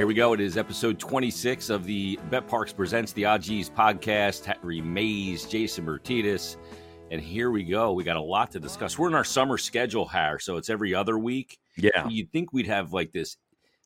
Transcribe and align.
here 0.00 0.06
we 0.06 0.14
go. 0.14 0.32
It 0.32 0.40
is 0.40 0.56
episode 0.56 0.98
26 0.98 1.68
of 1.68 1.84
the 1.84 2.18
BetParx 2.30 2.74
Presents 2.74 3.12
the 3.12 3.26
OGs 3.26 3.68
podcast. 3.68 4.46
Harry 4.46 4.80
Mayes, 4.80 5.44
Jason 5.44 5.84
Myrtetus. 5.84 6.56
And 7.10 7.20
here 7.20 7.50
we 7.50 7.64
go. 7.64 7.92
We 7.92 8.02
got 8.02 8.16
a 8.16 8.22
lot 8.22 8.50
to 8.52 8.60
discuss. 8.60 8.98
We're 8.98 9.08
in 9.08 9.14
our 9.14 9.24
summer 9.24 9.58
schedule, 9.58 10.06
Har, 10.06 10.38
so 10.38 10.56
it's 10.56 10.70
every 10.70 10.94
other 10.94 11.18
week. 11.18 11.58
Yeah. 11.76 12.08
You'd 12.08 12.32
think 12.32 12.50
we'd 12.50 12.66
have 12.66 12.94
like 12.94 13.12
this, 13.12 13.36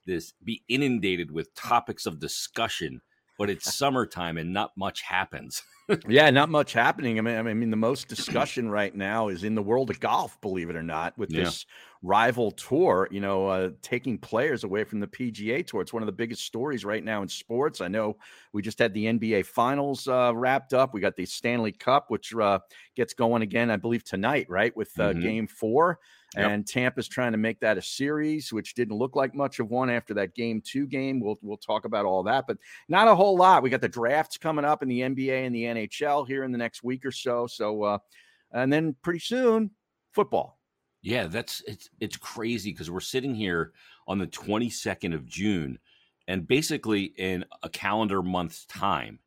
this 0.06 0.34
be 0.44 0.62
inundated 0.68 1.32
with 1.32 1.52
topics 1.56 2.06
of 2.06 2.20
discussion, 2.20 3.00
but 3.36 3.50
it's 3.50 3.74
summertime 3.76 4.38
and 4.38 4.52
not 4.52 4.70
much 4.76 5.02
happens. 5.02 5.64
yeah, 6.08 6.30
not 6.30 6.48
much 6.48 6.74
happening. 6.74 7.18
I 7.18 7.22
mean, 7.22 7.36
I 7.36 7.54
mean, 7.54 7.70
the 7.70 7.76
most 7.76 8.06
discussion 8.06 8.70
right 8.70 8.94
now 8.94 9.30
is 9.30 9.42
in 9.42 9.56
the 9.56 9.62
world 9.62 9.90
of 9.90 9.98
golf, 9.98 10.40
believe 10.40 10.70
it 10.70 10.76
or 10.76 10.82
not, 10.84 11.18
with 11.18 11.32
Yeah. 11.32 11.42
this 11.42 11.66
rival 12.04 12.50
tour. 12.52 13.08
You 13.10 13.20
know, 13.20 13.48
uh, 13.48 13.70
taking 13.82 14.18
players 14.18 14.62
away 14.62 14.84
from 14.84 15.00
the 15.00 15.06
PGA 15.06 15.66
Tour. 15.66 15.80
It's 15.80 15.92
one 15.92 16.02
of 16.02 16.06
the 16.06 16.12
biggest 16.12 16.42
stories 16.44 16.84
right 16.84 17.02
now 17.02 17.22
in 17.22 17.28
sports. 17.28 17.80
I 17.80 17.88
know 17.88 18.16
we 18.52 18.62
just 18.62 18.78
had 18.78 18.92
the 18.94 19.06
NBA 19.06 19.46
Finals 19.46 20.06
uh, 20.06 20.32
wrapped 20.36 20.74
up. 20.74 20.92
We 20.94 21.00
got 21.00 21.16
the 21.16 21.24
Stanley 21.26 21.72
Cup, 21.72 22.10
which 22.10 22.34
uh, 22.34 22.60
gets 22.94 23.14
going 23.14 23.42
again, 23.42 23.70
I 23.70 23.76
believe 23.76 24.04
tonight, 24.04 24.46
right, 24.48 24.76
with 24.76 24.92
uh, 25.00 25.12
Mhm. 25.14 25.22
Game 25.22 25.46
Four. 25.46 25.98
Yep. 26.36 26.50
And 26.50 26.66
Tampa's 26.66 27.06
trying 27.06 27.30
to 27.30 27.38
make 27.38 27.60
that 27.60 27.78
a 27.78 27.82
series, 27.82 28.52
which 28.52 28.74
didn't 28.74 28.96
look 28.96 29.14
like 29.14 29.36
much 29.36 29.60
of 29.60 29.70
one 29.70 29.88
after 29.88 30.12
that 30.14 30.34
Game 30.34 30.60
Two 30.60 30.84
game. 30.86 31.20
We'll 31.20 31.38
we'll 31.42 31.56
talk 31.56 31.84
about 31.84 32.06
all 32.06 32.24
that, 32.24 32.46
but 32.48 32.58
not 32.88 33.06
a 33.06 33.14
whole 33.14 33.36
lot. 33.36 33.62
We 33.62 33.70
got 33.70 33.80
the 33.80 33.88
drafts 33.88 34.36
coming 34.36 34.64
up 34.64 34.82
in 34.82 34.88
the 34.88 35.00
NBA 35.02 35.46
and 35.46 35.54
the 35.54 35.62
NHL 35.62 36.26
here 36.26 36.42
in 36.42 36.50
the 36.50 36.58
next 36.58 36.82
week 36.82 37.06
or 37.06 37.12
so. 37.12 37.46
So, 37.46 37.84
uh, 37.84 37.98
and 38.50 38.72
then 38.72 38.96
pretty 39.00 39.20
soon, 39.20 39.70
football. 40.12 40.58
Yeah, 41.04 41.26
that's 41.26 41.60
it's 41.66 41.90
it's 42.00 42.16
crazy 42.16 42.72
because 42.72 42.90
we're 42.90 43.00
sitting 43.00 43.34
here 43.34 43.74
on 44.08 44.18
the 44.18 44.26
22nd 44.26 45.14
of 45.14 45.26
June, 45.26 45.78
and 46.26 46.46
basically 46.46 47.04
in 47.18 47.44
a 47.62 47.68
calendar 47.68 48.22
month's 48.22 48.64
time, 48.64 49.20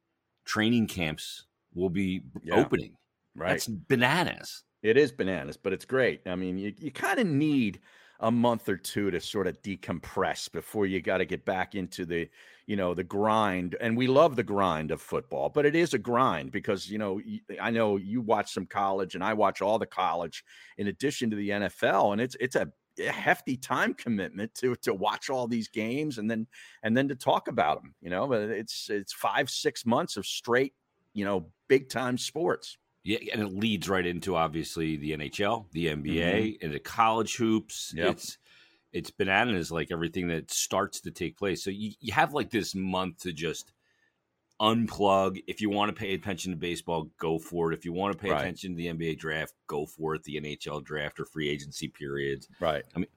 training 0.44 0.88
camps 0.88 1.46
will 1.76 1.92
be 1.92 2.24
Yeah. 2.42 2.70
opening. 2.70 2.98
Right. 3.36 3.64
That's 3.64 3.68
bananas. 3.68 4.64
It 4.82 4.98
is 4.98 5.12
bananas, 5.12 5.58
but 5.58 5.74
it's 5.74 5.86
great. 5.86 6.22
I 6.28 6.36
mean, 6.36 6.58
you, 6.58 6.74
you 6.78 6.92
kind 6.92 7.20
of 7.20 7.28
need 7.28 7.82
a 8.20 8.32
month 8.32 8.68
or 8.68 8.78
two 8.78 9.12
to 9.12 9.20
sort 9.20 9.48
of 9.48 9.62
decompress 9.62 10.52
before 10.52 10.86
you 10.86 11.02
got 11.02 11.18
to 11.18 11.26
get 11.26 11.46
back 11.46 11.76
into 11.76 12.06
the, 12.06 12.30
you 12.66 12.76
know, 12.76 12.94
the 12.94 13.04
grind. 13.04 13.76
And 13.80 13.96
we 13.96 14.08
love 14.08 14.36
the 14.36 14.44
grind 14.44 14.92
of 14.92 15.02
football, 15.02 15.50
but 15.50 15.66
it 15.66 15.76
is 15.76 15.94
a 15.94 16.00
grind 16.00 16.52
because, 16.52 16.90
you 16.90 16.98
know, 16.98 17.22
i 17.62 17.70
know 17.70 17.98
you 17.98 18.22
watch 18.22 18.54
some 18.54 18.66
college 18.66 19.16
and 19.16 19.24
I 19.24 19.34
watch 19.34 19.62
all 19.62 19.78
the 19.78 19.86
college 19.86 20.44
in 20.78 20.88
addition 20.88 21.30
to 21.30 21.36
the 21.36 21.50
NFL. 21.50 22.14
And 22.14 22.22
it's, 22.22 22.36
it's 22.40 22.56
a, 22.56 22.72
hefty 23.00 23.56
time 23.56 23.94
commitment 23.94 24.52
to 24.56 24.76
to 24.78 24.92
watch 24.92 25.30
all 25.30 25.48
these 25.48 25.68
games 25.68 26.18
and 26.18 26.30
then 26.30 26.48
and 26.82 26.98
then 26.98 27.08
to 27.08 27.14
talk 27.14 27.48
about 27.48 27.80
them 27.80 27.94
you 28.02 28.10
know 28.10 28.26
but 28.26 28.42
it's 28.42 28.90
it's 28.90 29.14
five 29.14 29.52
six 29.52 29.86
months 29.86 30.18
of 30.18 30.26
straight 30.26 30.74
you 31.14 31.24
know 31.24 31.46
big 31.68 31.90
time 31.90 32.18
sports 32.18 32.78
Yeah, 33.08 33.20
and 33.32 33.42
it 33.42 33.54
leads 33.54 33.88
right 33.88 34.06
into 34.06 34.36
obviously 34.36 34.98
the 34.98 35.12
NHL, 35.12 35.66
the 35.72 35.86
NBA, 35.88 36.58
and 36.62 36.74
the 36.74 36.80
college 36.80 37.38
hoops. 37.38 37.94
Yep. 37.96 38.12
It's 38.12 38.38
it's 38.92 39.12
bananas 39.12 39.72
like 39.72 39.92
everything 39.92 40.28
that 40.28 40.52
starts 40.52 41.00
to 41.02 41.12
take 41.12 41.38
place. 41.38 41.64
So 41.64 41.70
you, 41.70 41.92
you 42.02 42.12
have 42.14 42.34
like 42.34 42.50
this 42.50 42.76
month 42.76 43.20
to 43.20 43.32
just 43.32 43.72
unplug. 44.62 45.42
If 45.48 45.62
you 45.62 45.70
want 45.70 45.94
to 45.96 46.00
pay 46.00 46.14
attention 46.14 46.52
to 46.52 46.58
baseball, 46.58 47.10
go 47.20 47.38
for 47.40 47.72
it. 47.72 47.78
If 47.78 47.86
you 47.86 47.94
want 47.94 48.14
to 48.14 48.20
pay 48.22 48.32
Right. 48.32 48.42
attention 48.42 48.72
to 48.72 48.78
the 48.78 48.88
NBA 48.88 49.18
draft, 49.20 49.54
go 49.68 49.86
for 49.86 50.16
it. 50.16 50.24
The 50.24 50.38
NHL 50.40 50.84
draft 50.84 51.20
or 51.20 51.26
free 51.26 51.50
agency 51.50 51.88
periods. 51.88 52.48
right 52.60 52.84
I 52.96 53.00
mean, 53.00 53.08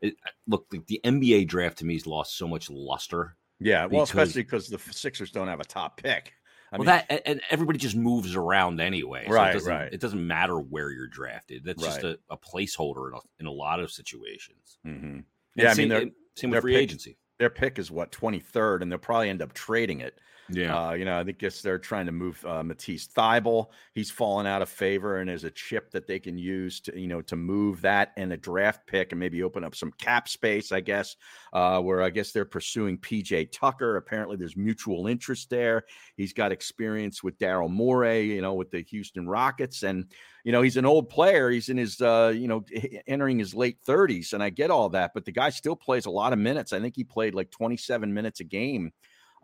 It, 0.00 0.16
look, 0.46 0.68
the, 0.70 0.80
the 0.86 1.00
NBA 1.04 1.48
draft 1.48 1.78
to 1.78 1.84
me 1.86 1.94
has 1.94 2.06
lost 2.06 2.36
so 2.36 2.46
much 2.46 2.70
luster. 2.70 3.36
Yeah, 3.60 3.82
well, 3.86 4.04
because- 4.04 4.10
especially 4.10 4.42
because 4.42 4.68
the 4.68 4.78
Sixers 4.78 5.30
don't 5.30 5.48
have 5.48 5.60
a 5.60 5.64
top 5.64 6.00
pick. 6.00 6.32
I 6.74 6.78
well, 6.78 6.86
mean, 6.86 7.02
that 7.08 7.22
and- 7.26 7.40
everybody 7.50 7.78
just 7.78 7.94
moves 7.96 8.34
around 8.34 8.80
anyway. 8.80 9.24
So 9.26 9.32
Right, 9.32 9.50
it 9.50 9.52
doesn't, 9.54 9.72
right. 9.72 9.92
It 9.92 10.00
doesn't 10.00 10.26
matter 10.26 10.58
where 10.58 10.90
you're 10.90 11.06
drafted. 11.06 11.64
That's 11.64 11.82
just 11.82 12.02
a, 12.02 12.18
a 12.28 12.36
placeholder 12.36 13.08
in 13.08 13.14
a, 13.14 13.20
in 13.40 13.46
a 13.46 13.52
lot 13.52 13.80
of 13.80 13.90
situations. 13.90 14.78
mhm. 14.86 15.02
And 15.02 15.24
yeah, 15.54 15.70
I 15.70 15.74
mean, 15.74 15.88
their 15.88 16.00
and 16.02 16.12
same 16.36 16.50
with 16.50 16.62
free 16.62 16.74
pick- 16.74 16.82
agency. 16.82 17.16
their 17.38 17.50
pick 17.50 17.78
is 17.78 17.90
what 17.90 18.10
twenty 18.10 18.40
third, 18.40 18.82
and 18.82 18.90
they'll 18.90 18.98
probably 18.98 19.28
end 19.30 19.40
up 19.40 19.52
trading 19.52 20.00
it. 20.00 20.18
Yeah, 20.48 20.78
Uh, 20.88 20.92
you 20.92 21.04
know, 21.04 21.18
I 21.18 21.24
think 21.24 21.38
guess 21.38 21.60
they're 21.60 21.78
trying 21.78 22.06
to 22.06 22.12
move 22.12 22.42
uh, 22.46 22.62
Matisse 22.62 23.06
Thybulle. 23.06 23.66
He's 23.92 24.10
fallen 24.10 24.46
out 24.46 24.62
of 24.62 24.68
favor, 24.70 25.18
and 25.18 25.28
there's 25.28 25.44
a 25.44 25.50
chip 25.50 25.90
that 25.90 26.06
they 26.06 26.18
can 26.18 26.38
use 26.38 26.80
to 26.82 26.98
you 26.98 27.06
know 27.06 27.20
to 27.22 27.36
move 27.36 27.82
that 27.82 28.12
and 28.16 28.32
a 28.32 28.36
draft 28.36 28.86
pick 28.86 29.12
and 29.12 29.18
maybe 29.20 29.42
open 29.42 29.62
up 29.62 29.74
some 29.74 29.92
cap 29.92 30.26
space. 30.26 30.72
I 30.72 30.80
guess 30.80 31.16
uh, 31.52 31.80
where 31.80 32.00
I 32.00 32.08
guess 32.08 32.32
they're 32.32 32.46
pursuing 32.46 32.96
PJ 32.98 33.46
Tucker. 33.46 33.96
Apparently, 33.96 34.36
there's 34.38 34.56
mutual 34.56 35.06
interest 35.06 35.50
there. 35.50 35.84
He's 36.16 36.32
got 36.32 36.50
experience 36.50 37.22
with 37.22 37.38
Daryl 37.38 37.70
Morey, 37.70 38.22
you 38.34 38.40
know, 38.40 38.54
with 38.54 38.70
the 38.70 38.80
Houston 38.82 39.28
Rockets, 39.28 39.82
and 39.82 40.10
you 40.44 40.52
know 40.52 40.62
he's 40.62 40.76
an 40.78 40.86
old 40.86 41.10
player. 41.10 41.50
He's 41.50 41.68
in 41.68 41.76
his 41.76 42.00
uh, 42.00 42.32
you 42.34 42.48
know 42.48 42.64
entering 43.06 43.38
his 43.38 43.54
late 43.54 43.78
30s, 43.84 44.32
and 44.32 44.42
I 44.42 44.50
get 44.50 44.70
all 44.70 44.88
that, 44.90 45.12
but 45.14 45.24
the 45.24 45.32
guy 45.32 45.50
still 45.50 45.76
plays 45.76 46.06
a 46.06 46.10
lot 46.10 46.32
of 46.32 46.38
minutes. 46.38 46.72
I 46.72 46.80
think 46.80 46.96
he 46.96 47.04
played 47.04 47.34
like 47.34 47.50
27 47.50 48.12
minutes 48.14 48.40
a 48.40 48.44
game 48.44 48.92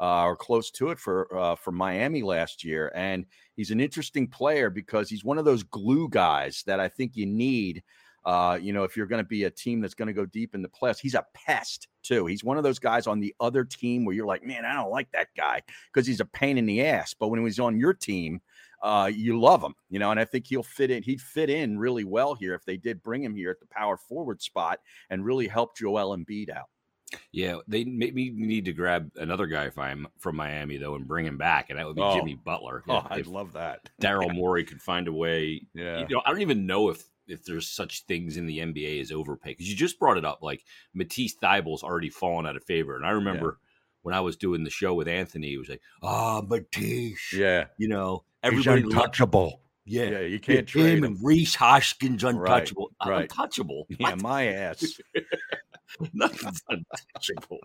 uh, 0.00 0.24
or 0.24 0.34
close 0.34 0.70
to 0.70 0.88
it 0.90 0.98
for 0.98 1.36
uh, 1.36 1.54
for 1.54 1.72
Miami 1.72 2.22
last 2.22 2.64
year. 2.64 2.90
And 2.94 3.26
he's 3.54 3.70
an 3.70 3.80
interesting 3.80 4.26
player 4.26 4.70
because 4.70 5.10
he's 5.10 5.24
one 5.24 5.38
of 5.38 5.44
those 5.44 5.62
glue 5.62 6.08
guys 6.08 6.62
that 6.66 6.80
I 6.80 6.88
think 6.88 7.16
you 7.16 7.26
need. 7.26 7.82
Uh, 8.22 8.58
you 8.60 8.74
know, 8.74 8.84
if 8.84 8.98
you're 8.98 9.06
going 9.06 9.22
to 9.22 9.28
be 9.28 9.44
a 9.44 9.50
team 9.50 9.80
that's 9.80 9.94
going 9.94 10.06
to 10.06 10.12
go 10.12 10.26
deep 10.26 10.54
in 10.54 10.60
the 10.60 10.68
playoffs, 10.68 11.00
he's 11.00 11.14
a 11.14 11.24
pest 11.32 11.88
too. 12.02 12.26
He's 12.26 12.44
one 12.44 12.58
of 12.58 12.64
those 12.64 12.78
guys 12.78 13.06
on 13.06 13.18
the 13.18 13.34
other 13.40 13.64
team 13.64 14.04
where 14.04 14.14
you're 14.14 14.26
like, 14.26 14.44
man, 14.44 14.66
I 14.66 14.74
don't 14.74 14.90
like 14.90 15.10
that 15.12 15.28
guy 15.34 15.62
because 15.92 16.06
he's 16.06 16.20
a 16.20 16.26
pain 16.26 16.58
in 16.58 16.66
the 16.66 16.84
ass. 16.84 17.14
But 17.18 17.28
when 17.28 17.42
he's 17.42 17.58
on 17.58 17.78
your 17.78 17.94
team, 17.94 18.42
uh, 18.82 19.10
you 19.12 19.40
love 19.40 19.62
him, 19.62 19.74
you 19.88 19.98
know, 19.98 20.10
and 20.10 20.20
I 20.20 20.26
think 20.26 20.46
he'll 20.46 20.62
fit 20.62 20.90
in. 20.90 21.02
He'd 21.02 21.20
fit 21.20 21.48
in 21.48 21.78
really 21.78 22.04
well 22.04 22.34
here 22.34 22.54
if 22.54 22.64
they 22.64 22.76
did 22.76 23.02
bring 23.02 23.22
him 23.22 23.34
here 23.34 23.50
at 23.50 23.60
the 23.60 23.66
power 23.66 23.96
forward 23.96 24.42
spot 24.42 24.80
and 25.08 25.24
really 25.24 25.48
help 25.48 25.76
Joel 25.76 26.16
Embiid 26.16 26.50
out. 26.50 26.68
Yeah. 27.32 27.56
They 27.68 27.84
maybe 27.84 28.30
need 28.30 28.64
to 28.66 28.72
grab 28.72 29.10
another 29.16 29.46
guy 29.46 29.70
from 29.70 30.08
from 30.18 30.36
Miami 30.36 30.76
though 30.76 30.94
and 30.94 31.06
bring 31.06 31.26
him 31.26 31.38
back, 31.38 31.70
and 31.70 31.78
that 31.78 31.86
would 31.86 31.96
be 31.96 32.02
Oh. 32.02 32.14
Jimmy 32.16 32.34
Butler. 32.34 32.82
Oh, 32.88 32.98
If- 32.98 33.06
I'd 33.12 33.26
love 33.26 33.52
that. 33.54 33.88
Daryl 34.00 34.34
Morey 34.34 34.64
could 34.64 34.80
find 34.82 35.08
a 35.08 35.12
way. 35.12 35.66
Yeah. 35.74 36.00
You 36.08 36.16
know, 36.16 36.22
I 36.24 36.30
don't 36.30 36.42
even 36.42 36.66
know 36.66 36.88
if 36.90 37.04
if 37.26 37.44
there's 37.44 37.68
such 37.68 38.04
things 38.06 38.36
in 38.36 38.46
the 38.46 38.58
NBA 38.58 39.00
as 39.00 39.12
overpay 39.12 39.50
because 39.50 39.68
you 39.70 39.76
just 39.76 39.98
brought 40.00 40.18
it 40.18 40.24
up. 40.24 40.40
Like 40.42 40.64
Matisse 40.94 41.36
Thybulle's 41.36 41.82
already 41.84 42.10
fallen 42.10 42.44
out 42.46 42.56
of 42.56 42.64
favor, 42.64 42.96
and 42.96 43.06
I 43.06 43.10
remember 43.10 43.58
when 44.02 44.14
I 44.14 44.20
was 44.20 44.36
doing 44.36 44.64
the 44.64 44.70
show 44.70 44.94
with 44.94 45.06
Anthony, 45.08 45.52
it 45.54 45.58
was 45.58 45.68
like, 45.68 45.82
ah, 46.02 46.40
Matisse. 46.40 47.32
Yeah. 47.32 47.66
You 47.78 47.86
know, 47.88 48.24
everybody 48.42 48.80
He's 48.82 48.90
lo- 48.92 48.98
untouchable. 49.02 49.60
Yeah, 49.84 50.04
Yeah, 50.10 50.20
you 50.20 50.38
can't 50.40 50.66
trade 50.66 50.98
him 50.98 50.98
him. 50.98 51.04
and 51.04 51.18
Rhys 51.22 51.54
Hoskins 51.54 52.22
Right, 52.24 52.34
untouchable. 52.34 52.90
right. 53.04 53.22
Untouchable. 53.22 53.86
Yeah, 53.90 54.10
What? 54.10 54.22
my 54.22 54.46
ass. 54.48 54.98
Nothing's 56.12 56.62
untouchable. 56.68 57.60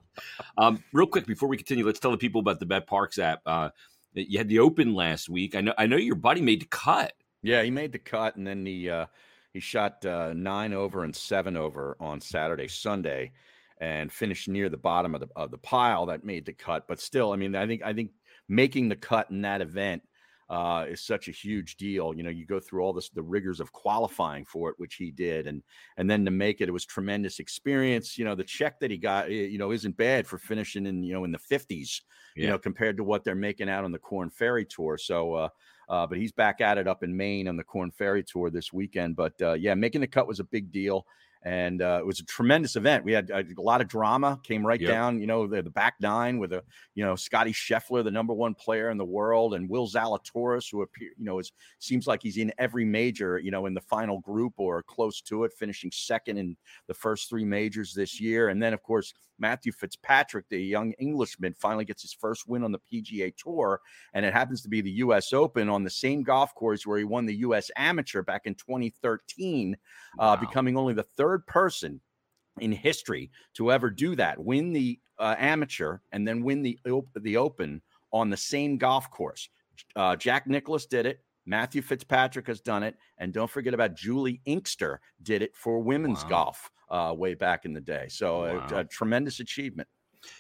Um, 0.58 0.84
real 0.94 1.08
quick 1.08 1.26
before 1.26 1.50
we 1.50 1.58
continue, 1.58 1.86
let's 1.86 2.00
tell 2.00 2.12
the 2.12 2.18
people 2.18 2.40
about 2.40 2.60
the 2.60 2.66
BetParx 2.66 3.20
app. 3.20 3.42
Uh, 3.46 3.70
you 4.14 4.38
had 4.38 4.48
the 4.48 4.60
Open 4.60 4.94
last 4.94 5.30
week. 5.30 5.56
I 5.56 5.62
know. 5.62 5.74
I 5.78 5.88
know 5.88 5.98
your 5.98 6.16
buddy 6.16 6.42
made 6.42 6.62
the 6.62 6.68
cut. 6.68 7.14
Yeah, 7.42 7.62
he 7.64 7.72
made 7.72 7.92
the 7.92 8.00
cut, 8.00 8.38
and 8.38 8.48
then 8.48 8.66
he 8.66 8.90
uh, 8.90 9.08
he 9.54 9.60
shot 9.60 10.06
uh, 10.06 10.34
nine 10.34 10.74
over 10.74 11.04
and 11.04 11.16
seven 11.16 11.58
over 11.58 11.98
on 12.00 12.22
Saturday, 12.22 12.68
Sunday, 12.68 13.34
and 13.80 14.12
finished 14.12 14.48
near 14.48 14.70
the 14.70 14.78
bottom 14.78 15.14
of 15.14 15.22
the 15.22 15.28
of 15.36 15.52
the 15.52 15.58
pile 15.58 16.06
that 16.08 16.24
made 16.24 16.46
the 16.46 16.54
cut. 16.54 16.88
But 16.88 17.00
still, 17.00 17.34
I 17.34 17.36
mean, 17.36 17.56
I 17.56 17.68
think 17.68 17.84
I 17.84 17.94
think 17.94 18.12
making 18.48 18.90
the 18.90 18.96
cut 18.96 19.30
in 19.32 19.42
that 19.42 19.62
event 19.62 20.04
uh, 20.50 20.86
is 20.88 21.02
such 21.02 21.28
a 21.28 21.32
huge 21.32 21.78
deal. 21.78 22.14
You 22.16 22.24
know, 22.24 22.30
you 22.30 22.46
go 22.46 22.60
through 22.60 22.84
all 22.84 22.94
this 22.94 23.10
the 23.10 23.22
rigors 23.22 23.60
of 23.60 23.72
qualifying 23.72 24.46
for 24.46 24.70
it, 24.70 24.76
which 24.78 24.96
he 24.96 25.12
did, 25.12 25.48
and 25.48 25.64
and 25.98 26.10
then 26.10 26.26
to 26.26 26.32
make 26.32 26.62
it, 26.62 26.70
it 26.70 26.72
was 26.72 26.86
tremendous 26.86 27.40
experience. 27.40 28.18
You 28.18 28.26
know, 28.26 28.36
the 28.36 28.44
check 28.44 28.80
that 28.80 28.92
he 28.92 28.98
got, 28.98 29.28
eh, 29.28 29.48
you 29.48 29.58
know, 29.58 29.72
isn't 29.72 29.98
bad 29.98 30.28
for 30.28 30.38
finishing 30.38 30.86
in 30.86 31.04
you 31.04 31.14
know 31.14 31.24
in 31.24 31.32
the 31.32 31.40
fifties. 31.40 32.02
You 32.36 32.48
know, 32.48 32.58
compared 32.58 32.98
to 32.98 33.04
what 33.06 33.24
they're 33.24 33.34
making 33.34 33.70
out 33.70 33.86
on 33.86 33.94
the 33.94 34.00
Corn 34.00 34.30
Ferry 34.30 34.66
Tour. 34.66 34.98
So. 34.98 35.34
uh 35.34 35.50
uh, 35.88 36.08
but 36.08 36.18
he's 36.18 36.32
back 36.32 36.62
at 36.62 36.80
it 36.80 36.88
up 36.88 37.04
in 37.04 37.16
Maine 37.16 37.48
on 37.48 37.58
the 37.58 37.64
Corn 37.64 37.92
Ferry 37.92 38.24
Tour 38.24 38.50
this 38.50 38.74
weekend. 38.74 39.16
But 39.16 39.40
uh, 39.40 39.54
yeah, 39.54 39.76
making 39.76 40.02
the 40.02 40.08
cut 40.08 40.28
was 40.28 40.40
a 40.40 40.44
big 40.44 40.72
deal. 40.72 41.06
And 41.46 41.84
uh, 41.84 42.00
it 42.02 42.06
was 42.06 42.20
a 42.20 42.26
tremendous 42.26 42.76
event. 42.76 43.06
We 43.06 43.12
had 43.12 43.30
uh, 43.30 43.44
a 43.56 43.62
lot 43.62 43.80
of 43.80 43.88
drama, 43.88 44.40
came 44.44 44.66
right 44.66 44.82
Yep. 44.82 44.90
down, 44.90 45.20
you 45.22 45.28
know, 45.28 45.46
the, 45.46 45.62
the 45.62 45.70
back 45.70 45.94
nine 46.02 46.40
with 46.40 46.52
a, 46.54 46.64
you 46.96 47.06
know, 47.06 47.16
Scottie 47.16 47.54
Scheffler, 47.54 48.04
the 48.04 48.10
number 48.10 48.34
one 48.34 48.56
player 48.56 48.90
in 48.90 48.98
the 48.98 49.06
world, 49.06 49.54
and 49.54 49.70
Will 49.70 49.88
Zalatoris, 49.88 50.72
who 50.72 50.82
appear, 50.82 51.12
you 51.18 51.24
know, 51.24 51.38
is 51.38 51.52
seems 51.78 52.08
like 52.08 52.24
he's 52.24 52.38
in 52.38 52.52
every 52.58 52.84
major, 52.84 53.38
you 53.38 53.52
know, 53.52 53.68
in 53.68 53.76
the 53.76 53.82
final 53.82 54.20
group 54.22 54.54
or 54.58 54.82
close 54.82 55.22
to 55.22 55.44
it, 55.44 55.54
finishing 55.54 55.92
second 55.92 56.38
in 56.38 56.58
the 56.88 56.94
first 56.96 57.30
three 57.30 57.46
majors 57.46 57.94
this 57.94 58.20
year. 58.20 58.50
And 58.50 58.62
then, 58.62 58.74
of 58.74 58.82
course, 58.82 59.14
Matthew 59.38 59.72
Fitzpatrick, 59.72 60.46
the 60.50 60.58
young 60.58 60.94
Englishman, 60.94 61.54
finally 61.60 61.86
gets 61.86 62.02
his 62.02 62.14
first 62.14 62.48
win 62.48 62.64
on 62.64 62.72
the 62.72 62.80
PGA 62.80 63.36
Tour, 63.36 63.82
and 64.14 64.26
it 64.26 64.34
happens 64.34 64.62
to 64.62 64.70
be 64.70 64.82
the 64.82 64.92
U.S. 64.92 65.34
Open 65.34 65.70
on 65.70 65.84
the 65.84 65.90
same 65.90 66.24
golf 66.24 66.56
course 66.56 66.88
where 66.88 66.98
he 66.98 67.04
won 67.04 67.26
the 67.26 67.36
U.S. 67.38 67.70
Amateur 67.76 68.22
back 68.24 68.44
in 68.46 68.56
2013, 68.56 69.76
uh, 70.20 70.36
becoming 70.38 70.78
only 70.78 70.94
the 70.94 71.04
third 71.04 71.35
person 71.40 72.02
in 72.60 72.72
history 72.72 73.32
to 73.56 73.72
ever 73.72 73.90
do 73.90 74.16
that. 74.16 74.44
Win 74.44 74.74
the 74.74 75.00
uh, 75.20 75.36
amateur 75.38 76.00
and 76.12 76.28
then 76.28 76.44
win 76.44 76.62
the 76.62 76.80
the 77.16 77.38
Open 77.38 77.82
on 78.12 78.30
the 78.30 78.38
same 78.38 78.78
golf 78.78 79.10
course. 79.12 79.50
Uh, 79.96 80.16
Jack 80.16 80.48
Nicklaus 80.48 80.86
did 80.86 81.06
it. 81.06 81.20
Matthew 81.46 81.82
Fitzpatrick 81.82 82.48
has 82.48 82.60
done 82.60 82.82
it, 82.82 82.96
and 83.20 83.32
don't 83.32 83.50
forget 83.50 83.74
about 83.74 83.96
Juli 83.96 84.42
Inkster 84.46 85.00
did 85.22 85.42
it 85.44 85.56
for 85.56 85.80
women's 85.80 86.24
wow. 86.24 86.30
golf 86.30 86.72
uh, 86.90 87.14
way 87.16 87.36
back 87.36 87.66
in 87.66 87.74
the 87.74 87.82
day. 87.82 88.08
So 88.10 88.42
wow. 88.42 88.68
a, 88.72 88.76
a 88.80 88.84
tremendous 88.86 89.40
achievement. 89.40 89.88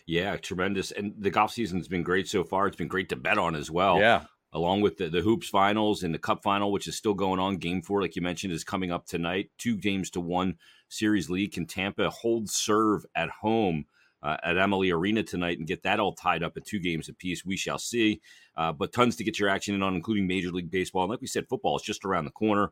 Yeah, 0.07 0.35
tremendous. 0.37 0.91
And 0.91 1.13
the 1.19 1.29
golf 1.29 1.51
season's 1.51 1.87
been 1.87 2.01
great 2.01 2.27
so 2.27 2.43
far. 2.43 2.65
It's 2.65 2.75
been 2.75 2.87
great 2.87 3.09
to 3.09 3.15
bet 3.15 3.37
on 3.37 3.55
as 3.55 3.69
well. 3.69 3.99
Yeah. 3.99 4.23
Along 4.55 4.79
with 4.79 4.97
the, 4.97 5.09
the 5.09 5.19
hoops 5.19 5.49
finals 5.49 6.01
and 6.01 6.13
the 6.13 6.17
cup 6.17 6.41
final, 6.41 6.71
which 6.71 6.87
is 6.87 6.95
still 6.95 7.13
going 7.13 7.41
on. 7.41 7.57
Game 7.57 7.81
four, 7.81 8.01
like 8.01 8.15
you 8.15 8.21
mentioned, 8.21 8.53
is 8.53 8.63
coming 8.63 8.89
up 8.89 9.05
tonight. 9.05 9.49
Two 9.57 9.75
games 9.75 10.09
to 10.11 10.21
one 10.21 10.55
series 10.87 11.29
lead. 11.29 11.51
Can 11.51 11.65
Tampa 11.65 12.09
hold 12.09 12.49
serve 12.49 13.05
at 13.13 13.29
home 13.29 13.85
uh, 14.23 14.37
at 14.43 14.57
Amalie 14.57 14.91
Arena 14.91 15.23
tonight 15.23 15.57
and 15.57 15.67
get 15.67 15.83
that 15.83 15.99
all 15.99 16.13
tied 16.13 16.41
up 16.41 16.55
at 16.55 16.65
two 16.65 16.79
games 16.79 17.09
apiece. 17.09 17.43
We 17.45 17.57
shall 17.57 17.77
see. 17.77 18.21
Uh, 18.55 18.71
but 18.71 18.93
tons 18.93 19.17
to 19.17 19.25
get 19.25 19.37
your 19.37 19.49
action 19.49 19.75
in 19.75 19.83
on, 19.83 19.93
including 19.93 20.25
Major 20.25 20.51
League 20.51 20.71
Baseball. 20.71 21.03
And 21.03 21.11
like 21.11 21.19
we 21.21 21.27
said, 21.27 21.49
football 21.49 21.75
is 21.75 21.83
just 21.83 22.05
around 22.05 22.23
the 22.23 22.31
corner. 22.31 22.71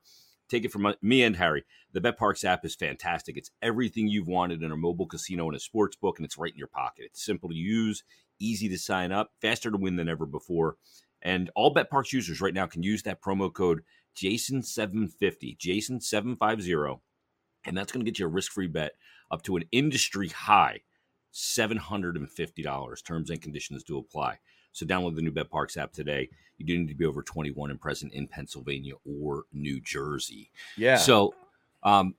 Take 0.50 0.66
it 0.66 0.72
from 0.72 0.94
me 1.02 1.24
and 1.24 1.36
Harry. 1.36 1.64
The 1.92 2.02
BetParx 2.02 2.46
app 2.46 2.64
is 2.64 2.76
fantastic. 2.76 3.38
It's 3.38 3.52
everything 3.62 4.08
you've 4.08 4.28
wanted 4.28 4.64
in 4.64 4.72
a 4.72 4.78
mobile 4.78 5.06
casino 5.06 5.48
and 5.48 5.56
a 5.56 5.60
sports 5.60 5.96
book, 5.96 6.18
and 6.18 6.26
it's 6.26 6.38
right 6.38 6.52
in 6.52 6.58
your 6.58 6.68
pocket. 6.68 7.06
It's 7.06 7.26
simple 7.26 7.50
to 7.50 7.56
use, 7.56 8.04
easy 8.44 8.70
to 8.70 8.78
sign 8.78 9.12
up, 9.12 9.32
faster 9.42 9.72
to 9.72 9.78
win 9.78 9.96
than 9.96 10.10
ever 10.10 10.26
before. 10.26 10.78
And 11.22 11.50
all 11.56 11.74
BetParx 11.74 12.12
users 12.12 12.42
right 12.42 12.54
now 12.54 12.68
can 12.68 12.84
use 12.84 13.04
that 13.04 13.22
promo 13.22 13.52
code 13.52 13.84
Jason750, 14.16 15.58
Jason750, 15.58 17.00
and 17.66 17.78
that's 17.78 17.92
going 17.92 18.06
to 18.06 18.12
get 18.12 18.20
you 18.20 18.26
a 18.26 18.30
risk 18.30 18.52
free 18.52 18.68
bet 18.68 18.94
up 19.32 19.42
to 19.44 19.56
an 19.56 19.64
industry 19.72 20.28
high 20.28 20.82
$750. 21.34 23.04
Terms 23.04 23.30
and 23.30 23.42
conditions 23.42 23.84
do 23.84 23.98
apply. 23.98 24.38
So 24.72 24.86
download 24.86 25.16
the 25.16 25.22
new 25.22 25.32
BetParx 25.32 25.78
app 25.78 25.94
today. 25.94 26.30
You 26.58 26.66
do 26.66 26.78
need 26.78 26.90
to 26.90 26.96
be 26.96 27.06
over 27.06 27.24
21 27.24 27.72
and 27.72 27.82
present 27.82 28.14
in 28.14 28.28
Pennsylvania 28.28 28.94
or 29.06 29.46
New 29.52 29.80
Jersey. 29.82 30.52
Yeah. 30.78 30.98
So, 30.98 31.34
um, 31.84 32.16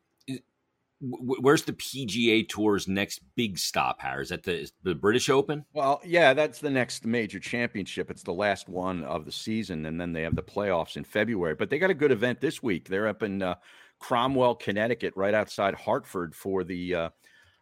where's 1.11 1.63
the 1.63 1.73
PGA 1.73 2.49
Tour's 2.49 2.89
next 2.89 3.21
big 3.37 3.59
stop? 3.59 4.01
Harry? 4.01 4.23
Is 4.23 4.31
that 4.31 4.43
the 4.43 4.71
the 4.83 4.95
British 4.95 5.29
Open? 5.29 5.65
Well, 5.73 6.01
yeah, 6.05 6.35
that's 6.35 6.59
the 6.59 6.71
next 6.71 7.05
major 7.05 7.39
championship. 7.39 8.11
It's 8.11 8.23
the 8.23 8.33
last 8.33 8.69
one 8.69 9.05
of 9.05 9.25
the 9.25 9.33
season, 9.33 9.87
and 9.87 10.01
then 10.01 10.13
they 10.13 10.23
have 10.23 10.37
the 10.37 10.43
playoffs 10.43 10.97
in 10.97 11.05
February. 11.05 11.55
But 11.55 11.71
they 11.71 11.79
got 11.79 11.91
a 11.91 11.95
good 11.95 12.13
event 12.13 12.41
this 12.41 12.63
week. 12.63 12.89
They're 12.89 13.09
up 13.09 13.23
in 13.23 13.43
uh, 13.43 13.57
Cromwell, 13.99 14.55
Connecticut, 14.57 15.13
right 15.17 15.35
outside 15.35 15.75
Hartford 15.75 16.35
for 16.35 16.65
the 16.65 16.95
uh, 16.95 17.09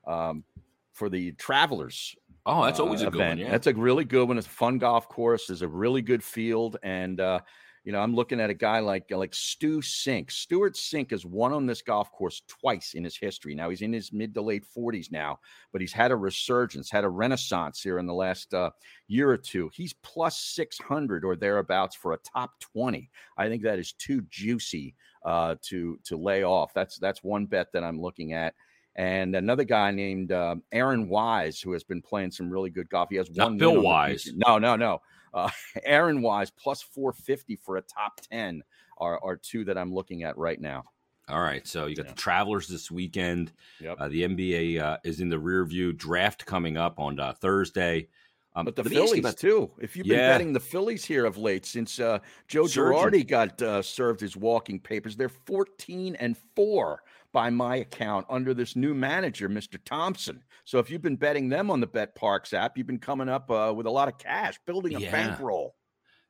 um, 0.07 0.45
for 0.93 1.09
the 1.09 1.33
Travelers. 1.33 2.15
Oh, 2.45 2.65
that's 2.65 2.81
always 2.81 3.03
uh, 3.03 3.09
a 3.09 3.11
good 3.11 3.21
event. 3.21 3.41
one. 3.41 3.47
Yeah. 3.47 3.51
That's 3.53 3.67
a 3.67 3.75
really 3.75 4.05
good 4.05 4.27
one. 4.27 4.39
It's 4.39 4.47
a 4.47 4.51
fun 4.51 4.79
golf 4.79 5.09
course. 5.09 5.47
There's 5.47 5.63
a 5.63 5.69
really 5.69 6.03
good 6.03 6.23
field, 6.23 6.77
and 6.83 7.21
uh, 7.21 7.41
you 7.85 7.91
know, 7.91 8.01
I'm 8.01 8.15
looking 8.15 8.41
at 8.41 8.51
a 8.51 8.55
guy 8.55 8.79
like 8.79 9.11
like 9.11 9.35
Stu 9.35 9.81
Cink. 9.81 10.31
Stewart 10.31 10.75
Cink 10.75 11.11
has 11.11 11.27
won 11.27 11.53
on 11.53 11.67
this 11.67 11.83
golf 11.83 12.13
course 12.13 12.43
twice 12.47 12.95
in 12.95 13.03
his 13.03 13.17
history. 13.17 13.55
Now 13.55 13.71
he's 13.71 13.83
in 13.83 13.93
his 13.93 14.13
mid 14.13 14.35
to 14.35 14.43
late 14.43 14.65
40s 14.77 15.11
now, 15.11 15.41
but 15.73 15.81
he's 15.81 15.93
had 15.93 16.13
a 16.13 16.17
resurgence, 16.17 16.91
had 16.91 17.05
a 17.05 17.09
renaissance 17.09 17.83
here 17.83 17.99
in 17.99 18.07
the 18.07 18.15
last 18.15 18.55
uh, 18.55 18.71
year 19.09 19.31
or 19.31 19.37
two. 19.37 19.69
He's 19.75 19.95
plus 19.95 20.39
600 20.39 21.25
or 21.25 21.35
thereabouts 21.35 21.97
for 21.97 22.13
a 22.13 22.19
top 22.19 22.53
20. 22.61 23.11
I 23.37 23.49
think 23.49 23.63
that 23.65 23.81
is 23.81 23.93
too 23.95 24.23
juicy 24.31 24.95
uh, 25.25 25.57
to 25.63 25.99
to 26.05 26.17
lay 26.17 26.45
off. 26.45 26.73
That's 26.75 26.99
that's 26.99 27.25
one 27.25 27.47
bet 27.47 27.73
that 27.73 27.83
I'm 27.83 28.01
looking 28.01 28.33
at 28.33 28.55
and 28.95 29.35
another 29.35 29.65
guy 29.65 29.91
named 29.91 30.33
uh, 30.33 30.57
Aaron 30.71 31.09
Wise, 31.09 31.61
who 31.61 31.73
has 31.73 31.83
been 31.83 32.03
playing 32.03 32.31
some 32.31 32.51
really 32.51 32.71
good 32.71 32.91
golf. 32.91 33.09
He 33.11 33.17
has 33.17 33.29
one. 33.31 33.53
Not 33.53 33.59
Bill 33.59 33.81
Wise. 33.81 34.31
No, 34.35 34.59
no, 34.59 34.77
no. 34.77 35.01
Uh, 35.33 35.51
Aaron 35.85 36.23
Wise 36.23 36.51
plus 36.51 36.83
450 36.83 37.57
for 37.57 37.77
a 37.77 37.83
top 37.83 38.21
10 38.31 38.63
are, 38.99 39.23
are 39.23 39.37
two 39.37 39.65
that 39.65 39.79
I'm 39.79 39.93
looking 39.93 40.23
at 40.23 40.37
right 40.37 40.61
now. 40.61 40.85
All 41.29 41.41
right, 41.41 41.67
so 41.67 41.87
you 41.87 41.95
got 41.95 42.07
yeah. 42.07 42.13
the 42.13 42.17
Travelers 42.17 42.69
this 42.69 42.91
weekend. 42.91 43.53
Yep. 43.81 43.97
Uh, 43.99 44.09
the 44.09 44.23
NBA 44.23 44.81
uh, 44.81 44.99
is 45.05 45.21
in 45.21 45.29
the 45.29 45.39
rear 45.39 45.65
view. 45.65 45.93
Draft 45.93 46.45
coming 46.45 46.77
up 46.77 46.99
on 46.99 47.19
uh, 47.21 47.33
Thursday. 47.33 48.09
Um, 48.55 48.67
but 48.67 48.77
the 48.77 48.85
Phillies 48.85 49.21
about, 49.21 49.39
too. 49.39 49.71
If 49.81 49.97
you've 49.97 50.07
been 50.07 50.19
yeah. 50.19 50.33
betting 50.33 50.53
the 50.53 50.61
Phillies 50.61 51.05
here 51.05 51.25
of 51.25 51.39
late, 51.39 51.65
since 51.65 51.99
uh, 51.99 52.19
Joe 52.49 52.67
Surgeon. 52.67 52.93
Girardi 52.93 53.27
got 53.27 53.63
uh, 53.63 53.81
served 53.81 54.21
his 54.21 54.37
walking 54.37 54.79
papers, 54.79 55.17
they're 55.17 55.31
14 55.31 56.17
and 56.17 56.37
four 56.55 57.03
by 57.33 57.51
my 57.51 57.77
account 57.77 58.27
under 58.29 58.55
this 58.55 58.77
new 58.77 58.95
manager, 58.95 59.49
Mr. 59.49 59.79
Thompson. 59.85 60.43
So 60.65 60.79
if 60.79 60.91
you've 60.91 61.03
been 61.03 61.17
betting 61.17 61.49
them 61.49 61.71
on 61.71 61.81
the 61.81 61.87
BetParx 61.87 62.53
app, 62.53 62.77
you've 62.77 62.87
been 62.87 62.99
coming 62.99 63.29
up 63.29 63.51
uh, 63.51 63.73
with 63.75 63.87
a 63.87 63.91
lot 63.91 64.09
of 64.09 64.19
cash, 64.19 64.59
building 64.67 64.95
a 64.95 65.01
yeah. 65.01 65.11
bankroll. 65.11 65.75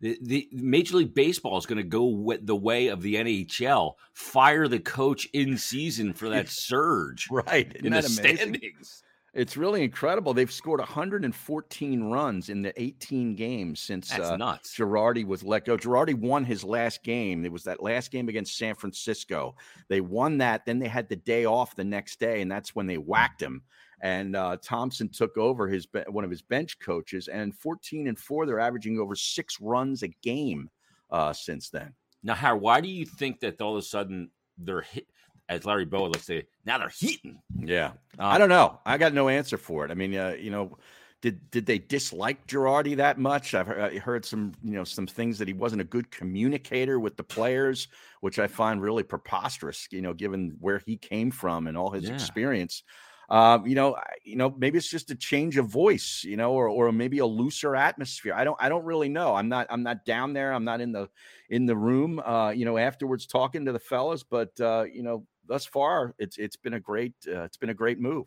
The, 0.01 0.19
the, 0.21 0.49
Major 0.53 0.97
League 0.97 1.15
Baseball 1.15 1.59
is 1.59 1.67
going 1.67 1.77
to 1.77 1.85
go 1.85 2.07
with 2.07 2.45
the 2.45 2.57
way 2.57 2.89
of 2.89 3.03
the 3.03 3.15
NHL. 3.15 3.95
Fire 4.15 4.67
the 4.67 4.81
coach 4.81 5.29
in 5.33 5.57
season 5.57 6.13
for 6.13 6.29
that 6.31 6.49
surge, 6.49 7.29
right? 7.31 7.71
Isn't 7.77 7.87
in 7.87 7.93
the 7.93 7.99
amazing? 7.99 8.37
standings. 8.37 9.03
It's 9.35 9.57
really 9.57 9.83
incredible. 9.83 10.35
They've 10.35 10.53
scored 10.53 10.81
114 10.81 12.05
runs 12.05 12.51
in 12.51 12.61
the 12.61 12.81
18 12.81 13.35
games 13.35 13.81
since 13.81 14.11
That's 14.11 14.29
uh, 14.29 14.37
nuts. 14.37 14.77
Girardi 14.77 15.25
was 15.27 15.43
let 15.43 15.65
go. 15.65 15.79
Girardi 15.79 16.15
won 16.15 16.45
his 16.45 16.63
last 16.63 17.03
game. 17.03 17.43
It 17.47 17.53
was 17.53 17.65
that 17.65 17.83
last 17.83 18.11
game 18.11 18.29
against 18.29 18.59
San 18.59 18.75
Francisco. 18.75 19.55
They 19.89 20.03
won 20.03 20.37
that. 20.39 20.67
Then 20.67 20.79
they 20.79 20.89
had 20.89 21.09
the 21.09 21.17
day 21.17 21.47
off 21.47 21.75
the 21.75 21.85
next 21.85 22.21
day, 22.21 22.43
and 22.43 22.53
that's 22.53 22.75
when 22.75 22.87
they 22.87 22.99
whacked 22.99 23.41
him. 23.41 23.63
And 24.03 24.37
uh, 24.37 24.59
Thompson 24.63 25.09
took 25.09 25.39
over 25.39 25.67
his 25.67 25.87
one 26.09 26.25
of 26.25 26.31
his 26.31 26.43
bench 26.43 26.79
coaches, 26.79 27.29
and 27.29 27.57
14 27.57 28.09
and 28.09 28.19
four, 28.19 28.45
they're 28.45 28.61
averaging 28.61 28.99
over 28.99 29.15
six 29.15 29.61
runs 29.61 30.03
a 30.03 30.09
game 30.09 30.69
uh, 31.11 31.33
since 31.33 31.71
then. 31.71 31.95
Now, 32.23 32.35
Howard, 32.35 32.61
why 32.61 32.81
do 32.83 32.89
you 32.89 33.07
think 33.07 33.41
that 33.41 33.63
all 33.63 33.77
of 33.77 33.79
a 33.79 33.83
sudden 33.87 34.31
they're 34.59 34.83
hit? 34.83 35.07
As 35.53 35.65
Larry 35.65 35.85
Bowa 35.85 36.07
let's 36.07 36.25
say, 36.25 36.45
now 36.65 36.79
they're 36.79 36.89
heating. 36.89 37.41
Yeah, 37.59 37.93
um, 38.19 38.33
I 38.33 38.39
don't 38.39 38.49
know. 38.49 38.81
I 38.87 38.99
got 38.99 39.15
no 39.15 39.29
answer 39.29 39.59
for 39.59 39.85
it. 39.85 39.91
I 39.91 39.95
mean, 39.95 40.15
uh, 40.17 40.37
you 40.39 40.51
know, 40.51 40.79
did 41.21 41.51
did 41.51 41.67
they 41.67 41.79
dislike 41.79 42.47
Girardi 42.47 42.97
that 42.97 43.19
much? 43.19 43.55
I've 43.55 43.67
heard, 43.67 43.97
heard 43.99 44.25
some, 44.25 44.53
you 44.65 44.73
know, 44.73 44.85
some 44.85 45.07
things 45.07 45.39
that 45.39 45.49
he 45.49 45.55
wasn't 45.55 45.83
a 45.83 45.85
good 45.85 46.11
communicator 46.11 46.99
with 46.99 47.17
the 47.17 47.25
players, 47.25 47.89
which 48.21 48.39
I 48.39 48.47
find 48.49 48.83
really 48.83 49.05
preposterous. 49.05 49.89
You 49.91 50.03
know, 50.03 50.15
given 50.15 50.57
where 50.61 50.83
he 50.85 50.97
came 50.97 51.31
from 51.31 51.67
and 51.67 51.77
all 51.77 51.91
his 51.91 52.09
yeah. 52.09 52.15
experience. 52.15 52.83
Um, 53.31 53.67
you 53.67 53.75
know, 53.75 53.97
you 54.25 54.37
know, 54.37 54.55
maybe 54.59 54.77
it's 54.77 54.91
just 54.91 55.11
a 55.11 55.15
change 55.15 55.57
of 55.57 55.67
voice, 55.67 56.23
you 56.23 56.37
know, 56.37 56.53
or 56.53 56.69
or 56.69 56.93
maybe 56.93 57.21
a 57.21 57.27
looser 57.27 57.75
atmosphere. 57.75 58.35
I 58.35 58.45
don't, 58.45 58.59
I 58.61 58.69
don't 58.69 58.85
really 58.85 59.09
know. 59.09 59.35
I'm 59.35 59.49
not, 59.49 59.69
I'm 59.71 59.83
not 59.83 60.05
down 60.05 60.35
there. 60.35 60.53
I'm 60.53 60.65
not 60.65 60.83
in 60.83 60.93
the 60.93 61.09
in 61.49 61.65
the 61.65 61.77
room, 61.77 62.19
uh, 62.19 62.51
you 62.51 62.67
know, 62.67 62.77
afterwards 62.77 63.27
talking 63.27 63.65
to 63.65 63.73
the 63.73 63.79
fellas. 63.79 64.23
But 64.23 64.61
uh, 64.61 64.85
you 64.93 65.03
know, 65.03 65.25
thus 65.47 65.65
far, 65.65 66.15
it's 66.19 66.39
it's 66.39 66.57
been 66.57 66.75
a 66.75 66.81
great 66.81 67.15
uh, 67.27 67.43
it's 67.43 67.57
been 67.57 67.71
a 67.71 67.75
great 67.75 68.01
move. 68.01 68.27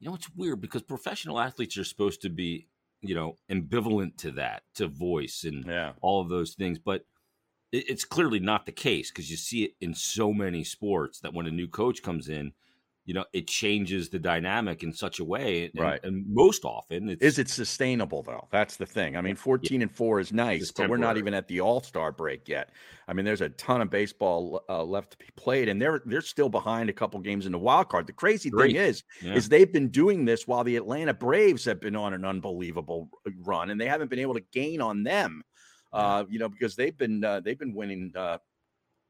You 0.00 0.08
know, 0.08 0.14
it's 0.14 0.30
weird 0.34 0.60
because 0.60 0.82
professional 0.82 1.38
athletes 1.38 1.76
are 1.78 1.84
supposed 1.84 2.22
to 2.22 2.28
be, 2.28 2.66
you 3.02 3.14
know, 3.14 3.36
ambivalent 3.50 4.16
to 4.18 4.32
that, 4.32 4.62
to 4.74 4.88
voice 4.88 5.44
and 5.44 5.64
yeah. 5.64 5.92
all 6.00 6.20
of 6.20 6.28
those 6.28 6.54
things, 6.54 6.78
but 6.78 7.04
it, 7.70 7.88
it's 7.88 8.04
clearly 8.04 8.40
not 8.40 8.66
the 8.66 8.72
case 8.72 9.10
because 9.10 9.30
you 9.30 9.36
see 9.36 9.64
it 9.64 9.72
in 9.80 9.94
so 9.94 10.32
many 10.32 10.64
sports 10.64 11.20
that 11.20 11.34
when 11.34 11.46
a 11.46 11.50
new 11.50 11.68
coach 11.68 12.02
comes 12.02 12.28
in, 12.28 12.52
you 13.04 13.14
know 13.14 13.24
it 13.32 13.48
changes 13.48 14.08
the 14.08 14.18
dynamic 14.18 14.82
in 14.82 14.92
such 14.92 15.18
a 15.18 15.24
way 15.24 15.70
and, 15.74 15.82
right. 15.82 16.00
and 16.04 16.24
most 16.28 16.64
often 16.64 17.16
is 17.20 17.38
it 17.38 17.48
sustainable 17.48 18.22
though? 18.22 18.46
That's 18.50 18.76
the 18.76 18.86
thing. 18.86 19.16
I 19.16 19.20
mean 19.20 19.34
14 19.34 19.80
yeah. 19.80 19.84
and 19.84 19.94
4 19.94 20.20
is 20.20 20.32
nice 20.32 20.70
but 20.70 20.88
we're 20.88 20.96
not 20.96 21.16
even 21.16 21.34
at 21.34 21.48
the 21.48 21.60
all-star 21.60 22.12
break 22.12 22.48
yet. 22.48 22.70
I 23.08 23.12
mean 23.12 23.24
there's 23.24 23.40
a 23.40 23.48
ton 23.50 23.80
of 23.80 23.90
baseball 23.90 24.62
uh, 24.68 24.84
left 24.84 25.12
to 25.12 25.18
be 25.18 25.26
played 25.36 25.68
and 25.68 25.82
they're 25.82 26.02
they're 26.06 26.20
still 26.20 26.48
behind 26.48 26.90
a 26.90 26.92
couple 26.92 27.18
games 27.20 27.46
in 27.46 27.52
the 27.52 27.58
wild 27.58 27.88
card. 27.88 28.06
The 28.06 28.12
crazy 28.12 28.50
Great. 28.50 28.68
thing 28.68 28.76
is 28.76 29.02
yeah. 29.20 29.34
is 29.34 29.48
they've 29.48 29.72
been 29.72 29.88
doing 29.88 30.24
this 30.24 30.46
while 30.46 30.64
the 30.64 30.76
atlanta 30.76 31.14
braves 31.14 31.64
have 31.64 31.80
been 31.80 31.96
on 31.96 32.14
an 32.14 32.24
unbelievable 32.24 33.08
run 33.44 33.70
and 33.70 33.80
they 33.80 33.88
haven't 33.88 34.10
been 34.10 34.20
able 34.20 34.34
to 34.34 34.44
gain 34.52 34.80
on 34.80 35.02
them 35.02 35.42
uh, 35.92 36.24
you 36.28 36.38
know 36.38 36.48
because 36.48 36.76
they've 36.76 36.96
been 36.96 37.24
uh, 37.24 37.40
they've 37.40 37.58
been 37.58 37.74
winning 37.74 38.12
uh, 38.16 38.38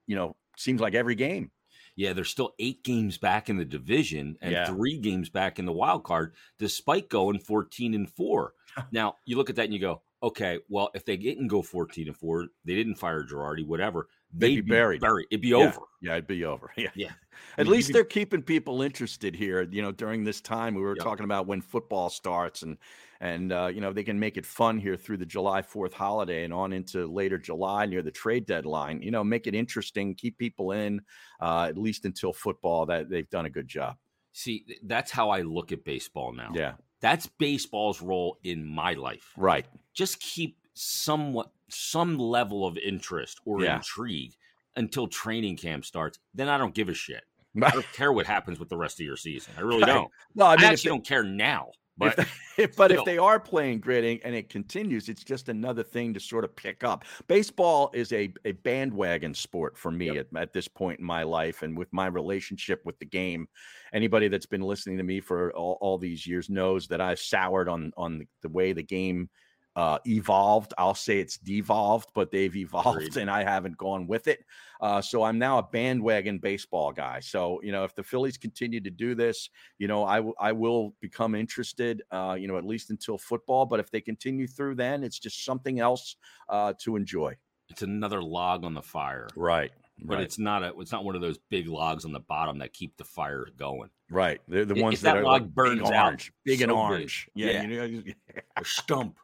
you 0.07 0.17
know 0.17 0.35
seems 0.57 0.81
like 0.81 0.95
every 0.95 1.15
game 1.15 1.51
yeah, 1.97 2.13
they're 2.13 2.25
still 2.25 2.55
eight 2.59 2.85
games 2.85 3.19
back 3.19 3.49
in 3.49 3.57
the 3.57 3.65
division 3.65 4.37
and 4.41 4.53
yeah. 4.53 4.67
three 4.67 4.99
games 4.99 5.29
back 5.29 5.59
in 5.59 5.67
the 5.67 5.73
wild 5.73 6.05
card, 6.05 6.35
despite 6.59 7.09
going 7.09 7.39
14 7.39 7.95
and 7.95 8.11
four. 8.11 8.55
now 8.93 9.17
you 9.25 9.37
look 9.37 9.51
at 9.51 9.57
that 9.57 9.67
and 9.67 9.75
you 9.75 9.81
go, 9.81 10.03
okay, 10.23 10.61
well, 10.69 10.91
if 10.95 11.05
they 11.05 11.17
didn't 11.17 11.49
go 11.49 11.63
14 11.63 12.09
and 12.09 12.17
four, 12.17 12.47
they 12.65 12.75
didn't 12.75 12.95
fire 12.95 13.25
Girardi, 13.25 13.67
whatever, 13.67 14.09
they'd, 14.33 14.57
they'd 14.57 14.61
be 14.63 14.71
buried. 14.71 15.01
buried. 15.01 15.27
It'd 15.31 15.43
be 15.43 15.49
yeah. 15.49 15.57
over. 15.57 15.81
Yeah, 16.01 16.13
it'd 16.13 16.27
be 16.27 16.45
over. 16.45 16.71
Yeah. 16.77 16.91
Yeah. 16.95 17.11
At 17.59 17.67
least 17.67 17.89
be... 17.89 17.95
they're 17.95 18.05
keeping 18.05 18.43
people 18.43 18.83
interested 18.83 19.35
here. 19.35 19.63
You 19.71 19.83
know, 19.83 19.93
during 19.93 20.25
this 20.25 20.41
time, 20.41 20.75
we 20.75 20.83
were 20.83 20.97
yep. 20.97 21.05
talking 21.05 21.25
about 21.25 21.47
when 21.47 21.61
football 21.61 22.09
starts 22.09 22.63
and, 22.63 22.79
and, 23.23 23.53
uh, 23.53 23.69
you 23.73 23.81
know, 23.81 23.93
they 23.93 24.03
can 24.03 24.19
make 24.19 24.37
it 24.37 24.45
fun 24.45 24.79
here 24.79 24.97
through 24.97 25.17
the 25.19 25.25
July 25.25 25.63
4th 25.63 25.93
holiday 25.95 26.43
and 26.45 26.53
on 26.53 26.73
into 26.73 27.07
later 27.07 27.39
July 27.39 27.87
near 27.87 28.03
the 28.03 28.11
trade 28.11 28.47
deadline. 28.47 29.01
You 29.01 29.13
know, 29.13 29.23
make 29.23 29.47
it 29.47 29.55
interesting, 29.55 30.15
keep 30.17 30.37
people 30.37 30.73
in, 30.73 31.01
uh, 31.41 31.67
at 31.69 31.79
least 31.79 32.05
until 32.05 32.33
football. 32.33 32.85
That 32.85 33.09
they've 33.09 33.31
done 33.31 33.47
a 33.47 33.51
good 33.51 33.69
job. 33.69 33.97
See, 34.33 34.65
that's 34.83 35.11
how 35.13 35.31
I 35.31 35.43
look 35.43 35.71
at 35.73 35.85
baseball 35.85 36.33
now. 36.33 36.51
Yeah. 36.53 36.73
That's 37.01 37.27
baseball's 37.27 38.03
role 38.03 38.39
in 38.43 38.65
my 38.67 38.95
life. 38.95 39.33
Right. 39.37 39.67
Just 39.95 40.19
keep 40.21 40.57
somewhat 40.75 41.51
some 41.69 42.19
level 42.19 42.67
of 42.67 42.77
interest 42.79 43.41
or 43.45 43.63
Yeah. 43.63 43.77
intrigue 43.77 44.35
until 44.77 45.07
training 45.07 45.59
camp 45.59 45.85
starts. 45.85 46.19
Then 46.35 46.49
I 46.49 46.59
don't 46.59 46.75
give 46.75 46.89
a 46.89 46.95
shit. 46.95 47.23
I 47.63 47.71
don't 47.71 47.93
care 47.93 48.13
what 48.13 48.27
happens 48.27 48.59
with 48.59 48.69
the 48.69 48.77
rest 48.77 48.99
of 48.99 49.07
your 49.07 49.17
season. 49.17 49.53
I 49.59 49.61
really 49.61 49.85
don't. 49.85 50.11
No, 50.35 50.47
I 50.47 50.55
I, 50.55 50.57
mean, 50.57 50.65
if 50.65 50.71
actually 50.73 50.89
they- 50.89 50.97
don't 50.97 51.07
care 51.07 51.23
now. 51.25 51.71
If 52.01 52.17
But 52.17 52.17
they- 52.17 52.67
but 52.77 52.93
if 52.93 53.05
they 53.05 53.19
are 53.19 53.41
playing 53.41 53.81
gritting 53.81 54.21
and 54.25 54.35
it 54.35 54.49
continues, 54.49 55.09
it's 55.09 55.25
just 55.25 55.49
another 55.49 55.83
thing 55.83 56.13
to 56.15 56.21
sort 56.21 56.45
of 56.45 56.55
pick 56.55 56.85
up. 56.85 57.05
Baseball 57.27 57.91
is 57.95 58.13
a, 58.13 58.33
a 58.45 58.53
bandwagon 58.53 59.35
sport 59.35 59.79
for 59.79 59.91
me 59.91 60.09
at, 60.19 60.27
at 60.37 60.53
this 60.53 60.69
point 60.69 61.01
in 61.01 61.05
my 61.07 61.23
life 61.23 61.63
and 61.63 61.77
with 61.77 61.93
my 61.93 62.07
relationship 62.07 62.81
with 62.85 62.99
the 62.99 63.07
game. 63.07 63.47
Anybody 63.93 64.29
that's 64.29 64.47
been 64.47 64.61
listening 64.63 64.99
to 64.99 65.05
me 65.05 65.21
for 65.21 65.53
all, 65.55 65.79
all 65.81 65.99
these 65.99 66.27
years 66.27 66.51
knows 66.51 66.89
that 66.89 67.01
I've 67.01 67.21
soured 67.21 67.69
on 67.69 67.93
on 67.97 68.27
the 68.43 68.49
way 68.49 68.73
the 68.73 68.83
game 68.83 69.31
uh, 69.77 69.99
evolved. 70.07 70.75
I'll 70.79 70.95
say 70.95 71.19
it's 71.19 71.39
devolved, 71.39 72.11
but 72.15 72.31
they've 72.31 72.55
evolved 72.55 72.97
Agreed. 72.99 73.17
and 73.23 73.31
I 73.31 73.43
haven't 73.45 73.77
gone 73.77 74.07
with 74.07 74.29
it. 74.29 74.45
Uh, 74.81 75.01
so 75.01 75.23
I'm 75.23 75.39
now 75.39 75.59
a 75.59 75.63
bandwagon 75.63 76.39
baseball 76.39 76.93
guy. 76.93 77.21
So, 77.21 77.61
you 77.63 77.73
know, 77.73 77.85
if 77.85 77.95
the 77.95 78.03
Phillies 78.03 78.37
continue 78.37 78.81
to 78.81 78.91
do 78.91 79.15
this, 79.15 79.49
you 79.79 79.89
know, 79.89 80.05
I, 80.05 80.17
w- 80.17 80.35
I 80.41 80.53
will 80.53 80.95
become 81.01 81.35
interested, 81.35 82.03
uh, 82.11 82.37
you 82.39 82.49
know, 82.49 82.59
at 82.59 82.65
least 82.65 82.91
until 82.91 83.17
football. 83.17 83.65
But 83.65 83.81
if 83.81 83.91
they 83.91 84.01
continue 84.01 84.47
through, 84.47 84.75
then 84.75 85.05
it's 85.05 85.19
just 85.19 85.45
something 85.45 85.79
else 85.81 86.17
uh, 86.49 86.73
to 86.81 86.97
enjoy. 86.97 87.37
it's 87.71 87.83
another 87.83 88.23
log 88.23 88.65
on 88.65 88.75
the 88.75 88.83
fire. 88.83 89.29
Right. 89.37 89.71
But 90.05 90.21
it's 90.21 90.39
not 90.39 90.65
a 90.65 90.73
it's 90.81 90.91
not 90.91 91.05
one 91.05 91.15
of 91.15 91.21
those 91.21 91.39
big 91.49 91.69
logs 91.69 92.05
on 92.05 92.13
the 92.13 92.19
bottom 92.21 92.59
that 92.59 92.73
keep 92.73 92.97
the 92.97 93.05
fire 93.05 93.47
going. 93.57 93.89
right. 94.11 94.41
They're 94.49 94.65
the 94.65 94.75
If 94.75 94.83
ones 94.83 95.01
that 95.03 95.15
that, 95.15 95.19
are 95.19 95.23
log 95.25 95.43
like 95.43 95.55
burns 95.55 95.83
big 95.83 95.93
out, 95.93 96.29
big 96.45 96.61
and 96.63 96.71
so 96.71 96.75
good. 96.75 96.81
orange. 96.81 97.29
Yeah. 97.37 97.63
Yeah. 97.63 97.63
You 97.85 97.97
know, 97.99 98.03
A 98.57 98.65
stump. 98.65 99.17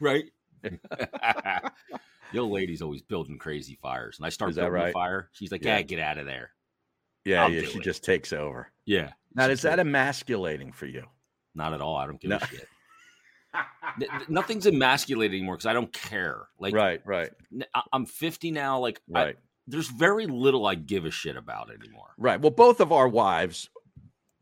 Right? 0.00 0.24
the 0.62 2.38
old 2.38 2.50
lady's 2.52 2.82
always 2.82 3.02
building 3.02 3.38
crazy 3.38 3.78
fires. 3.80 4.18
And 4.18 4.26
I 4.26 4.30
start 4.30 4.50
Is 4.50 4.56
building 4.56 4.72
right? 4.72 4.88
a 4.90 4.92
fire. 4.92 5.28
She's 5.32 5.52
like, 5.52 5.64
Yeah. 5.64 5.76
Yeah, 5.76 5.82
get 5.82 6.00
out 6.00 6.18
of 6.18 6.26
there. 6.26 6.50
yeah. 7.24 7.44
I'll 7.44 7.50
yeah 7.52 7.62
she 7.62 7.78
it. 7.78 7.84
just 7.84 8.04
takes 8.04 8.32
over. 8.32 8.70
Yeah. 8.84 9.10
Now, 9.34 9.48
is 9.48 9.62
that 9.62 9.78
emasculating 9.78 10.72
for 10.72 10.86
you? 10.86 11.04
not 11.54 11.72
at 11.72 11.80
all? 11.80 11.96
I 11.96 12.04
don't 12.06 12.20
give 12.20 12.30
No. 12.30 12.36
a 12.36 12.46
shit. 12.46 12.68
N- 13.54 13.62
n- 14.12 14.22
Nothing's 14.28 14.66
emasculating 14.66 15.38
anymore 15.38 15.54
because 15.56 15.66
I 15.66 15.72
don't 15.72 15.90
care. 15.92 16.48
Like 16.58 16.74
right. 16.74 17.00
Right. 17.06 17.30
I'm 17.92 18.04
50 18.06 18.50
now. 18.50 18.78
Like 18.80 19.00
I- 19.14 19.24
Right. 19.24 19.36
there's 19.66 19.88
very 19.88 20.26
little 20.26 20.66
I 20.66 20.74
give 20.74 21.04
a 21.06 21.10
shit 21.10 21.36
about 21.36 21.70
anymore. 21.70 22.08
Right. 22.18 22.38
Well, 22.40 22.50
both 22.50 22.80
of 22.80 22.92
our 22.92 23.08
wives 23.08 23.70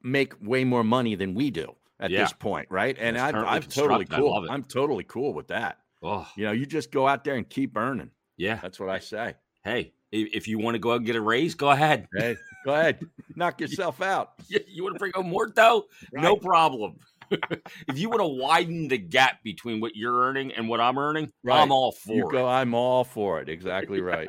make 0.03 0.35
way 0.41 0.65
more 0.65 0.83
money 0.85 1.15
than 1.15 1.35
we 1.35 1.51
do 1.51 1.75
at 2.01 2.11
Yeah. 2.11 2.23
this 2.23 2.33
point, 2.33 2.69
right? 2.71 2.97
And 2.99 3.17
I'm, 3.19 3.35
I'm 3.37 3.63
totally 3.63 4.05
cool. 4.05 4.47
I'm 4.51 4.65
totally 4.65 5.05
cool 5.05 5.33
with 5.35 5.49
that. 5.49 5.79
Oh 6.03 6.29
You 6.37 6.45
know, 6.47 6.53
you 6.53 6.67
just 6.67 6.91
go 6.91 7.07
out 7.09 7.25
there 7.25 7.35
and 7.37 7.49
keep 7.49 7.77
earning. 7.77 8.11
yeah. 8.37 8.59
That's 8.63 8.79
what 8.79 8.89
I 8.91 8.99
say. 8.99 9.35
Hey, 9.65 9.95
if 10.13 10.47
you 10.47 10.59
want 10.59 10.75
to 10.75 10.79
go 10.79 10.93
out 10.93 10.97
and 10.97 11.07
get 11.07 11.17
a 11.17 11.21
raise, 11.21 11.55
go 11.55 11.71
ahead. 11.71 12.07
Hey, 12.15 12.37
go 12.65 12.75
ahead, 12.75 13.01
knock 13.37 13.61
yourself 13.61 14.01
out. 14.03 14.33
You, 14.49 14.83
want 14.85 14.95
to 14.95 14.99
bring 14.99 15.13
home 15.15 15.29
more 15.29 15.47
dough? 15.49 15.85
No 16.13 16.37
problem. 16.37 16.99
if 17.31 17.99
you 17.99 18.11
want 18.11 18.21
to 18.21 18.27
widen 18.27 18.87
the 18.89 18.99
gap 18.99 19.43
between 19.43 19.81
what 19.81 19.97
you're 19.97 20.21
earning 20.21 20.53
and 20.53 20.69
what 20.69 20.81
I'm 20.81 20.99
earning, 20.99 21.33
Right. 21.43 21.61
I'm 21.63 21.73
all 21.73 21.93
for 21.93 22.13
You 22.15 22.29
it. 22.29 22.33
go. 22.33 22.47
I'm 22.47 22.75
all 22.75 23.03
for 23.05 23.41
it. 23.41 23.49
Exactly 23.49 24.01
right. 24.03 24.29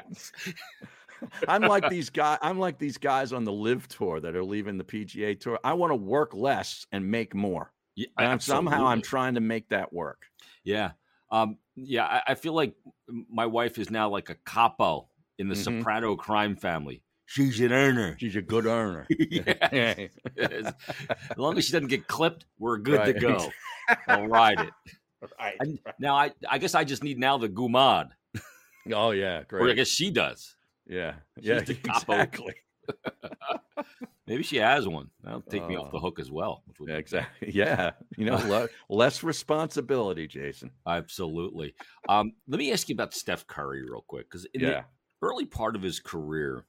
I'm 1.48 1.62
like 1.62 1.90
these 1.90 2.10
guys. 2.10 2.38
I'm 2.42 2.60
like 2.60 2.78
these 2.80 2.98
guys 2.98 3.34
on 3.34 3.44
the 3.44 3.52
LIV 3.52 3.88
tour 3.88 4.20
that 4.20 4.36
are 4.36 4.44
leaving 4.44 4.78
the 4.78 4.84
PGA 4.84 5.40
tour. 5.40 5.60
I 5.64 5.74
want 5.74 5.92
to 5.92 5.96
work 5.96 6.34
less 6.34 6.86
and 6.92 7.10
make 7.10 7.34
more. 7.36 7.72
Yeah, 7.96 8.08
And 8.18 8.42
somehow 8.42 8.88
I'm 8.88 9.02
trying 9.02 9.36
to 9.36 9.40
make 9.42 9.70
that 9.70 9.94
work. 9.94 10.24
Yeah. 10.64 10.92
Um, 11.32 11.58
yeah, 11.76 12.06
I, 12.06 12.22
I 12.28 12.36
feel 12.36 12.54
like 12.54 12.76
my 13.30 13.46
wife 13.46 13.78
is 13.78 13.90
now 13.90 14.10
like 14.10 14.30
a 14.30 14.36
capo 14.46 15.08
in 15.40 15.48
the 15.48 15.56
Mhm. 15.56 15.80
Soprano 15.80 16.16
crime 16.16 16.56
family. 16.56 17.02
She's 17.28 17.60
an 17.62 17.72
earner. 17.72 18.16
She's 18.20 18.36
a 18.36 18.42
good 18.42 18.66
earner. 18.66 19.08
Yes. 19.20 20.10
Yes. 20.36 20.74
As 21.10 21.38
long 21.38 21.58
as 21.58 21.66
she 21.66 21.72
doesn't 21.72 21.88
get 21.88 22.08
clipped, 22.08 22.46
we're 22.60 22.78
good 22.78 23.04
to 23.06 23.14
go. 23.14 23.50
I'll 24.08 24.28
ride 24.28 24.60
it. 24.60 24.74
right. 25.40 25.56
And 25.60 25.80
now 26.00 26.16
I, 26.16 26.32
I 26.50 26.58
guess 26.60 26.76
I 26.76 26.84
just 26.84 27.04
need 27.04 27.18
now 27.18 27.38
the 27.38 27.50
gumad, 27.50 28.10
Oh 28.94 29.12
yeah, 29.12 29.44
great. 29.48 29.64
or 29.64 29.70
I 29.70 29.74
guess 29.74 29.88
she 29.88 30.12
does. 30.12 30.56
Yeah, 30.88 31.16
She's 31.38 31.46
yeah, 31.48 31.58
exactly. 31.68 32.54
Maybe 34.28 34.42
she 34.44 34.58
has 34.58 34.88
one. 34.88 35.10
That'll 35.24 35.42
take 35.42 35.68
me 35.68 35.76
off 35.76 35.92
the 35.92 35.98
Oh. 35.98 36.02
hook 36.02 36.20
as 36.20 36.32
well. 36.32 36.64
which 36.68 36.80
would 36.80 36.90
Yeah, 36.90 36.96
exactly. 36.98 37.52
Yeah, 37.54 37.92
you 38.18 38.26
know, 38.26 38.36
le- 38.38 38.70
less 38.90 39.24
responsibility, 39.24 40.28
Jason. 40.28 40.72
Absolutely. 40.88 41.76
Um, 42.10 42.34
let 42.48 42.58
me 42.58 42.72
ask 42.72 42.90
you 42.90 42.94
about 42.96 43.14
Steph 43.14 43.46
Curry 43.46 43.84
real 43.84 44.04
quick 44.08 44.30
because 44.30 44.46
in 44.54 44.62
Yeah, 44.62 44.70
the 45.22 45.28
early 45.28 45.46
part 45.46 45.76
of 45.76 45.82
his 45.84 46.00
career, 46.00 46.66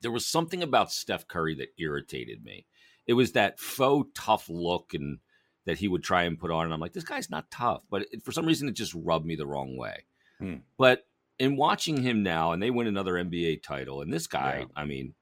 there 0.00 0.10
was 0.10 0.24
something 0.26 0.62
about 0.62 0.90
Steph 0.90 1.28
Curry 1.28 1.54
that 1.56 1.68
irritated 1.78 2.42
me. 2.44 2.66
It 3.06 3.12
was 3.14 3.32
that 3.32 3.58
faux 3.60 4.08
tough 4.14 4.48
look 4.48 4.94
and 4.94 5.18
that 5.66 5.78
he 5.78 5.88
would 5.88 6.02
try 6.02 6.22
and 6.22 6.38
put 6.38 6.50
on, 6.50 6.64
and 6.64 6.72
I'm 6.72 6.80
like, 6.80 6.94
this 6.94 7.04
guy's 7.04 7.28
not 7.30 7.50
tough, 7.50 7.82
but 7.90 8.06
it, 8.10 8.22
for 8.24 8.32
some 8.32 8.46
reason 8.46 8.68
it 8.68 8.72
just 8.72 8.94
rubbed 8.94 9.26
me 9.26 9.36
the 9.36 9.46
wrong 9.46 9.76
way. 9.76 10.04
Hmm. 10.38 10.56
But 10.78 11.06
in 11.40 11.56
watching 11.56 12.02
him 12.02 12.22
now, 12.22 12.52
and 12.52 12.62
they 12.62 12.70
win 12.70 12.86
another 12.86 13.14
NBA 13.14 13.62
title, 13.62 14.02
and 14.02 14.12
this 14.12 14.28
guy, 14.28 14.58
Yeah. 14.60 14.66
I 14.76 14.84
mean, 14.84 15.14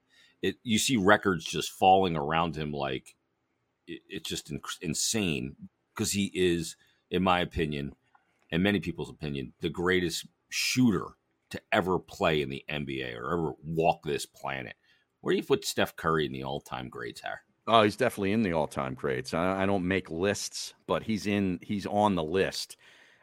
it 0.42 0.56
you 0.62 0.78
see 0.78 0.96
records 0.96 1.44
just 1.44 1.70
falling 1.70 2.16
around 2.16 2.56
him 2.56 2.72
like 2.72 3.14
it, 3.86 4.02
it's 4.08 4.28
just 4.28 4.50
in, 4.50 4.60
insane 4.82 5.56
because 5.94 6.12
he 6.12 6.30
is, 6.34 6.76
in 7.10 7.22
my 7.22 7.40
opinion, 7.40 7.94
and 8.50 8.62
many 8.62 8.80
people's 8.80 9.10
opinion, 9.10 9.52
the 9.60 9.70
greatest 9.70 10.26
shooter 10.50 11.06
to 11.50 11.60
ever 11.72 11.98
play 11.98 12.42
in 12.42 12.50
the 12.50 12.64
NBA 12.68 13.16
or 13.16 13.32
ever 13.32 13.52
walk 13.64 14.02
this 14.04 14.26
planet. 14.26 14.74
Where 15.20 15.32
do 15.32 15.38
you 15.38 15.42
put 15.42 15.64
Steph 15.64 15.96
Curry 15.96 16.26
in 16.26 16.32
the 16.32 16.44
all-time 16.44 16.88
greats, 16.88 17.22
Harry? 17.22 17.38
Oh, 17.66 17.82
he's 17.82 17.96
definitely 17.96 18.32
in 18.32 18.42
the 18.42 18.52
all-time 18.52 18.94
greats. 18.94 19.34
I, 19.34 19.62
I 19.62 19.66
don't 19.66 19.86
make 19.86 20.10
lists, 20.10 20.74
but 20.86 21.02
he's 21.02 21.26
in. 21.26 21.58
He's 21.62 21.86
on 21.86 22.14
the 22.14 22.22
list, 22.22 22.76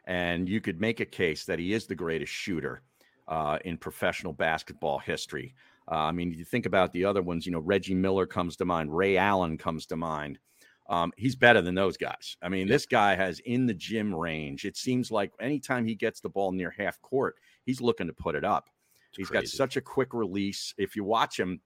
and 0.06 0.48
you 0.48 0.62
could 0.62 0.80
make 0.80 1.00
a 1.00 1.06
case 1.06 1.46
that 1.46 1.60
he 1.60 1.74
is 1.74 1.86
the 1.86 1.96
greatest 1.96 2.32
shooter 2.32 2.82
uh, 3.28 3.58
in 3.66 3.78
professional 3.78 4.34
basketball 4.34 5.00
history. 5.00 5.56
Uh, 5.92 5.96
I 5.96 6.12
mean, 6.12 6.32
you 6.32 6.46
think 6.46 6.66
about 6.66 6.94
the 6.94 7.06
other 7.06 7.22
ones. 7.22 7.46
You 7.46 7.52
know, 7.52 7.60
Reggie 7.60 7.96
Miller 7.96 8.26
comes 8.26 8.56
to 8.58 8.66
mind. 8.66 8.96
Ray 8.96 9.18
Allen 9.18 9.58
comes 9.58 9.86
to 9.88 9.96
mind. 9.96 10.40
Um, 10.88 11.12
he's 11.18 11.36
better 11.36 11.62
than 11.62 11.74
those 11.74 11.98
guys. 11.98 12.38
I 12.42 12.50
mean, 12.50 12.68
this 12.68 12.86
guy 12.86 13.16
has 13.16 13.40
in 13.40 13.66
the 13.66 13.74
gym 13.74 14.14
range. 14.14 14.66
It 14.66 14.78
seems 14.78 15.10
like 15.10 15.32
anytime 15.40 15.86
he 15.86 15.96
gets 15.96 16.20
the 16.20 16.30
ball 16.30 16.52
near 16.52 16.70
half 16.78 17.02
court, 17.02 17.36
he's 17.66 17.82
looking 17.82 18.08
to 18.08 18.14
put 18.14 18.36
it 18.36 18.44
up. 18.44 18.70
It's 19.10 19.18
He's 19.18 19.30
got 19.30 19.48
such 19.48 19.78
a 19.78 19.82
quick 19.82 20.14
release. 20.14 20.74
If 20.78 20.96
you 20.96 21.04
watch 21.04 21.40
him, 21.40 21.60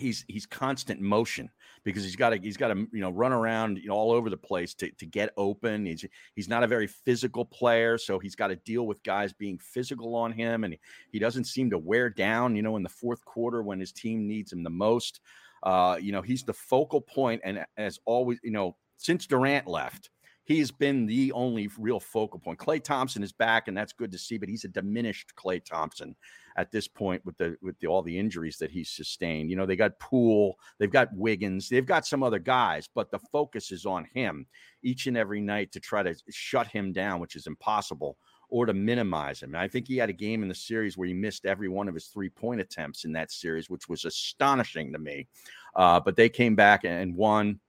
he's 0.00 0.24
he's 0.28 0.46
constant 0.46 1.00
motion 1.00 1.50
because 1.84 2.02
he's 2.02 2.16
got 2.16 2.30
to 2.30 2.38
he's 2.38 2.56
got 2.56 2.68
to 2.68 2.86
you 2.92 3.00
know 3.00 3.10
run 3.10 3.32
around 3.32 3.78
you 3.78 3.88
know, 3.88 3.94
all 3.94 4.12
over 4.12 4.28
the 4.30 4.36
place 4.36 4.74
to, 4.74 4.90
to 4.92 5.06
get 5.06 5.30
open. 5.36 5.86
He's 5.86 6.04
he's 6.34 6.48
not 6.48 6.62
a 6.62 6.66
very 6.66 6.86
physical 6.86 7.44
player, 7.44 7.98
so 7.98 8.18
he's 8.18 8.34
got 8.34 8.48
to 8.48 8.56
deal 8.56 8.86
with 8.86 9.02
guys 9.02 9.32
being 9.32 9.58
physical 9.58 10.14
on 10.16 10.32
him, 10.32 10.64
and 10.64 10.76
he 11.12 11.18
doesn't 11.18 11.44
seem 11.44 11.70
to 11.70 11.78
wear 11.78 12.10
down. 12.10 12.56
You 12.56 12.62
know, 12.62 12.76
in 12.76 12.82
the 12.82 12.88
fourth 12.88 13.24
quarter 13.24 13.62
when 13.62 13.78
his 13.78 13.92
team 13.92 14.26
needs 14.26 14.52
him 14.52 14.62
the 14.62 14.70
most, 14.70 15.20
uh, 15.62 15.98
you 16.00 16.12
know, 16.12 16.22
he's 16.22 16.42
the 16.42 16.54
focal 16.54 17.00
point, 17.00 17.40
and 17.44 17.64
as 17.76 17.98
always, 18.04 18.38
you 18.42 18.50
know, 18.50 18.76
since 18.96 19.26
Durant 19.26 19.66
left. 19.66 20.10
He's 20.44 20.70
been 20.70 21.06
the 21.06 21.32
only 21.32 21.68
real 21.78 22.00
focal 22.00 22.40
point. 22.40 22.58
Klay 22.58 22.82
Thompson 22.82 23.22
is 23.22 23.32
back, 23.32 23.68
and 23.68 23.76
that's 23.76 23.92
good 23.92 24.10
to 24.12 24.18
see. 24.18 24.38
But 24.38 24.48
he's 24.48 24.64
a 24.64 24.68
diminished 24.68 25.34
Klay 25.36 25.64
Thompson 25.64 26.16
at 26.56 26.72
this 26.72 26.88
point 26.88 27.24
with 27.24 27.36
the 27.36 27.56
with 27.62 27.78
the, 27.78 27.86
all 27.86 28.02
the 28.02 28.18
injuries 28.18 28.56
that 28.58 28.70
he's 28.70 28.90
sustained. 28.90 29.50
You 29.50 29.56
know, 29.56 29.66
they 29.66 29.76
got 29.76 29.98
Poole, 29.98 30.58
they've 30.78 30.90
got 30.90 31.14
Wiggins, 31.14 31.68
they've 31.68 31.86
got 31.86 32.06
some 32.06 32.22
other 32.22 32.38
guys, 32.38 32.88
but 32.92 33.10
the 33.10 33.20
focus 33.32 33.70
is 33.70 33.86
on 33.86 34.06
him 34.12 34.46
each 34.82 35.06
and 35.06 35.16
every 35.16 35.40
night 35.40 35.72
to 35.72 35.80
try 35.80 36.02
to 36.02 36.14
shut 36.30 36.66
him 36.66 36.92
down, 36.92 37.20
which 37.20 37.36
is 37.36 37.46
impossible, 37.46 38.16
or 38.48 38.66
to 38.66 38.74
minimize 38.74 39.42
him. 39.42 39.54
And 39.54 39.62
I 39.62 39.68
think 39.68 39.86
he 39.86 39.96
had 39.96 40.10
a 40.10 40.14
game 40.14 40.42
in 40.42 40.48
the 40.48 40.54
series 40.54 40.98
where 40.98 41.08
he 41.08 41.14
missed 41.14 41.46
every 41.46 41.68
one 41.68 41.88
of 41.88 41.94
his 41.94 42.06
three 42.06 42.30
point 42.30 42.60
attempts 42.60 43.04
in 43.04 43.12
that 43.12 43.30
series, 43.30 43.70
which 43.70 43.88
was 43.88 44.04
astonishing 44.04 44.92
to 44.92 44.98
me. 44.98 45.28
Uh, 45.76 46.00
but 46.00 46.16
they 46.16 46.28
came 46.28 46.56
back 46.56 46.84
and 46.84 47.14
won. 47.14 47.60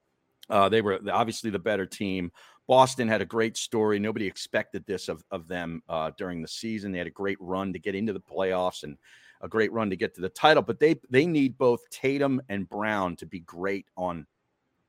Uh, 0.50 0.68
they 0.68 0.82
were 0.82 1.00
obviously 1.12 1.50
the 1.50 1.60
better 1.60 1.86
team. 1.86 2.32
Boston 2.72 3.10
had 3.10 3.22
a 3.22 3.26
great 3.26 3.58
story. 3.58 4.00
Nobody 4.00 4.26
expected 4.26 4.86
this 4.86 5.10
of, 5.10 5.26
of 5.30 5.50
them 5.50 5.84
uh, 5.90 6.12
during 6.18 6.42
the 6.42 6.48
season. 6.48 6.94
They 6.94 7.00
had 7.00 7.08
a 7.08 7.12
great 7.12 7.38
run 7.42 7.74
to 7.74 7.80
get 7.80 7.96
into 7.96 8.14
the 8.14 8.22
playoffs 8.22 8.84
and 8.84 8.98
a 9.42 9.50
great 9.50 9.74
run 9.74 9.90
to 9.90 9.98
get 9.98 10.16
to 10.16 10.22
the 10.22 10.30
title. 10.30 10.64
But 10.64 10.80
they 10.80 10.96
they 11.10 11.26
need 11.26 11.58
both 11.58 11.82
Tatum 11.90 12.42
and 12.48 12.70
Brown 12.70 13.18
to 13.18 13.26
be 13.26 13.42
great 13.42 13.88
on 13.98 14.26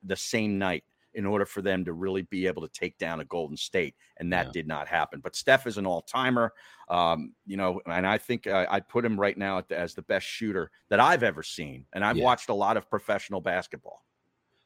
the 0.02 0.16
same 0.16 0.58
night 0.58 0.84
in 1.14 1.26
order 1.26 1.44
for 1.44 1.60
them 1.60 1.84
to 1.84 1.92
really 1.92 2.22
be 2.22 2.46
able 2.46 2.62
to 2.62 2.68
take 2.68 2.96
down 2.98 3.20
a 3.20 3.24
Golden 3.24 3.56
State, 3.56 3.96
and 4.18 4.32
that 4.32 4.46
Yeah. 4.46 4.52
did 4.52 4.66
not 4.66 4.88
happen. 4.88 5.20
But 5.20 5.36
Steph 5.36 5.66
is 5.66 5.76
an 5.76 5.84
all 5.86 6.02
timer, 6.02 6.52
um, 6.88 7.34
you 7.46 7.56
know, 7.56 7.80
and 7.86 8.06
I 8.06 8.16
think 8.16 8.46
uh, 8.46 8.66
I'd 8.70 8.88
put 8.88 9.04
him 9.04 9.20
right 9.20 9.36
now 9.36 9.58
at 9.58 9.68
the, 9.68 9.78
as 9.78 9.94
the 9.94 10.02
best 10.02 10.26
shooter 10.26 10.70
that 10.88 11.00
I've 11.00 11.22
ever 11.22 11.42
seen. 11.42 11.86
And 11.92 12.04
I've 12.04 12.18
Yeah. 12.18 12.20
watched 12.20 12.48
a 12.48 12.54
lot 12.54 12.76
of 12.78 12.88
professional 12.88 13.40
basketball. 13.42 14.04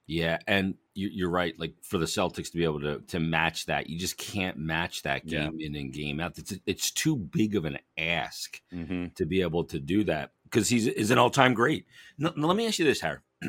Yeah, 0.07 0.39
and 0.47 0.75
you, 0.95 1.27
are 1.27 1.31
right. 1.31 1.59
Like 1.59 1.75
for 1.83 1.99
the 1.99 2.07
Celtics 2.07 2.51
to 2.53 2.57
be 2.57 2.65
able 2.65 2.81
to 2.81 3.01
to 3.09 3.21
match 3.21 3.67
that, 3.67 3.89
you 3.89 3.99
just 3.99 4.17
can't 4.17 4.57
match 4.57 5.03
that 5.03 5.27
game 5.27 5.57
yeah. 5.59 5.67
in 5.67 5.75
and 5.75 5.93
game 5.93 6.21
out. 6.21 6.39
It's 6.39 6.55
it's 6.65 6.91
too 6.91 7.17
big 7.17 7.57
of 7.57 7.65
an 7.65 7.79
ask 7.99 8.61
mm-hmm. 8.73 9.07
to 9.15 9.27
be 9.27 9.43
able 9.43 9.65
to 9.65 9.81
do 9.81 10.05
that 10.05 10.31
because 10.45 10.69
he's 10.69 10.87
is 10.87 11.11
an 11.11 11.19
all 11.19 11.31
time 11.31 11.55
great. 11.55 11.87
Now, 12.19 12.33
now, 12.37 12.47
let 12.47 12.57
me 12.57 12.67
ask 12.67 12.79
you 12.79 12.85
this, 12.85 13.01
Harry: 13.01 13.19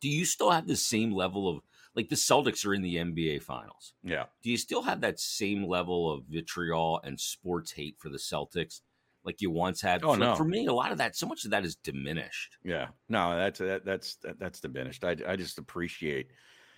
Do 0.00 0.08
you 0.08 0.24
still 0.24 0.50
have 0.50 0.68
the 0.68 0.76
same 0.76 1.12
level 1.12 1.48
of 1.48 1.62
like 1.96 2.08
the 2.08 2.16
Celtics 2.16 2.64
are 2.64 2.74
in 2.74 2.82
the 2.82 2.96
NBA 2.96 3.42
Finals? 3.42 3.94
Yeah. 4.04 4.26
Do 4.42 4.50
you 4.50 4.56
still 4.56 4.82
have 4.82 5.00
that 5.00 5.18
same 5.18 5.66
level 5.66 6.12
of 6.12 6.24
vitriol 6.28 7.00
and 7.02 7.18
sports 7.18 7.72
hate 7.72 7.96
for 7.98 8.08
the 8.08 8.18
Celtics? 8.18 8.82
Like 9.24 9.40
you 9.40 9.50
once 9.50 9.80
had. 9.80 10.04
Oh 10.04 10.14
for, 10.14 10.18
no! 10.18 10.34
For 10.34 10.44
me, 10.44 10.66
a 10.66 10.72
lot 10.72 10.92
of 10.92 10.98
that, 10.98 11.16
so 11.16 11.26
much 11.26 11.44
of 11.44 11.50
that 11.50 11.64
is 11.64 11.76
diminished. 11.76 12.58
Yeah, 12.64 12.88
no, 13.08 13.36
that's 13.36 13.58
that, 13.60 13.84
that's 13.84 14.16
that, 14.16 14.38
that's 14.38 14.60
diminished. 14.60 15.04
I 15.04 15.16
I 15.26 15.36
just 15.36 15.58
appreciate, 15.58 16.28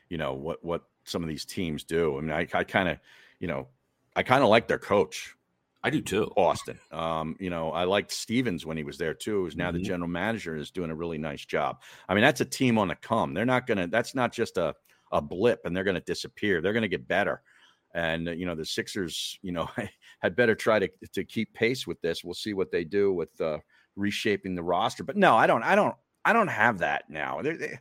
you 0.09 0.19
know, 0.19 0.35
what 0.35 0.65
what 0.65 0.83
some 1.05 1.23
of 1.23 1.29
these 1.29 1.45
teams 1.45 1.85
do. 1.85 2.19
I 2.19 2.21
mean, 2.21 2.31
I 2.33 2.47
I 2.53 2.65
kind 2.65 2.89
of, 2.89 2.99
you 3.41 3.49
know, 3.49 3.69
I 4.17 4.23
kind 4.23 4.43
of 4.43 4.51
like 4.51 4.69
their 4.69 4.79
coach. 4.79 5.35
I 5.83 5.91
do 5.91 6.01
too. 6.01 6.31
Austin. 6.37 6.79
Um, 6.93 7.37
you 7.39 7.51
know, 7.51 7.71
I 7.71 7.85
liked 7.85 8.11
Stevens 8.11 8.65
when 8.65 8.79
he 8.79 8.85
was 8.85 8.97
there 8.97 9.13
too. 9.13 9.45
Who's 9.45 9.57
now 9.57 9.69
mm-hmm. 9.69 9.79
the 9.79 9.85
general 9.85 10.09
manager 10.09 10.57
is 10.57 10.71
doing 10.71 10.91
a 10.91 10.95
really 10.95 11.19
nice 11.19 11.45
job. 11.45 11.83
I 12.09 12.15
mean, 12.15 12.23
that's 12.23 12.41
a 12.41 12.47
team 12.47 12.79
on 12.79 12.89
the 12.89 12.95
come. 12.95 13.35
They're 13.35 13.45
not 13.45 13.67
gonna. 13.67 13.87
That's 13.87 14.15
not 14.15 14.33
just 14.33 14.57
a 14.57 14.75
a 15.13 15.21
blip, 15.21 15.61
and 15.65 15.77
they're 15.77 15.85
gonna 15.85 16.01
disappear. 16.01 16.61
They're 16.61 16.73
gonna 16.73 16.89
get 16.89 17.07
better. 17.07 17.43
And 17.95 18.27
you 18.27 18.45
know, 18.45 18.57
the 18.57 18.65
Sixers, 18.65 19.39
you 19.43 19.53
know, 19.53 19.69
had 20.21 20.37
better 20.37 20.55
try 20.55 20.79
to 20.79 20.89
to 21.13 21.25
keep 21.25 21.55
pace 21.55 21.87
with 21.87 22.01
this. 22.01 22.25
We'll 22.25 22.35
see 22.35 22.53
what 22.53 22.71
they 22.71 22.85
do 22.85 23.13
with 23.13 23.41
uh, 23.41 23.59
reshaping 23.97 24.55
the 24.55 24.63
roster. 24.63 25.05
But 25.05 25.17
no, 25.17 25.37
I 25.37 25.47
don't. 25.47 25.63
I 25.63 25.75
don't. 25.75 25.95
I 26.25 26.33
don't 26.33 26.49
have 26.49 26.79
that 26.79 27.05
now. 27.09 27.43
They, 27.43 27.79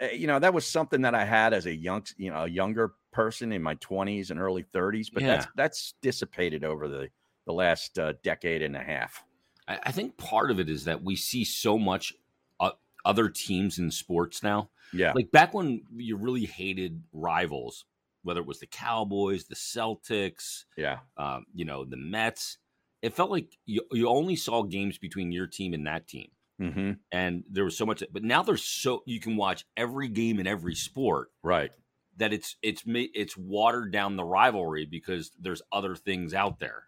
eh, 0.00 0.12
you 0.12 0.26
know, 0.26 0.38
that 0.38 0.54
was 0.54 0.66
something 0.66 1.02
that 1.02 1.14
I 1.14 1.24
had 1.24 1.52
as 1.52 1.66
a 1.66 1.74
young, 1.74 2.04
you 2.16 2.30
know, 2.30 2.44
a 2.44 2.48
younger 2.48 2.94
person 3.12 3.52
in 3.52 3.62
my 3.62 3.74
twenties 3.74 4.30
and 4.30 4.40
early 4.40 4.64
thirties. 4.72 5.10
But 5.10 5.22
yeah. 5.22 5.28
that's 5.28 5.46
that's 5.54 5.94
dissipated 6.02 6.64
over 6.64 6.88
the 6.88 7.08
the 7.46 7.52
last 7.52 7.98
uh, 7.98 8.14
decade 8.22 8.62
and 8.62 8.74
a 8.74 8.82
half. 8.82 9.24
I, 9.68 9.78
I, 9.84 9.92
think 9.92 10.16
part 10.16 10.50
of 10.50 10.58
it 10.58 10.68
is 10.68 10.84
that 10.84 11.02
we 11.04 11.14
see 11.14 11.44
so 11.44 11.78
much 11.78 12.12
uh, 12.58 12.72
other 13.04 13.28
teams 13.28 13.78
in 13.78 13.90
sports 13.90 14.42
now. 14.42 14.70
Yeah, 14.92 15.12
like 15.14 15.30
back 15.30 15.54
when 15.54 15.82
you 15.94 16.16
really 16.16 16.44
hated 16.44 17.02
rivals 17.12 17.84
whether 18.26 18.40
it 18.40 18.46
was 18.46 18.60
the 18.60 18.66
Cowboys, 18.66 19.44
the 19.44 19.54
Celtics, 19.54 20.64
yeah, 20.76 20.98
um, 21.16 21.46
you 21.54 21.64
know, 21.64 21.84
the 21.84 21.96
Mets. 21.96 22.58
It 23.02 23.14
felt 23.14 23.30
like 23.30 23.56
you, 23.66 23.82
you 23.92 24.08
only 24.08 24.34
saw 24.36 24.62
games 24.62 24.98
between 24.98 25.30
your 25.30 25.46
team 25.46 25.74
and 25.74 25.86
that 25.86 26.08
team. 26.08 26.30
Mm-hmm. 26.60 26.92
And 27.12 27.44
there 27.50 27.64
was 27.64 27.76
so 27.76 27.86
much, 27.86 28.02
but 28.10 28.24
now 28.24 28.42
there's 28.42 28.64
so 28.64 29.02
you 29.06 29.20
can 29.20 29.36
watch 29.36 29.64
every 29.76 30.08
game 30.08 30.40
in 30.40 30.46
every 30.46 30.74
sport, 30.74 31.30
right? 31.42 31.70
That 32.16 32.32
it's 32.32 32.56
it's 32.62 32.82
it's 32.86 33.36
watered 33.36 33.92
down 33.92 34.16
the 34.16 34.24
rivalry 34.24 34.86
because 34.86 35.30
there's 35.38 35.62
other 35.70 35.94
things 35.94 36.34
out 36.34 36.58
there. 36.58 36.84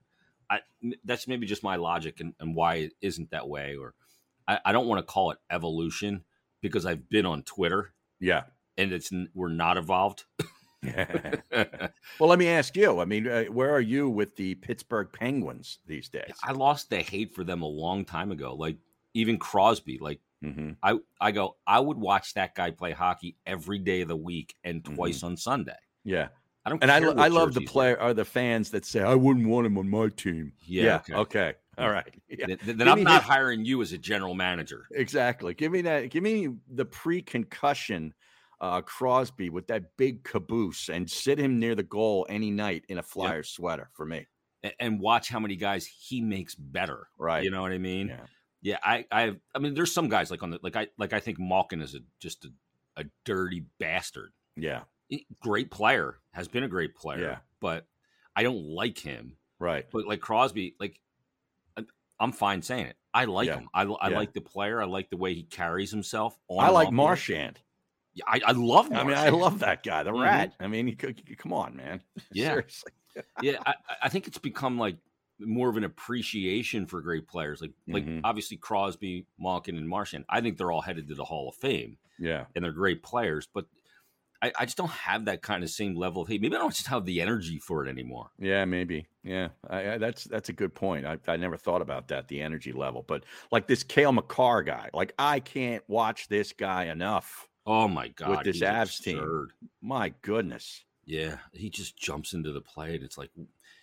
I, 0.51 0.61
that's 1.05 1.29
maybe 1.29 1.47
just 1.47 1.63
my 1.63 1.77
logic 1.77 2.21
and, 2.21 2.33
and 2.41 2.55
why 2.55 2.77
it 2.77 2.93
isn't 3.03 3.31
that 3.31 3.49
way. 3.49 3.77
Or 3.77 3.95
I, 4.49 4.59
I 4.65 4.73
don't 4.73 4.89
want 4.89 5.01
to 5.01 5.13
call 5.13 5.31
it 5.31 5.39
evolution 5.51 6.25
because 6.63 6.87
I've 6.87 7.09
been 7.11 7.27
on 7.27 7.43
Twitter, 7.43 7.93
yeah, 8.19 8.45
and 8.79 8.93
it's 8.93 9.13
we're 9.35 9.51
not 9.51 9.77
evolved. 9.77 10.25
well, 11.53 12.29
let 12.29 12.39
me 12.39 12.49
ask 12.49 12.77
you. 12.77 13.01
I 13.01 13.05
mean, 13.05 13.27
uh, 13.27 13.45
where 13.45 13.71
are 13.71 13.81
you 13.81 14.09
with 14.09 14.37
the 14.37 14.55
Pittsburgh 14.57 15.09
Penguins 15.13 15.79
these 15.87 16.09
days? 16.09 16.33
I 16.43 16.53
lost 16.53 16.91
the 16.91 16.99
hate 16.99 17.35
for 17.35 17.45
them 17.45 17.63
a 17.63 17.67
long 17.67 18.05
time 18.05 18.31
ago. 18.31 18.55
Like 18.55 18.77
even 19.15 19.39
Crosby. 19.39 19.99
Like 19.99 20.21
mm-hmm. 20.45 20.73
I, 20.83 20.99
I 21.21 21.33
go. 21.33 21.57
I 21.67 21.81
would 21.81 21.99
watch 21.99 22.35
that 22.35 22.55
guy 22.55 22.71
play 22.71 22.93
hockey 22.93 23.37
every 23.47 23.79
day 23.79 24.03
of 24.03 24.09
the 24.09 24.17
week 24.17 24.55
and 24.65 24.85
twice 24.85 25.19
mm-hmm. 25.19 25.27
on 25.27 25.37
Sunday. 25.37 25.77
Yeah. 26.05 26.29
I 26.65 26.71
don't 26.71 26.83
and 26.83 26.91
I, 26.93 26.99
I 26.99 27.29
love 27.29 27.55
the 27.55 27.63
player 27.63 27.99
are 27.99 28.13
the 28.13 28.27
fans 28.27 28.71
that 28.73 28.85
say 28.85 29.01
I 29.01 29.15
wouldn't 29.15 29.47
want 29.47 29.67
him 29.67 29.79
on 29.79 29.89
my 29.89 30.09
team. 30.09 30.53
Yeah. 30.67 30.83
yeah 30.83 30.97
okay. 30.97 31.15
okay. 31.15 31.55
All 31.79 31.91
right. 31.91 32.15
Yeah. 32.31 32.55
Then, 32.63 32.77
then 32.77 32.89
I'm 32.89 33.03
not 33.03 33.23
his... 33.23 33.31
hiring 33.31 33.65
you 33.65 33.81
as 33.81 33.93
a 33.93 33.99
general 33.99 34.35
manager. 34.35 34.87
Exactly. 34.93 35.55
Give 35.55 35.73
me 35.73 35.81
that. 35.83 36.11
Give 36.11 36.23
me 36.23 36.51
the 36.71 36.85
pre-concussion 36.85 38.13
uh, 38.61 38.81
Crosby 38.83 39.51
with 39.51 39.67
that 39.69 39.97
big 39.97 40.25
caboose 40.25 40.89
and 40.89 41.11
sit 41.11 41.39
him 41.39 41.59
near 41.59 41.75
the 41.75 41.83
goal 41.83 42.27
any 42.29 42.51
night 42.51 42.85
in 42.89 42.99
a 42.99 43.03
Flyer 43.03 43.37
yep. 43.37 43.47
sweater 43.47 43.91
for 43.95 44.05
me. 44.05 44.27
And 44.81 45.01
watch 45.01 45.29
how 45.29 45.39
many 45.39 45.55
guys 45.55 45.87
he 45.87 46.21
makes 46.21 46.55
better. 46.55 47.09
Right. 47.17 47.45
You 47.45 47.51
know 47.51 47.63
what 47.63 47.73
I 47.73 47.79
mean? 47.79 48.09
Yeah. 48.09 48.21
Yeah. 48.61 48.79
I, 48.83 49.05
I, 49.13 49.37
I 49.55 49.59
mean, 49.61 49.75
there's 49.75 49.93
some 49.93 50.09
guys 50.09 50.31
like 50.31 50.43
on 50.43 50.51
the, 50.51 50.59
like 50.63 50.75
I, 50.75 50.89
like 50.99 51.13
I 51.13 51.21
think 51.21 51.39
Malkin 51.39 51.81
is 51.81 51.95
a, 51.95 52.01
just 52.19 52.45
a, 52.45 52.49
a 52.97 53.05
dirty 53.25 53.65
bastard. 53.79 54.33
Yeah. 54.57 54.81
Great 55.41 55.71
player, 55.71 56.17
has 56.33 56.49
been 56.49 56.65
a 56.65 56.69
great 56.69 56.97
player. 56.97 57.21
Yeah. 57.21 57.39
But 57.61 57.87
I 58.35 58.43
don't 58.43 58.65
like 58.65 58.99
him. 58.99 59.37
Right. 59.61 59.87
But 59.93 60.07
like 60.07 60.21
Crosby, 60.21 60.75
like 60.81 61.01
I'm 62.19 62.33
fine 62.33 62.63
saying 62.63 62.87
it. 62.87 62.97
I 63.15 63.27
like 63.27 63.47
yeah. 63.47 63.59
him. 63.59 63.69
I, 63.73 63.83
I 63.85 64.11
yeah. 64.11 64.17
like 64.17 64.33
the 64.33 64.41
player. 64.41 64.83
I 64.83 64.87
like 64.87 65.09
the 65.09 65.17
way 65.17 65.35
he 65.35 65.45
carries 65.45 65.93
himself. 65.93 66.37
I 66.51 66.71
like 66.71 66.91
Marchand. 66.91 67.61
I, 68.27 68.41
I 68.47 68.53
love. 68.53 68.93
I 68.93 69.05
mean, 69.05 69.17
I 69.17 69.29
love 69.31 69.61
that 69.61 69.83
guy, 69.83 70.03
the 70.03 70.11
mm-hmm. 70.11 70.23
rat. 70.23 70.53
I 70.61 70.67
mean, 70.67 70.97
come 71.37 71.53
on, 71.53 71.77
man. 71.77 72.03
Yeah, 72.33 72.49
seriously. 72.49 72.93
yeah, 73.43 73.59
I, 73.67 73.75
I, 74.03 74.09
think 74.09 74.27
it's 74.27 74.39
become 74.39 74.79
like 74.79 74.97
more 75.41 75.69
of 75.69 75.77
an 75.77 75.85
appreciation 75.85 76.87
for 76.87 77.01
great 77.01 77.27
players, 77.27 77.61
like 77.61 77.73
like 77.89 78.05
mm-hmm. 78.05 78.21
obviously 78.25 78.57
Crosby, 78.57 79.27
Malkin, 79.39 79.77
and 79.77 79.89
Marchand. 79.89 80.25
I 80.29 80.41
think 80.41 80.57
they're 80.57 80.71
all 80.71 80.83
headed 80.83 81.09
to 81.09 81.15
the 81.15 81.25
Hall 81.25 81.49
of 81.49 81.55
Fame. 81.57 81.97
Yeah, 82.19 82.45
and 82.55 82.65
they're 82.65 82.73
great 82.73 83.03
players, 83.03 83.49
but 83.53 83.67
I, 84.41 84.53
I, 84.59 84.65
just 84.67 84.77
don't 84.77 84.91
have 84.91 85.25
that 85.25 85.43
kind 85.43 85.65
of 85.65 85.71
same 85.71 85.97
level 85.97 86.23
of 86.23 86.29
hate. 86.29 86.41
Maybe 86.41 86.55
I 86.55 86.61
don't 86.61 86.75
just 86.75 86.87
have 86.87 87.05
the 87.05 87.21
energy 87.21 87.59
for 87.59 87.85
it 87.85 87.91
anymore. 87.91 88.31
Yeah, 88.39 88.65
maybe. 88.65 89.09
Yeah, 89.25 89.49
I, 89.69 89.93
I, 89.93 89.99
that's 89.99 90.25
that's 90.25 90.49
a 90.49 90.53
good 90.53 90.75
point. 90.75 91.07
I, 91.07 91.19
I 91.27 91.37
never 91.37 91.57
thought 91.57 91.83
about 91.83 92.09
that, 92.09 92.29
the 92.29 92.41
energy 92.41 92.73
level. 92.73 93.05
But 93.07 93.25
like 93.51 93.67
this 93.67 93.83
Cale 93.83 94.13
Makar 94.13 94.63
guy, 94.63 94.91
like 94.95 95.13
I 95.19 95.41
can't 95.41 95.83
watch 95.89 96.29
this 96.29 96.53
guy 96.53 96.85
enough. 96.85 97.48
Oh 97.69 97.87
my 97.87 98.09
god! 98.09 98.31
With 98.31 98.45
this 98.45 98.63
Avs 98.63 98.99
team, 99.03 99.49
my 99.83 100.15
goodness. 100.23 100.85
Yeah, 101.05 101.37
he 101.53 101.69
just 101.69 101.99
jumps 101.99 102.33
into 102.33 102.51
the 102.51 102.63
play, 102.63 102.95
and 102.95 103.05
it's 103.05 103.19
like, 103.19 103.31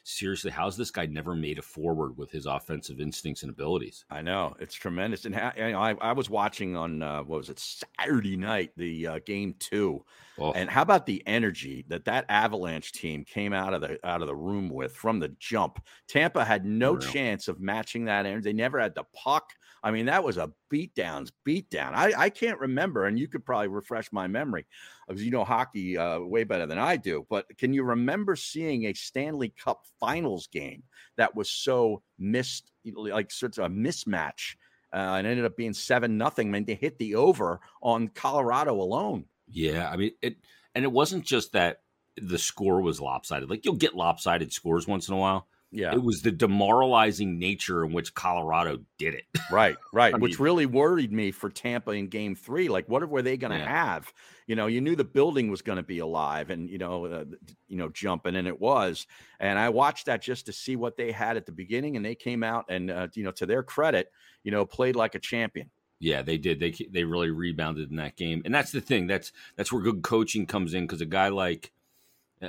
seriously, 0.03 0.49
how's 0.49 0.75
this 0.75 0.89
guy 0.89 1.05
never 1.05 1.35
made 1.35 1.59
a 1.59 1.61
forward 1.61 2.17
with 2.17 2.31
his 2.31 2.47
offensive 2.47 2.99
instincts 2.99 3.43
and 3.43 3.51
abilities? 3.51 4.03
I 4.09 4.23
know 4.23 4.55
it's 4.59 4.73
tremendous, 4.73 5.25
and 5.25 5.35
I, 5.35 5.95
I 6.01 6.13
was 6.13 6.31
watching 6.31 6.75
on 6.75 7.03
uh, 7.03 7.21
what 7.21 7.37
was 7.37 7.49
it 7.51 7.59
Saturday 7.59 8.37
night 8.37 8.71
the 8.75 9.05
uh, 9.07 9.19
game 9.23 9.53
two, 9.59 10.03
oh. 10.39 10.51
and 10.53 10.67
how 10.67 10.81
about 10.81 11.05
the 11.05 11.21
energy 11.27 11.85
that 11.87 12.05
that 12.05 12.25
Avalanche 12.27 12.91
team 12.91 13.23
came 13.23 13.53
out 13.53 13.75
of 13.75 13.81
the 13.81 13.99
out 14.03 14.21
of 14.21 14.27
the 14.27 14.35
room 14.35 14.69
with 14.69 14.95
from 14.95 15.19
the 15.19 15.29
jump? 15.39 15.79
Tampa 16.07 16.43
had 16.43 16.65
no 16.65 16.97
chance 16.97 17.47
of 17.47 17.59
matching 17.59 18.05
that 18.05 18.25
energy. 18.25 18.45
They 18.45 18.53
never 18.53 18.79
had 18.79 18.95
the 18.95 19.05
puck. 19.13 19.51
I 19.85 19.91
mean, 19.91 20.07
that 20.07 20.23
was 20.23 20.37
a 20.37 20.51
beatdowns 20.73 21.29
beatdown. 21.47 21.91
I, 21.93 22.11
I 22.17 22.29
can't 22.31 22.59
remember, 22.59 23.05
and 23.05 23.19
you 23.19 23.27
could 23.27 23.45
probably 23.45 23.67
refresh 23.67 24.11
my 24.11 24.25
memory 24.25 24.65
because 25.07 25.23
you 25.23 25.29
know 25.29 25.43
hockey 25.43 25.95
uh, 25.95 26.21
way 26.21 26.43
better 26.43 26.65
than 26.65 26.79
I 26.79 26.97
do. 26.97 27.27
But 27.29 27.45
can 27.59 27.71
you 27.71 27.83
remember 27.83 28.35
seeing 28.35 28.85
a 28.85 28.93
Stanley 28.93 29.53
Cup 29.63 29.83
Finals 29.99 30.47
game 30.47 30.81
that 31.17 31.35
was 31.35 31.51
so 31.51 32.01
missed, 32.17 32.71
like 32.83 33.29
of 33.43 33.59
a 33.59 33.69
mismatch, 33.69 34.55
uh, 34.91 35.17
and 35.17 35.27
ended 35.27 35.45
up 35.45 35.55
being 35.55 35.73
seven 35.73 36.17
nothing? 36.17 36.49
Mean, 36.49 36.65
they 36.65 36.73
hit 36.73 36.97
the 36.97 37.13
over 37.13 37.59
on 37.83 38.07
Colorado 38.07 38.81
alone. 38.81 39.25
Yeah, 39.47 39.87
I 39.87 39.97
mean 39.97 40.13
it, 40.23 40.37
and 40.73 40.83
it 40.83 40.91
wasn't 40.91 41.25
just 41.25 41.53
that 41.53 41.81
the 42.17 42.39
score 42.39 42.81
was 42.81 42.99
lopsided. 42.99 43.51
Like 43.51 43.63
you'll 43.63 43.75
get 43.75 43.93
lopsided 43.93 44.51
scores 44.51 44.87
once 44.87 45.09
in 45.09 45.13
a 45.13 45.17
while 45.17 45.47
yeah. 45.75 45.93
It 45.93 46.01
was 46.01 46.21
the 46.21 46.31
demoralizing 46.31 47.37
nature 47.37 47.83
in 47.83 47.91
which 47.91 48.13
Colorado 48.13 48.79
did 48.97 49.13
it. 49.13 49.25
Right, 49.51 49.75
right. 49.93 50.13
I 50.13 50.17
which 50.17 50.39
mean, 50.39 50.43
really 50.43 50.65
worried 50.65 51.13
me 51.13 51.29
for 51.29 51.51
Tampa 51.51 51.91
in 51.91 52.07
game 52.07 52.33
three. 52.33 52.67
Like, 52.67 52.89
what 52.89 53.07
were 53.07 53.21
they 53.21 53.37
going 53.37 53.51
to 53.51 53.59
yeah. 53.59 53.85
have? 53.85 54.11
You 54.47 54.55
know, 54.55 54.65
you 54.65 54.81
knew 54.81 54.95
the 54.95 55.03
building 55.03 55.51
was 55.51 55.61
going 55.61 55.75
to 55.75 55.83
be 55.83 55.99
alive 55.99 56.49
and, 56.49 56.67
you 56.67 56.79
know, 56.79 57.05
uh, 57.05 57.25
you 57.67 57.77
know, 57.77 57.89
jumping, 57.89 58.35
and 58.35 58.47
it 58.47 58.59
was. 58.59 59.05
And 59.39 59.59
I 59.59 59.69
watched 59.69 60.07
that 60.07 60.23
just 60.23 60.47
to 60.47 60.53
see 60.53 60.75
what 60.75 60.97
they 60.97 61.11
had 61.11 61.37
at 61.37 61.45
the 61.45 61.51
beginning. 61.51 61.95
And 61.95 62.03
they 62.03 62.15
came 62.15 62.41
out 62.41 62.65
and, 62.69 62.89
uh, 62.89 63.07
you 63.13 63.23
know, 63.23 63.31
to 63.31 63.45
their 63.45 63.61
credit, 63.61 64.11
you 64.43 64.51
know, 64.51 64.65
played 64.65 64.95
like 64.95 65.13
a 65.13 65.19
champion. 65.19 65.69
Yeah, 65.99 66.23
they 66.23 66.37
did. 66.37 66.59
They 66.59 66.71
they 66.91 67.03
really 67.03 67.29
rebounded 67.29 67.89
in 67.89 67.95
that 67.97 68.17
game, 68.17 68.41
and 68.43 68.53
that's 68.53 68.71
the 68.71 68.81
thing. 68.81 69.07
That's 69.07 69.31
that's 69.55 69.71
where 69.71 69.81
good 69.81 70.01
coaching 70.01 70.45
comes 70.45 70.73
in 70.73 70.83
because 70.83 71.01
a 71.01 71.05
guy 71.05 71.29
like 71.29 71.71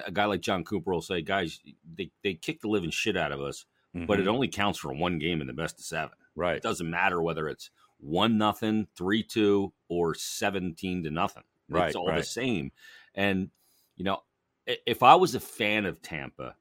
a 0.07 0.11
guy 0.11 0.25
like 0.25 0.41
Jon 0.41 0.65
Cooper 0.65 0.93
will 0.93 1.03
say, 1.03 1.23
guys, 1.23 1.61
they, 1.97 2.11
they 2.23 2.35
kick 2.35 2.61
the 2.61 2.69
living 2.69 2.91
shit 2.91 3.17
out 3.17 3.33
of 3.33 3.41
us, 3.41 3.65
mm-hmm. 3.95 4.07
but 4.07 4.19
it 4.19 4.23
mm-hmm. 4.23 4.35
only 4.35 4.49
counts 4.49 4.79
for 4.79 4.93
one 4.93 5.19
game 5.19 5.41
in 5.41 5.47
the 5.47 5.53
best 5.53 5.79
of 5.79 5.85
seven. 5.85 6.17
Right. 6.35 6.57
It 6.57 6.63
doesn't 6.63 6.89
matter 6.89 7.21
whether 7.21 7.49
it's 7.49 7.71
one 7.99 8.39
nothing, 8.39 8.87
three 8.97 9.23
two, 9.23 9.73
or 9.89 10.15
seventeen 10.15 11.03
to 11.05 11.11
nothing. 11.11 11.45
Right. 11.69 11.89
It's 11.89 11.97
all 11.97 12.09
right. 12.09 12.19
the 12.19 12.25
same. 12.25 12.73
And 13.15 13.51
you 13.97 14.05
know, 14.05 14.23
if 14.67 15.03
I 15.03 15.15
was 15.15 15.35
a 15.35 15.41
fan 15.41 15.87
of 15.87 16.03
Tampa, 16.03 16.57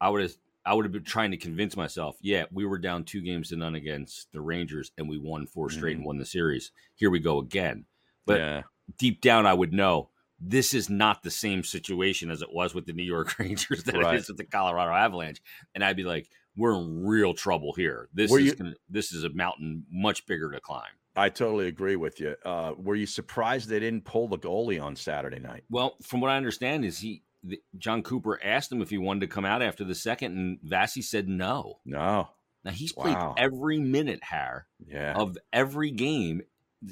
I 0.00 0.10
would 0.10 0.20
have 0.20 0.34
I 0.66 0.74
would 0.74 0.84
have 0.84 0.92
been 0.92 1.02
trying 1.02 1.30
to 1.30 1.38
convince 1.38 1.76
myself, 1.76 2.18
yeah, 2.20 2.44
we 2.52 2.66
were 2.66 2.76
down 2.76 3.04
two 3.04 3.22
games 3.22 3.48
to 3.48 3.56
none 3.56 3.74
against 3.74 4.30
the 4.32 4.42
Rangers 4.42 4.92
and 4.98 5.08
we 5.08 5.16
won 5.16 5.46
4 5.46 5.70
straight 5.70 5.92
mm-hmm. 5.92 6.00
and 6.00 6.06
won 6.06 6.18
the 6.18 6.26
series. 6.26 6.72
Here 6.96 7.08
we 7.08 7.18
go 7.18 7.38
again. 7.38 7.86
But 8.26 8.38
yeah 8.38 8.62
deep 8.98 9.20
down, 9.20 9.46
I 9.46 9.54
would 9.54 9.72
know 9.72 10.10
this 10.40 10.72
is 10.74 10.88
not 10.88 11.22
the 11.22 11.30
same 11.30 11.62
situation 11.62 12.30
as 12.30 12.42
it 12.42 12.52
was 12.52 12.74
with 12.74 12.86
the 12.86 12.92
New 12.92 13.02
York 13.04 13.34
Rangers 13.38 13.84
that 13.84 13.94
Right. 13.96 14.14
it 14.14 14.20
is 14.20 14.28
with 14.28 14.38
the 14.38 14.44
Colorado 14.44 14.92
Avalanche, 14.92 15.40
and 15.74 15.84
I'd 15.84 15.96
be 15.96 16.04
like, 16.04 16.28
we're 16.56 16.74
in 16.74 17.04
real 17.06 17.34
trouble 17.34 17.72
here. 17.74 18.08
This 18.12 18.30
Were 18.30 18.38
is 18.40 18.46
you- 18.46 18.54
gonna, 18.56 18.74
this 18.88 19.12
is 19.12 19.24
a 19.24 19.30
mountain 19.30 19.84
much 19.90 20.26
bigger 20.26 20.50
to 20.50 20.60
climb. 20.60 20.90
I 21.16 21.28
totally 21.28 21.66
agree 21.66 21.96
with 21.96 22.20
you. 22.20 22.36
Uh, 22.44 22.72
were 22.78 22.94
you 22.94 23.06
surprised 23.06 23.68
they 23.68 23.80
didn't 23.80 24.04
pull 24.04 24.28
the 24.28 24.38
goalie 24.38 24.80
on 24.82 24.94
Saturday 24.96 25.40
night? 25.40 25.64
Well, 25.68 25.96
from 26.02 26.20
what 26.20 26.30
I 26.30 26.36
understand, 26.36 26.84
is 26.84 26.98
he 27.00 27.22
the, 27.42 27.60
Jon 27.78 28.02
Cooper 28.02 28.38
asked 28.44 28.70
him 28.70 28.80
if 28.82 28.90
he 28.90 28.98
wanted 28.98 29.20
to 29.20 29.26
come 29.26 29.44
out 29.44 29.60
after 29.62 29.82
the 29.84 29.94
second, 29.94 30.36
and 30.38 30.58
Vassy 30.62 31.02
said 31.02 31.28
no. 31.28 31.80
No. 31.84 32.28
Now 32.64 32.70
he's 32.72 32.92
played 32.92 33.14
Wow. 33.14 33.34
every 33.38 33.78
minute, 33.78 34.22
Har, 34.22 34.66
Yeah. 34.86 35.14
of 35.16 35.36
every 35.52 35.90
game, 35.90 36.42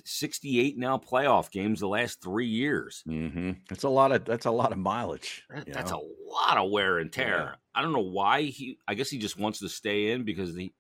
sixty-eight 0.05 0.77
now 0.79 0.98
playoff 0.98 1.51
games 1.51 1.81
the 1.81 1.88
last 1.88 2.20
three 2.22 2.46
years. 2.48 3.03
hmm 3.07 3.53
That's 3.68 3.85
a 3.85 3.88
lot 3.88 4.12
of 4.12 4.24
that's 4.24 4.46
a 4.46 4.51
lot 4.51 4.72
of 4.72 4.79
mileage. 4.79 5.44
That- 5.51 5.72
that's 5.72 5.90
know? 5.92 5.98
a 6.03 6.31
lot 6.33 6.59
of 6.59 6.70
wear 6.70 6.98
and 6.98 7.12
tear. 7.12 7.38
Yeah. 7.38 7.55
I 7.74 7.83
don't 7.83 7.92
know 7.92 8.01
why 8.01 8.42
he. 8.42 8.79
I 8.87 8.94
guess 8.94 9.09
he 9.11 9.18
just 9.18 9.38
wants 9.38 9.61
to 9.61 9.68
stay 9.68 10.11
in 10.12 10.24
because 10.24 10.55
the, 10.55 10.72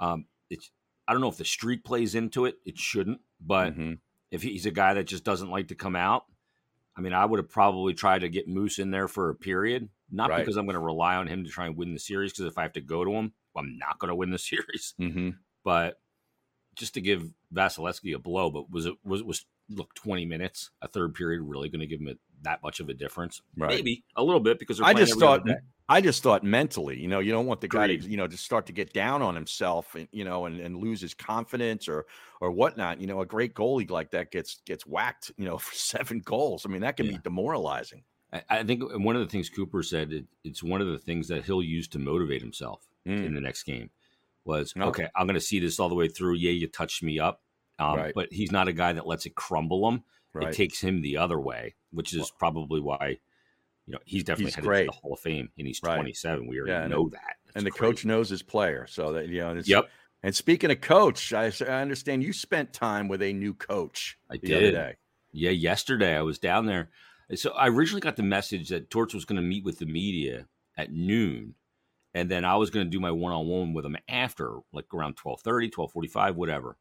um, 0.00 0.26
it's. 0.50 0.70
I 1.06 1.12
don't 1.12 1.20
know 1.22 1.28
if 1.28 1.38
the 1.38 1.44
streak 1.44 1.84
plays 1.84 2.14
into 2.14 2.44
it. 2.44 2.56
It 2.66 2.76
shouldn't, 2.78 3.20
but 3.40 3.74
Mhm. 3.74 3.98
if 4.30 4.42
he's 4.42 4.66
a 4.66 4.70
guy 4.70 4.92
that 4.94 5.04
just 5.04 5.24
doesn't 5.24 5.48
like 5.50 5.68
to 5.68 5.74
come 5.74 5.96
out, 5.96 6.24
I 6.96 7.00
mean, 7.00 7.14
I 7.14 7.24
would 7.24 7.38
have 7.38 7.48
probably 7.48 7.94
tried 7.94 8.18
to 8.20 8.28
get 8.28 8.46
Moose 8.48 8.78
in 8.78 8.90
there 8.90 9.08
for 9.08 9.30
a 9.30 9.34
period, 9.34 9.88
not 10.10 10.28
Right. 10.28 10.40
because 10.40 10.56
I'm 10.58 10.66
going 10.66 10.74
to 10.74 10.80
rely 10.80 11.16
on 11.16 11.26
him 11.26 11.44
to 11.44 11.50
try 11.50 11.64
and 11.66 11.76
win 11.76 11.94
the 11.94 11.98
series. 11.98 12.32
Because 12.32 12.44
if 12.44 12.58
I 12.58 12.62
have 12.62 12.74
to 12.74 12.82
go 12.82 13.04
to 13.04 13.10
him, 13.12 13.32
I'm 13.56 13.78
not 13.78 13.98
going 13.98 14.10
to 14.10 14.14
win 14.14 14.30
the 14.30 14.38
series. 14.38 14.94
Mhm. 15.00 15.38
But 15.64 15.98
just 16.78 16.94
to 16.94 17.00
give 17.00 17.28
Vasilevskiy 17.52 18.14
a 18.14 18.18
blow, 18.18 18.50
but 18.50 18.70
was 18.70 18.86
it 18.86 18.94
was 19.04 19.22
was 19.22 19.44
look 19.68 19.92
20 19.94 20.24
minutes 20.24 20.70
a 20.80 20.88
third 20.88 21.14
period 21.14 21.42
really 21.42 21.68
going 21.68 21.80
to 21.80 21.86
give 21.86 22.00
him 22.00 22.08
a, 22.08 22.14
that 22.42 22.62
much 22.62 22.80
of 22.80 22.88
a 22.88 22.94
difference? 22.94 23.42
Right. 23.56 23.70
Maybe 23.70 24.04
a 24.16 24.22
little 24.24 24.40
bit 24.40 24.58
because 24.58 24.80
I 24.80 24.94
just 24.94 25.18
thought. 25.18 25.42
I 25.90 26.02
just 26.02 26.22
thought 26.22 26.44
mentally, 26.44 27.00
you 27.00 27.08
know, 27.08 27.18
you 27.18 27.32
don't 27.32 27.46
want 27.46 27.62
the 27.62 27.68
guy 27.68 27.86
to, 27.86 27.94
you 27.94 28.18
know, 28.18 28.26
to 28.26 28.36
start 28.36 28.66
to 28.66 28.74
get 28.74 28.92
down 28.92 29.22
on 29.22 29.34
himself 29.34 29.94
and 29.94 30.06
you 30.12 30.22
know 30.22 30.44
and, 30.44 30.60
and 30.60 30.76
lose 30.76 31.00
his 31.00 31.14
confidence 31.14 31.88
or 31.88 32.04
or 32.42 32.50
whatnot. 32.50 33.00
You 33.00 33.06
know, 33.06 33.22
a 33.22 33.26
great 33.26 33.54
goalie 33.54 33.90
like 33.90 34.10
that 34.10 34.30
gets 34.30 34.60
gets 34.66 34.86
whacked, 34.86 35.32
you 35.38 35.46
know, 35.46 35.56
for 35.66 35.74
seven 35.74 36.20
goals. 36.20 36.66
I 36.66 36.68
mean, 36.68 36.82
that 36.82 36.96
can 36.98 37.06
Yeah. 37.06 37.12
be 37.12 37.18
demoralizing. 37.24 38.04
I, 38.34 38.42
I 38.50 38.62
think 38.64 38.82
one 39.02 39.16
of 39.16 39.22
the 39.22 39.28
things 39.28 39.48
Cooper 39.48 39.82
said 39.82 40.12
it, 40.12 40.26
it's 40.44 40.62
one 40.62 40.82
of 40.82 40.88
the 40.88 40.98
things 40.98 41.26
that 41.28 41.46
he'll 41.46 41.62
use 41.62 41.88
to 41.88 41.98
motivate 41.98 42.42
himself 42.42 42.86
Mm. 43.06 43.24
in 43.24 43.34
the 43.34 43.40
next 43.40 43.62
game 43.62 43.88
was 44.48 44.72
Okay. 44.76 44.86
okay, 44.88 45.08
I'm 45.14 45.26
going 45.26 45.34
to 45.34 45.40
see 45.40 45.60
this 45.60 45.78
all 45.78 45.88
the 45.88 45.94
way 45.94 46.08
through. 46.08 46.34
Yeah, 46.34 46.50
you 46.50 46.66
touched 46.66 47.02
me 47.02 47.20
up, 47.20 47.42
um, 47.78 47.96
Right. 47.96 48.14
but 48.14 48.32
he's 48.32 48.50
not 48.50 48.66
a 48.66 48.72
guy 48.72 48.92
that 48.94 49.06
lets 49.06 49.26
it 49.26 49.34
crumble 49.36 49.88
him. 49.88 50.02
Right. 50.32 50.48
It 50.48 50.54
takes 50.56 50.80
him 50.80 51.00
the 51.02 51.18
other 51.18 51.38
way, 51.38 51.74
which 51.92 52.12
is 52.12 52.18
Well- 52.20 52.30
probably 52.38 52.80
why 52.80 53.18
you 53.86 53.92
know 53.94 54.00
he's 54.04 54.24
definitely 54.24 54.46
He's 54.46 54.54
headed 54.56 54.68
great. 54.68 54.80
to 54.84 54.86
the 54.86 54.92
Hall 55.00 55.12
of 55.14 55.20
Fame, 55.20 55.50
and 55.56 55.66
he's 55.66 55.80
Right. 55.82 55.94
27. 55.96 56.46
We 56.46 56.58
already 56.58 56.72
Yeah, 56.72 56.82
and- 56.82 56.90
know 56.90 57.08
that. 57.10 57.36
It's 57.46 57.56
and 57.56 57.64
the 57.66 57.70
crazy. 57.70 57.80
coach 57.92 58.04
knows 58.04 58.28
his 58.28 58.42
player. 58.42 58.86
So 58.88 59.12
that 59.14 59.28
you 59.28 59.38
know, 59.40 59.56
it's, 59.56 59.68
Yep, 59.68 59.88
And 60.22 60.34
speaking 60.34 60.70
of 60.72 60.80
coach, 60.80 61.32
I, 61.32 61.44
I, 61.60 61.80
understand 61.80 62.24
you 62.24 62.32
spent 62.32 62.72
time 62.72 63.06
with 63.08 63.22
a 63.22 63.32
new 63.32 63.54
coach 63.54 64.18
I 64.28 64.36
the 64.38 64.52
other 64.54 64.60
did. 64.66 64.72
day. 64.72 64.96
Yeah, 65.32 65.50
yesterday 65.50 66.16
I 66.16 66.22
was 66.22 66.38
down 66.40 66.66
there. 66.66 66.90
So 67.36 67.50
I 67.52 67.68
originally 67.68 68.00
got 68.00 68.16
the 68.16 68.22
message 68.24 68.68
that 68.70 68.90
Torch 68.90 69.14
was 69.14 69.24
going 69.24 69.36
to 69.36 69.42
meet 69.46 69.62
with 69.64 69.78
the 69.78 69.86
media 69.86 70.48
at 70.76 70.90
noon, 70.92 71.54
and 72.14 72.30
then 72.30 72.44
I 72.44 72.56
was 72.56 72.70
going 72.70 72.86
to 72.86 72.90
do 72.90 73.00
my 73.00 73.10
one-on-one 73.10 73.74
with 73.74 73.84
him 73.84 73.96
after, 74.08 74.58
like 74.72 74.86
around 74.92 75.16
1230, 75.22 75.66
1245, 75.66 76.36
whatever. 76.36 76.76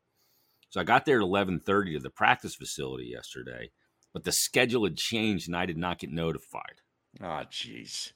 So 0.69 0.81
I 0.81 0.83
got 0.83 1.05
there 1.05 1.17
at 1.17 1.27
1130 1.27 1.93
to 1.93 1.99
the 1.99 2.09
practice 2.09 2.55
facility 2.55 3.05
yesterday, 3.05 3.71
but 4.13 4.23
the 4.23 4.31
schedule 4.31 4.83
had 4.83 4.97
changed 4.97 5.47
and 5.47 5.55
I 5.55 5.65
did 5.65 5.77
not 5.77 5.99
get 5.99 6.11
notified. 6.11 6.81
Oh, 7.21 7.43
jeez. 7.49 8.11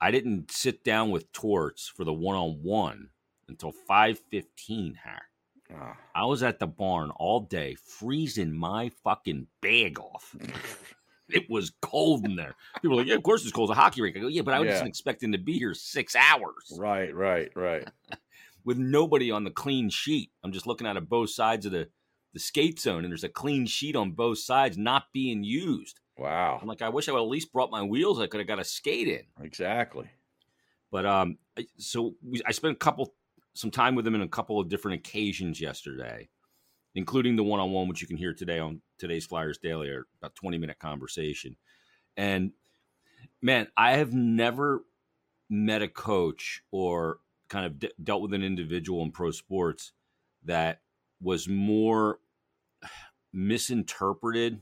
I 0.00 0.10
didn't 0.10 0.50
sit 0.50 0.84
down 0.84 1.10
with 1.10 1.32
Torts 1.32 1.88
for 1.88 2.04
the 2.04 2.12
one-on-one 2.12 3.10
until 3.48 3.72
515, 3.72 4.98
Har. 5.04 5.22
Ah. 5.74 5.96
I 6.14 6.24
was 6.24 6.42
at 6.42 6.58
the 6.58 6.66
barn 6.66 7.10
all 7.10 7.40
day, 7.40 7.74
freezing 7.74 8.52
my 8.52 8.90
fucking 9.04 9.48
bag 9.60 9.98
off. 9.98 10.34
it 11.28 11.48
was 11.50 11.72
cold 11.82 12.24
in 12.24 12.36
there. 12.36 12.54
People 12.80 12.96
were 12.96 13.02
like, 13.02 13.08
"Yeah, 13.08 13.16
of 13.16 13.22
course 13.22 13.42
it's 13.42 13.52
cold. 13.52 13.70
It's 13.70 13.78
a 13.78 13.80
hockey 13.80 14.02
rink." 14.02 14.16
I 14.16 14.20
go, 14.20 14.28
"Yeah, 14.28 14.42
but 14.42 14.54
I 14.54 14.60
was 14.60 14.68
Yeah. 14.68 14.78
not 14.80 14.86
expecting 14.88 15.32
to 15.32 15.38
be 15.38 15.58
here 15.58 15.74
six 15.74 16.14
hours 16.14 16.72
Right, 16.78 17.14
right, 17.14 17.50
right. 17.56 17.88
with 18.64 18.78
nobody 18.78 19.30
on 19.30 19.44
the 19.44 19.50
clean 19.50 19.90
sheet. 19.90 20.30
I'm 20.44 20.52
just 20.52 20.66
looking 20.66 20.86
at 20.86 21.08
both 21.08 21.30
sides 21.30 21.66
of 21.66 21.72
the 21.72 21.88
the 22.32 22.40
skate 22.40 22.78
zone, 22.78 23.02
and 23.04 23.10
there's 23.10 23.24
a 23.24 23.30
clean 23.30 23.64
sheet 23.64 23.96
on 23.96 24.10
both 24.10 24.38
sides 24.38 24.76
not 24.76 25.04
being 25.12 25.42
used. 25.42 26.00
Wow. 26.18 26.58
I'm 26.60 26.68
like, 26.68 26.82
I 26.82 26.90
wish 26.90 27.08
I 27.08 27.12
would 27.12 27.22
at 27.22 27.28
least 27.28 27.50
brought 27.52 27.70
my 27.70 27.82
wheels. 27.82 28.20
I 28.20 28.26
could 28.26 28.40
have 28.40 28.46
got 28.46 28.58
a 28.58 28.64
skate 28.64 29.08
in. 29.08 29.22
Exactly. 29.42 30.10
But 30.90 31.06
um, 31.06 31.38
so 31.78 32.14
we, 32.22 32.40
I 32.46 32.52
spent 32.52 32.72
a 32.72 32.78
couple 32.78 33.14
some 33.54 33.70
time 33.70 33.94
with 33.94 34.06
him 34.06 34.14
in 34.14 34.20
a 34.20 34.28
couple 34.28 34.60
of 34.60 34.68
different 34.68 35.00
occasions 35.00 35.60
yesterday, 35.62 36.28
including 36.96 37.36
the 37.36 37.44
one 37.44 37.60
on 37.60 37.70
one, 37.70 37.86
which 37.86 38.02
you 38.02 38.08
can 38.08 38.16
hear 38.16 38.34
today 38.34 38.58
on 38.58 38.80
today's 38.98 39.24
Flyers 39.26 39.58
Daily, 39.58 39.88
or 39.88 40.06
about 40.20 40.34
twenty 40.34 40.58
minute 40.58 40.80
conversation. 40.80 41.56
And 42.16 42.50
man, 43.40 43.68
I 43.76 43.92
have 43.98 44.12
never 44.12 44.82
met 45.48 45.82
a 45.82 45.88
coach 45.88 46.62
or 46.72 47.18
kind 47.48 47.66
of 47.66 47.78
de- 47.78 47.90
dealt 48.02 48.22
with 48.22 48.34
an 48.34 48.42
individual 48.42 49.02
in 49.02 49.12
pro 49.12 49.30
sports 49.30 49.92
that 50.44 50.80
was 51.22 51.48
more 51.48 52.18
misinterpreted 53.32 54.60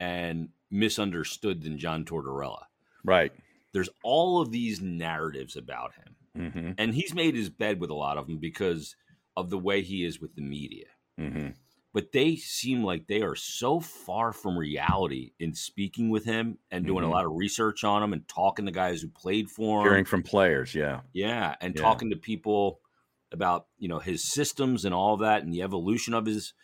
and 0.00 0.48
misunderstood 0.70 1.62
than 1.62 1.78
John 1.78 2.04
Tortorella. 2.04 2.64
Right. 3.04 3.32
There's 3.72 3.88
all 4.02 4.40
of 4.40 4.50
these 4.50 4.80
narratives 4.80 5.56
about 5.56 5.94
him 5.94 6.16
Mm-hmm. 6.34 6.70
and 6.78 6.94
he's 6.94 7.12
made 7.14 7.34
his 7.34 7.50
bed 7.50 7.78
with 7.78 7.90
a 7.90 7.94
lot 7.94 8.16
of 8.16 8.26
them 8.26 8.38
because 8.38 8.96
of 9.36 9.50
the 9.50 9.58
way 9.58 9.82
he 9.82 10.02
is 10.02 10.18
with 10.18 10.34
the 10.34 10.40
media. 10.40 10.86
Mm-hmm. 11.18 11.48
But 11.94 12.12
they 12.12 12.36
seem 12.36 12.82
like 12.82 13.06
they 13.06 13.20
are 13.20 13.34
so 13.36 13.78
far 13.78 14.32
from 14.32 14.58
reality 14.58 15.32
in 15.38 15.52
speaking 15.54 16.08
with 16.08 16.24
him 16.24 16.58
and 16.70 16.86
doing 16.86 17.04
Mhm. 17.04 17.08
a 17.08 17.10
lot 17.10 17.26
of 17.26 17.32
research 17.32 17.84
on 17.84 18.02
him 18.02 18.14
and 18.14 18.26
talking 18.26 18.64
to 18.64 18.72
guys 18.72 19.02
who 19.02 19.08
played 19.08 19.50
for 19.50 19.80
him. 19.82 19.88
Hearing 19.88 20.04
from 20.06 20.22
players, 20.22 20.74
yeah. 20.74 21.02
yeah, 21.12 21.54
and 21.60 21.74
Yeah. 21.74 21.82
talking 21.82 22.08
to 22.10 22.16
people 22.16 22.80
about 23.30 23.66
you 23.78 23.88
know 23.88 23.98
his 23.98 24.24
systems 24.24 24.84
and 24.86 24.94
all 24.94 25.18
that 25.18 25.42
and 25.42 25.52
the 25.52 25.62
evolution 25.62 26.14
of 26.14 26.24
his. 26.26 26.54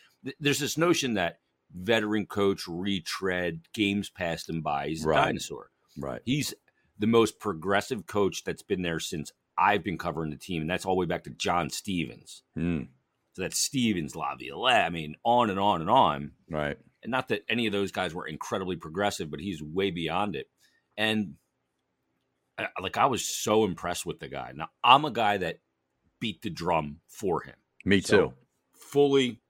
There's 0.40 0.58
this 0.60 0.78
notion 0.78 1.14
that 1.14 1.40
veteran 1.74 2.24
coach 2.26 2.66
retread 2.66 3.60
games 3.74 4.08
passed 4.08 4.48
him 4.48 4.62
by. 4.62 4.88
He's 4.88 5.04
a 5.04 5.08
Right. 5.08 5.24
dinosaur 5.26 5.70
Right. 5.98 6.22
he's 6.24 6.54
the 6.98 7.06
most 7.06 7.38
progressive 7.38 8.06
coach 8.06 8.44
that's 8.44 8.62
been 8.62 8.80
there 8.82 8.98
since 8.98 9.32
I've 9.58 9.84
been 9.84 9.98
covering 9.98 10.30
the 10.30 10.36
team, 10.36 10.62
and 10.62 10.70
that's 10.70 10.86
all 10.86 10.94
the 10.94 11.00
way 11.00 11.06
back 11.06 11.24
to 11.24 11.30
John 11.30 11.68
Stevens. 11.68 12.42
Mm. 12.56 12.88
So 13.38 13.42
that's 13.44 13.58
Stevens, 13.60 14.16
Laviolette. 14.16 14.84
I 14.84 14.90
mean, 14.90 15.14
on 15.24 15.48
and 15.48 15.60
on 15.60 15.80
and 15.80 15.88
on. 15.88 16.32
Right. 16.50 16.76
And 17.04 17.12
not 17.12 17.28
that 17.28 17.42
any 17.48 17.66
of 17.68 17.72
those 17.72 17.92
guys 17.92 18.12
were 18.12 18.26
incredibly 18.26 18.74
progressive, 18.74 19.30
but 19.30 19.38
he's 19.38 19.62
way 19.62 19.92
beyond 19.92 20.34
it. 20.34 20.46
And 20.96 21.34
I- 22.58 22.66
like 22.82 22.96
I 22.96 23.06
was 23.06 23.24
so 23.24 23.64
impressed 23.64 24.04
with 24.04 24.18
the 24.18 24.26
guy. 24.26 24.50
Now 24.56 24.70
I'm 24.82 25.04
a 25.04 25.12
guy 25.12 25.36
that 25.36 25.60
beat 26.20 26.42
the 26.42 26.50
drum 26.50 26.98
for 27.06 27.42
him. 27.42 27.54
Me 27.84 28.00
So- 28.00 28.30
too. 28.30 28.34
Fully, 28.90 29.40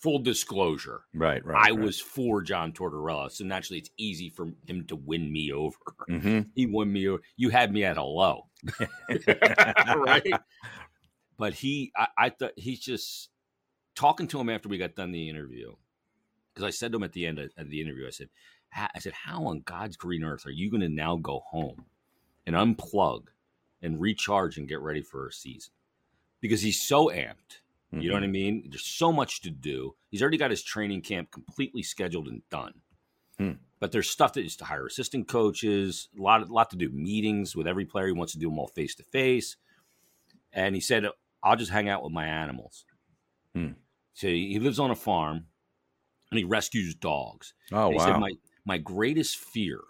full 0.00 0.20
disclosure. 0.20 1.00
Right. 1.12 1.44
Right. 1.44 1.70
I 1.70 1.72
was 1.72 1.98
for 2.00 2.40
John 2.42 2.72
Tortorella, 2.72 3.32
so 3.32 3.44
naturally 3.44 3.80
it's 3.80 3.90
easy 3.98 4.30
for 4.30 4.52
him 4.68 4.86
to 4.86 4.94
win 4.94 5.32
me 5.32 5.50
over. 5.50 5.76
hmm 6.06 6.40
he 6.54 6.66
won 6.66 6.92
me 6.92 7.08
over. 7.08 7.22
You 7.36 7.48
had 7.48 7.72
me 7.72 7.82
at 7.82 7.96
a 7.96 8.04
low, 8.04 8.50
right? 9.96 10.32
But 11.36 11.54
he, 11.54 11.92
I, 11.96 12.06
I 12.16 12.28
thought 12.30 12.52
he's 12.56 12.80
just 12.80 13.30
talking 13.94 14.28
to 14.28 14.40
him 14.40 14.48
after 14.48 14.68
we 14.68 14.78
got 14.78 14.94
done 14.94 15.12
the 15.12 15.28
interview 15.28 15.72
because 16.52 16.66
I 16.66 16.70
said 16.70 16.92
to 16.92 16.98
him 16.98 17.04
at 17.04 17.12
the 17.12 17.26
end 17.26 17.38
of, 17.38 17.50
of 17.56 17.70
the 17.70 17.80
interview, 17.80 18.06
I 18.06 18.10
said, 18.10 18.28
I 18.74 18.98
said, 18.98 19.12
how 19.12 19.46
on 19.46 19.60
God's 19.60 19.96
green 19.96 20.24
earth 20.24 20.46
are 20.46 20.50
you 20.50 20.70
going 20.70 20.80
to 20.80 20.88
now 20.88 21.16
go 21.16 21.42
home 21.46 21.86
and 22.46 22.56
unplug 22.56 23.26
and 23.82 24.00
recharge 24.00 24.56
and 24.56 24.68
get 24.68 24.80
ready 24.80 25.02
for 25.02 25.26
a 25.26 25.32
season? 25.32 25.72
Because 26.40 26.62
he's 26.62 26.82
so 26.82 27.06
amped. 27.06 27.60
You 28.00 28.08
know 28.08 28.14
what 28.14 28.24
I 28.24 28.28
mean? 28.28 28.64
There's 28.70 28.84
so 28.84 29.12
much 29.12 29.40
to 29.42 29.50
do. 29.50 29.94
He's 30.10 30.20
already 30.20 30.36
got 30.36 30.50
his 30.50 30.64
training 30.64 31.02
camp 31.02 31.30
completely 31.30 31.84
scheduled 31.84 32.26
and 32.26 32.42
done. 32.50 32.74
Hmm. 33.38 33.52
But 33.78 33.92
there's 33.92 34.10
stuff 34.10 34.32
that 34.32 34.44
is 34.44 34.56
to 34.56 34.64
hire 34.64 34.86
assistant 34.86 35.28
coaches, 35.28 36.08
a 36.18 36.20
lot, 36.20 36.42
a 36.42 36.52
lot 36.52 36.70
to 36.70 36.76
do 36.76 36.88
meetings 36.90 37.54
with 37.54 37.68
every 37.68 37.84
player. 37.84 38.06
He 38.06 38.12
wants 38.12 38.32
to 38.32 38.38
do 38.38 38.48
them 38.48 38.58
all 38.58 38.66
face 38.66 38.96
to 38.96 39.04
face. 39.04 39.56
And 40.52 40.74
he 40.74 40.80
said, 40.80 41.06
"I'll 41.44 41.56
just 41.56 41.70
hang 41.70 41.88
out 41.88 42.02
with 42.02 42.12
my 42.12 42.26
animals." 42.26 42.84
Hmm. 43.54 43.72
So 44.14 44.28
he 44.28 44.58
lives 44.58 44.78
on 44.78 44.90
a 44.90 44.96
farm, 44.96 45.46
and 46.30 46.38
he 46.38 46.44
rescues 46.44 46.94
dogs. 46.94 47.54
Oh 47.72 47.86
And 47.86 47.94
he 47.94 47.98
wow. 47.98 48.06
said, 48.06 48.18
my, 48.18 48.30
my 48.64 48.78
greatest 48.78 49.36
fear, 49.36 49.80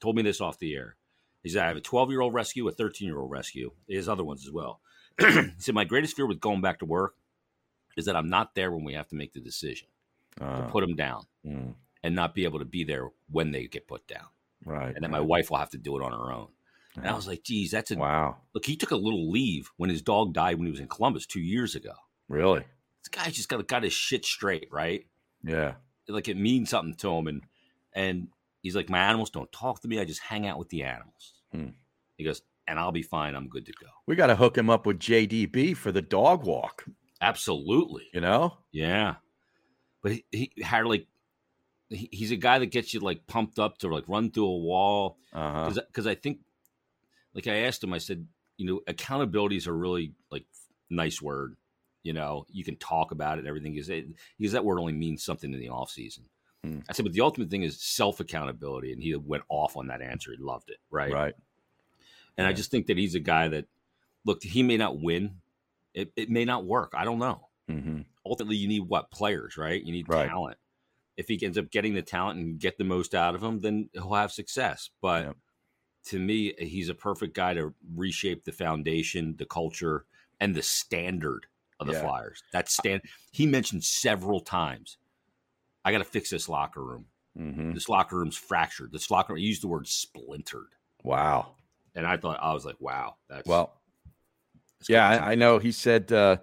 told 0.00 0.16
me 0.16 0.22
this 0.22 0.40
off 0.40 0.58
the 0.58 0.74
air. 0.74 0.96
He 1.42 1.48
said, 1.48 1.64
I 1.64 1.68
have 1.68 1.76
a 1.76 1.80
12 1.80 2.10
year 2.10 2.20
old 2.20 2.34
rescue, 2.34 2.66
a 2.68 2.72
13 2.72 3.06
year 3.08 3.18
old 3.18 3.30
rescue. 3.30 3.72
He 3.86 3.96
has 3.96 4.08
other 4.08 4.24
ones 4.24 4.44
as 4.46 4.52
well. 4.52 4.80
he 5.20 5.50
said, 5.58 5.74
My 5.74 5.84
greatest 5.84 6.16
fear 6.16 6.26
with 6.26 6.40
going 6.40 6.60
back 6.60 6.80
to 6.80 6.84
work 6.84 7.14
is 7.96 8.06
that 8.06 8.16
I'm 8.16 8.28
not 8.28 8.54
there 8.54 8.72
when 8.72 8.84
we 8.84 8.94
have 8.94 9.08
to 9.08 9.16
make 9.16 9.32
the 9.32 9.40
decision. 9.40 9.88
uh, 10.40 10.62
to 10.62 10.68
put 10.68 10.80
them 10.80 10.96
down 10.96 11.24
mm. 11.46 11.74
and 12.02 12.14
not 12.14 12.34
be 12.34 12.44
able 12.44 12.58
to 12.58 12.64
be 12.64 12.84
there 12.84 13.08
when 13.30 13.52
they 13.52 13.66
get 13.66 13.86
put 13.86 14.06
down. 14.08 14.26
Right. 14.64 14.94
And 14.94 15.02
then 15.02 15.10
my 15.10 15.20
wife 15.20 15.50
will 15.50 15.58
have 15.58 15.70
to 15.70 15.78
do 15.78 15.96
it 15.96 16.02
on 16.02 16.12
her 16.12 16.32
own. 16.32 16.48
And 16.96 17.08
I 17.08 17.14
was 17.14 17.26
like, 17.26 17.42
geez, 17.42 17.70
that's 17.72 17.90
a 17.90 17.96
wow. 17.96 18.36
Look, 18.54 18.64
he 18.64 18.76
took 18.76 18.92
a 18.92 18.96
little 18.96 19.30
leave 19.30 19.70
when 19.76 19.90
his 19.90 20.02
dog 20.02 20.32
died 20.32 20.56
when 20.56 20.66
he 20.66 20.70
was 20.70 20.80
in 20.80 20.88
Columbus 20.88 21.26
two 21.26 21.40
years 21.40 21.74
ago. 21.74 21.92
Really? 22.28 22.60
This 22.60 23.08
guy 23.10 23.30
just 23.30 23.48
got 23.48 23.66
got 23.66 23.82
his 23.82 23.92
shit 23.92 24.24
straight, 24.24 24.68
right? 24.70 25.06
Yeah. 25.42 25.74
Like 26.08 26.28
it 26.28 26.36
means 26.36 26.70
something 26.70 26.94
to 26.96 27.10
him, 27.10 27.26
and 27.26 27.42
and 27.94 28.28
he's 28.62 28.76
like, 28.76 28.88
my 28.88 28.98
animals 28.98 29.30
don't 29.30 29.50
talk 29.52 29.80
to 29.82 29.88
me. 29.88 30.00
I 30.00 30.04
just 30.04 30.20
hang 30.20 30.46
out 30.46 30.58
with 30.58 30.68
the 30.68 30.84
animals. 30.84 31.34
Hmm. 31.52 31.70
He 32.16 32.24
goes, 32.24 32.42
and 32.66 32.78
I'll 32.78 32.92
be 32.92 33.02
fine. 33.02 33.34
I'm 33.34 33.48
good 33.48 33.66
to 33.66 33.72
go. 33.72 33.88
We 34.06 34.16
got 34.16 34.28
to 34.28 34.36
hook 34.36 34.56
him 34.56 34.70
up 34.70 34.86
with 34.86 34.98
JDB 34.98 35.76
for 35.76 35.92
the 35.92 36.02
dog 36.02 36.44
walk. 36.44 36.84
Absolutely. 37.20 38.08
You 38.12 38.20
know? 38.20 38.58
Yeah. 38.72 39.16
But 40.02 40.12
he, 40.12 40.24
he 40.30 40.52
had 40.62 40.86
like 40.86 41.06
he's 41.90 42.30
a 42.30 42.36
guy 42.36 42.58
that 42.58 42.66
gets 42.66 42.92
you 42.92 43.00
like 43.00 43.26
pumped 43.26 43.58
up 43.58 43.78
to 43.78 43.88
like 43.88 44.04
run 44.08 44.30
through 44.30 44.46
a 44.46 44.58
wall. 44.58 45.18
Because 45.32 45.78
uh-huh. 45.78 46.08
I 46.10 46.14
think, 46.14 46.40
like 47.34 47.46
I 47.46 47.60
asked 47.60 47.82
him, 47.82 47.92
I 47.92 47.98
said, 47.98 48.26
you 48.56 48.66
know, 48.66 48.80
accountability 48.86 49.56
is 49.56 49.66
a 49.66 49.72
really 49.72 50.12
like 50.30 50.46
nice 50.90 51.20
word. 51.20 51.56
You 52.02 52.12
know, 52.12 52.44
you 52.50 52.64
can 52.64 52.76
talk 52.76 53.12
about 53.12 53.38
it 53.38 53.40
and 53.40 53.48
everything. 53.48 53.72
Because, 53.72 53.90
because 54.38 54.52
that 54.52 54.64
word 54.64 54.78
only 54.78 54.92
means 54.92 55.24
something 55.24 55.52
in 55.52 55.58
the 55.58 55.70
off 55.70 55.90
season. 55.90 56.24
Hmm. 56.62 56.80
I 56.88 56.92
said, 56.92 57.04
but 57.04 57.12
the 57.12 57.22
ultimate 57.22 57.50
thing 57.50 57.62
is 57.62 57.80
self 57.80 58.20
accountability, 58.20 58.92
and 58.92 59.02
he 59.02 59.14
went 59.16 59.44
off 59.48 59.76
on 59.76 59.88
that 59.88 60.02
answer. 60.02 60.32
He 60.32 60.42
loved 60.42 60.70
it, 60.70 60.78
right? 60.90 61.12
Right. 61.12 61.34
And 62.36 62.44
yeah. 62.44 62.48
I 62.48 62.52
just 62.52 62.70
think 62.70 62.86
that 62.86 62.98
he's 62.98 63.14
a 63.14 63.20
guy 63.20 63.48
that, 63.48 63.66
look, 64.24 64.42
he 64.42 64.62
may 64.62 64.76
not 64.76 65.00
win. 65.00 65.36
It, 65.94 66.12
it 66.16 66.28
may 66.28 66.44
not 66.44 66.64
work. 66.64 66.92
I 66.96 67.04
don't 67.04 67.18
know. 67.18 67.48
Mm-hmm. 67.70 68.00
Ultimately, 68.26 68.56
you 68.56 68.68
need 68.68 68.88
what 68.88 69.10
players, 69.10 69.56
right? 69.56 69.82
You 69.82 69.92
need 69.92 70.08
right. 70.08 70.28
talent 70.28 70.58
if 71.16 71.28
he 71.28 71.38
ends 71.44 71.58
up 71.58 71.70
getting 71.70 71.94
the 71.94 72.02
talent 72.02 72.38
and 72.38 72.58
get 72.58 72.78
the 72.78 72.84
most 72.84 73.14
out 73.14 73.34
of 73.34 73.42
him, 73.42 73.60
then 73.60 73.88
he'll 73.92 74.14
have 74.14 74.32
success. 74.32 74.90
But 75.00 75.24
yeah. 75.24 75.32
To 76.06 76.18
me, 76.18 76.54
he's 76.58 76.88
a 76.88 76.94
perfect 76.94 77.34
guy 77.34 77.54
to 77.54 77.72
reshape 77.94 78.44
the 78.44 78.52
foundation, 78.52 79.34
the 79.38 79.46
culture, 79.46 80.04
and 80.40 80.54
the 80.54 80.62
standard 80.62 81.46
of 81.80 81.86
the 81.86 81.94
yeah. 81.94 82.02
Flyers. 82.02 82.42
That 82.52 82.68
stand 82.68 83.02
he 83.32 83.46
mentioned 83.46 83.84
several 83.84 84.40
times. 84.40 84.98
I 85.84 85.92
got 85.92 85.98
to 85.98 86.04
fix 86.04 86.30
this 86.30 86.48
locker 86.48 86.82
room. 86.82 87.06
Mm-hmm. 87.38 87.72
This 87.72 87.88
locker 87.88 88.16
room's 88.16 88.36
fractured. 88.36 88.92
This 88.92 89.10
locker 89.10 89.32
room, 89.32 89.40
he 89.40 89.46
used 89.46 89.62
the 89.62 89.68
word 89.68 89.88
splintered. 89.88 90.68
Wow. 91.02 91.56
And 91.94 92.06
I 92.06 92.16
thought 92.16 92.38
I 92.40 92.52
was 92.52 92.64
like, 92.64 92.80
wow, 92.80 93.16
that's 93.28 93.46
well. 93.46 93.74
That's 94.78 94.88
yeah, 94.88 95.08
I, 95.08 95.32
I, 95.32 95.34
know. 95.34 95.58
He 95.58 95.72
said 95.72 96.10
uh, 96.12 96.38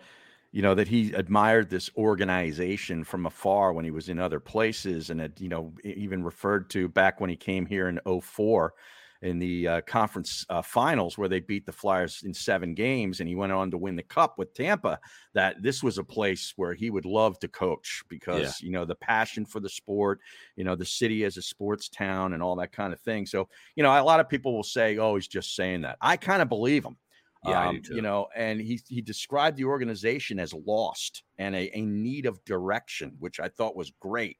you 0.52 0.62
know 0.62 0.76
that 0.76 0.88
he 0.88 1.14
admired 1.14 1.70
this 1.70 1.90
organization 1.98 3.04
from 3.04 3.26
afar 3.26 3.74
when 3.74 3.86
he 3.86 3.92
was 3.92 4.10
in 4.10 4.20
other 4.20 4.40
places 4.40 5.10
and 5.10 5.20
had 5.20 5.40
you 5.40 5.50
know 5.50 5.74
even 5.84 6.24
referred 6.24 6.70
to 6.72 6.88
back 6.88 7.20
when 7.20 7.30
he 7.30 7.36
came 7.36 7.66
here 7.66 7.88
in 7.88 8.00
04 8.22 8.74
in 9.22 9.38
the 9.38 9.68
uh, 9.68 9.82
conference 9.82 10.46
uh, 10.50 10.62
finals 10.62 11.18
where 11.18 11.30
they 11.30 11.40
beat 11.40 11.66
the 11.66 11.72
flyers 11.72 12.24
in 12.26 12.34
seven 12.34 12.74
games 12.74 13.20
and 13.20 13.30
he 13.30 13.36
went 13.36 13.52
on 13.52 13.70
to 13.70 13.78
win 13.78 13.96
the 13.96 14.04
cup 14.04 14.38
with 14.38 14.54
tampa 14.54 15.00
that 15.34 15.62
this 15.62 15.84
was 15.84 15.98
a 15.98 16.04
place 16.04 16.54
where 16.56 16.74
he 16.74 16.90
would 16.90 17.06
love 17.06 17.38
to 17.40 17.48
coach 17.48 18.04
because 18.10 18.62
yeah. 18.62 18.66
you 18.66 18.72
know 18.72 18.86
the 18.86 18.96
passion 18.96 19.46
for 19.46 19.60
the 19.60 19.70
sport 19.70 20.20
you 20.56 20.64
know 20.64 20.76
the 20.76 20.86
city 20.86 21.24
as 21.24 21.38
a 21.38 21.42
sports 21.42 21.88
town 21.90 22.34
and 22.34 22.42
all 22.42 22.56
that 22.56 22.72
kind 22.72 22.94
of 22.94 23.00
thing 23.02 23.26
so 23.26 23.48
you 23.76 23.84
know 23.84 23.90
a 23.90 24.04
lot 24.04 24.20
of 24.20 24.28
people 24.28 24.56
will 24.56 24.64
say 24.64 24.98
oh 24.98 25.16
he's 25.16 25.28
just 25.28 25.56
saying 25.56 25.82
that 25.82 25.98
i 26.02 26.18
kind 26.18 26.42
of 26.42 26.50
believe 26.50 26.84
him 26.84 26.98
yeah, 27.44 27.70
um, 27.70 27.82
you 27.90 28.04
know, 28.04 28.28
and 28.36 28.62
he 28.62 28.80
he 28.88 29.02
described 29.02 29.58
the 29.58 29.66
organization 29.66 30.40
as 30.40 30.54
lost 30.54 31.24
and 31.40 31.56
a, 31.56 31.76
a 31.76 31.82
need 31.82 32.28
of 32.28 32.44
direction, 32.46 33.16
which 33.18 33.40
I 33.40 33.48
thought 33.50 33.76
was 33.76 33.92
great. 34.00 34.38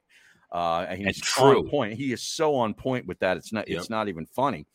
Uh, 0.52 0.84
and 0.88 1.06
he's 1.06 1.20
true. 1.20 1.60
on 1.60 1.68
point. 1.68 1.94
He 1.94 2.12
is 2.12 2.22
so 2.22 2.56
on 2.56 2.74
point 2.74 3.06
with 3.06 3.18
that. 3.20 3.38
It's 3.38 3.52
not 3.52 3.68
yep. 3.68 3.78
it's 3.78 3.90
not 3.90 4.08
even 4.08 4.26
funny. 4.26 4.66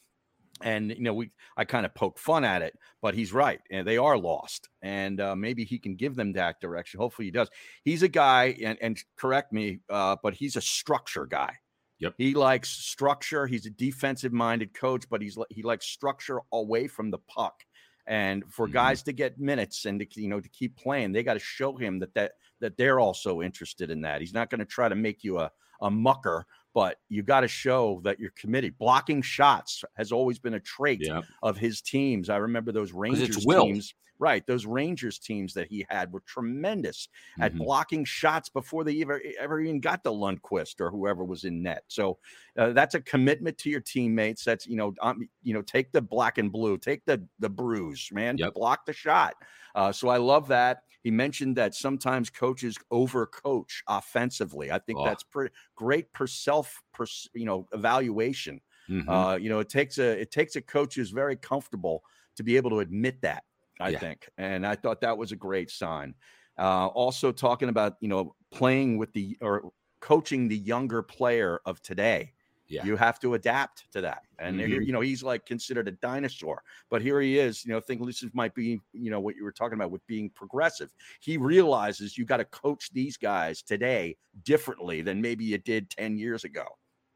And 0.61 0.89
you 0.89 1.03
know, 1.03 1.13
we 1.13 1.29
I 1.55 1.65
kind 1.65 1.85
of 1.85 1.93
poke 1.93 2.17
fun 2.17 2.43
at 2.43 2.63
it, 2.63 2.75
but 2.99 3.13
he's 3.13 3.31
right, 3.31 3.59
and 3.69 3.87
they 3.87 3.97
are 3.97 4.17
lost. 4.17 4.69
And 4.81 5.21
uh, 5.21 5.35
maybe 5.35 5.65
he 5.65 5.77
can 5.77 5.95
give 5.95 6.15
them 6.15 6.33
that 6.33 6.59
direction. 6.59 6.99
Hopefully, 6.99 7.27
he 7.27 7.31
does. 7.31 7.49
He's 7.83 8.01
a 8.01 8.07
guy, 8.07 8.57
and, 8.63 8.77
and 8.81 8.97
correct 9.17 9.53
me, 9.53 9.81
uh, 9.87 10.15
but 10.23 10.33
he's 10.33 10.55
a 10.55 10.61
structure 10.61 11.27
guy. 11.27 11.53
Yep. 11.99 12.13
He 12.17 12.33
likes 12.33 12.69
structure. 12.69 13.45
He's 13.45 13.67
a 13.67 13.71
defensive 13.71 14.33
minded 14.33 14.73
coach, 14.73 15.05
but 15.09 15.21
he's 15.21 15.37
he 15.49 15.61
likes 15.61 15.85
structure 15.85 16.39
away 16.51 16.87
from 16.87 17.11
the 17.11 17.19
puck. 17.19 17.63
And 18.07 18.43
for 18.49 18.65
mm-hmm. 18.65 18.73
guys 18.73 19.03
to 19.03 19.13
get 19.13 19.39
minutes 19.39 19.85
and 19.85 19.99
to 19.99 20.07
you 20.21 20.27
know 20.27 20.39
to 20.39 20.49
keep 20.49 20.75
playing, 20.77 21.11
they 21.11 21.21
got 21.21 21.33
to 21.33 21.39
show 21.39 21.75
him 21.75 21.99
that 21.99 22.15
that 22.15 22.33
that 22.59 22.77
they're 22.77 22.99
also 22.99 23.41
interested 23.41 23.89
in 23.89 24.01
that. 24.01 24.21
He's 24.21 24.33
not 24.33 24.49
going 24.49 24.59
to 24.59 24.65
try 24.65 24.89
to 24.89 24.95
make 24.95 25.23
you 25.23 25.39
a 25.39 25.51
a 25.81 25.91
mucker, 25.91 26.45
but 26.73 26.97
you 27.09 27.23
got 27.23 27.41
to 27.41 27.47
show 27.47 28.01
that 28.03 28.19
you're 28.19 28.33
committed. 28.35 28.77
Blocking 28.77 29.21
shots 29.21 29.83
has 29.95 30.11
always 30.11 30.39
been 30.39 30.55
a 30.55 30.59
trait 30.59 30.99
yeah. 31.01 31.21
of 31.43 31.57
his 31.57 31.81
teams. 31.81 32.29
I 32.29 32.37
remember 32.37 32.71
those 32.71 32.93
Rangers 32.93 33.45
teams. 33.45 33.93
Right, 34.19 34.43
those 34.47 34.65
Rangers 34.65 35.19
teams 35.19 35.53
that 35.53 35.67
he 35.67 35.85
had 35.91 36.11
were 36.11 36.21
tremendous 36.21 37.07
mm-hmm. 37.33 37.43
at 37.43 37.55
blocking 37.55 38.03
shots 38.03 38.49
before 38.49 38.83
they 38.83 38.99
ever 39.03 39.21
ever 39.39 39.61
even 39.61 39.79
got 39.79 40.03
to 40.05 40.09
Lundqvist 40.09 40.81
or 40.81 40.89
whoever 40.89 41.23
was 41.23 41.43
in 41.43 41.61
net. 41.61 41.83
So 41.87 42.17
uh, 42.57 42.71
that's 42.73 42.95
a 42.95 43.01
commitment 43.01 43.59
to 43.59 43.69
your 43.69 43.79
teammates. 43.79 44.43
That's 44.43 44.65
you 44.65 44.75
know 44.75 44.95
um, 45.03 45.29
you 45.43 45.53
know 45.53 45.61
take 45.61 45.91
the 45.91 46.01
black 46.01 46.39
and 46.39 46.51
blue, 46.51 46.79
take 46.79 47.05
the 47.05 47.23
the 47.37 47.49
bruise, 47.49 48.09
man. 48.11 48.39
Yep. 48.39 48.55
Block 48.55 48.87
the 48.87 48.93
shot. 48.93 49.35
Uh, 49.75 49.91
so 49.91 50.09
I 50.09 50.17
love 50.17 50.47
that. 50.47 50.81
He 51.03 51.11
mentioned 51.11 51.55
that 51.57 51.73
sometimes 51.75 52.29
coaches 52.29 52.77
overcoach 52.91 53.81
offensively. 53.87 54.71
I 54.71 54.79
think 54.79 54.99
oh. 54.99 55.05
that's 55.05 55.23
pretty 55.23 55.53
great 55.75 56.11
per 56.13 56.27
self, 56.27 56.81
per, 56.93 57.05
you 57.33 57.45
know, 57.45 57.67
evaluation. 57.73 58.61
Mm-hmm. 58.89 59.09
Uh, 59.09 59.35
you 59.35 59.49
know, 59.49 59.59
it 59.59 59.69
takes 59.69 59.97
a 59.97 60.19
it 60.19 60.31
takes 60.31 60.55
a 60.55 60.61
coach 60.61 60.95
who's 60.95 61.11
very 61.11 61.35
comfortable 61.35 62.03
to 62.35 62.43
be 62.43 62.57
able 62.57 62.69
to 62.71 62.79
admit 62.79 63.21
that. 63.21 63.43
I 63.79 63.89
yeah. 63.89 63.99
think, 63.99 64.27
and 64.37 64.65
I 64.65 64.75
thought 64.75 65.01
that 65.01 65.17
was 65.17 65.31
a 65.31 65.35
great 65.35 65.69
sign. 65.69 66.15
Uh, 66.57 66.87
also, 66.87 67.31
talking 67.31 67.69
about 67.69 67.93
you 67.99 68.07
know 68.07 68.35
playing 68.51 68.97
with 68.97 69.13
the 69.13 69.37
or 69.41 69.71
coaching 69.99 70.47
the 70.47 70.57
younger 70.57 71.01
player 71.01 71.59
of 71.65 71.81
today. 71.81 72.33
Yeah. 72.67 72.83
You 72.83 72.95
have 72.97 73.19
to 73.21 73.33
adapt 73.35 73.91
to 73.93 74.01
that. 74.01 74.23
And 74.39 74.59
mm-hmm. 74.59 74.81
you 74.81 74.91
know, 74.91 75.01
he's 75.01 75.23
like 75.23 75.45
considered 75.45 75.87
a 75.87 75.91
dinosaur. 75.91 76.63
But 76.89 77.01
here 77.01 77.21
he 77.21 77.39
is, 77.39 77.65
you 77.65 77.71
know, 77.71 77.79
think 77.79 78.05
this 78.05 78.23
might 78.33 78.53
be, 78.53 78.79
you 78.93 79.09
know, 79.09 79.19
what 79.19 79.35
you 79.35 79.43
were 79.43 79.51
talking 79.51 79.75
about 79.75 79.91
with 79.91 80.05
being 80.07 80.29
progressive. 80.31 80.93
He 81.21 81.37
realizes 81.37 82.17
you 82.17 82.25
got 82.25 82.37
to 82.37 82.45
coach 82.45 82.91
these 82.91 83.17
guys 83.17 83.61
today 83.61 84.17
differently 84.43 85.01
than 85.01 85.21
maybe 85.21 85.45
you 85.45 85.57
did 85.57 85.89
10 85.91 86.17
years 86.17 86.43
ago. 86.43 86.65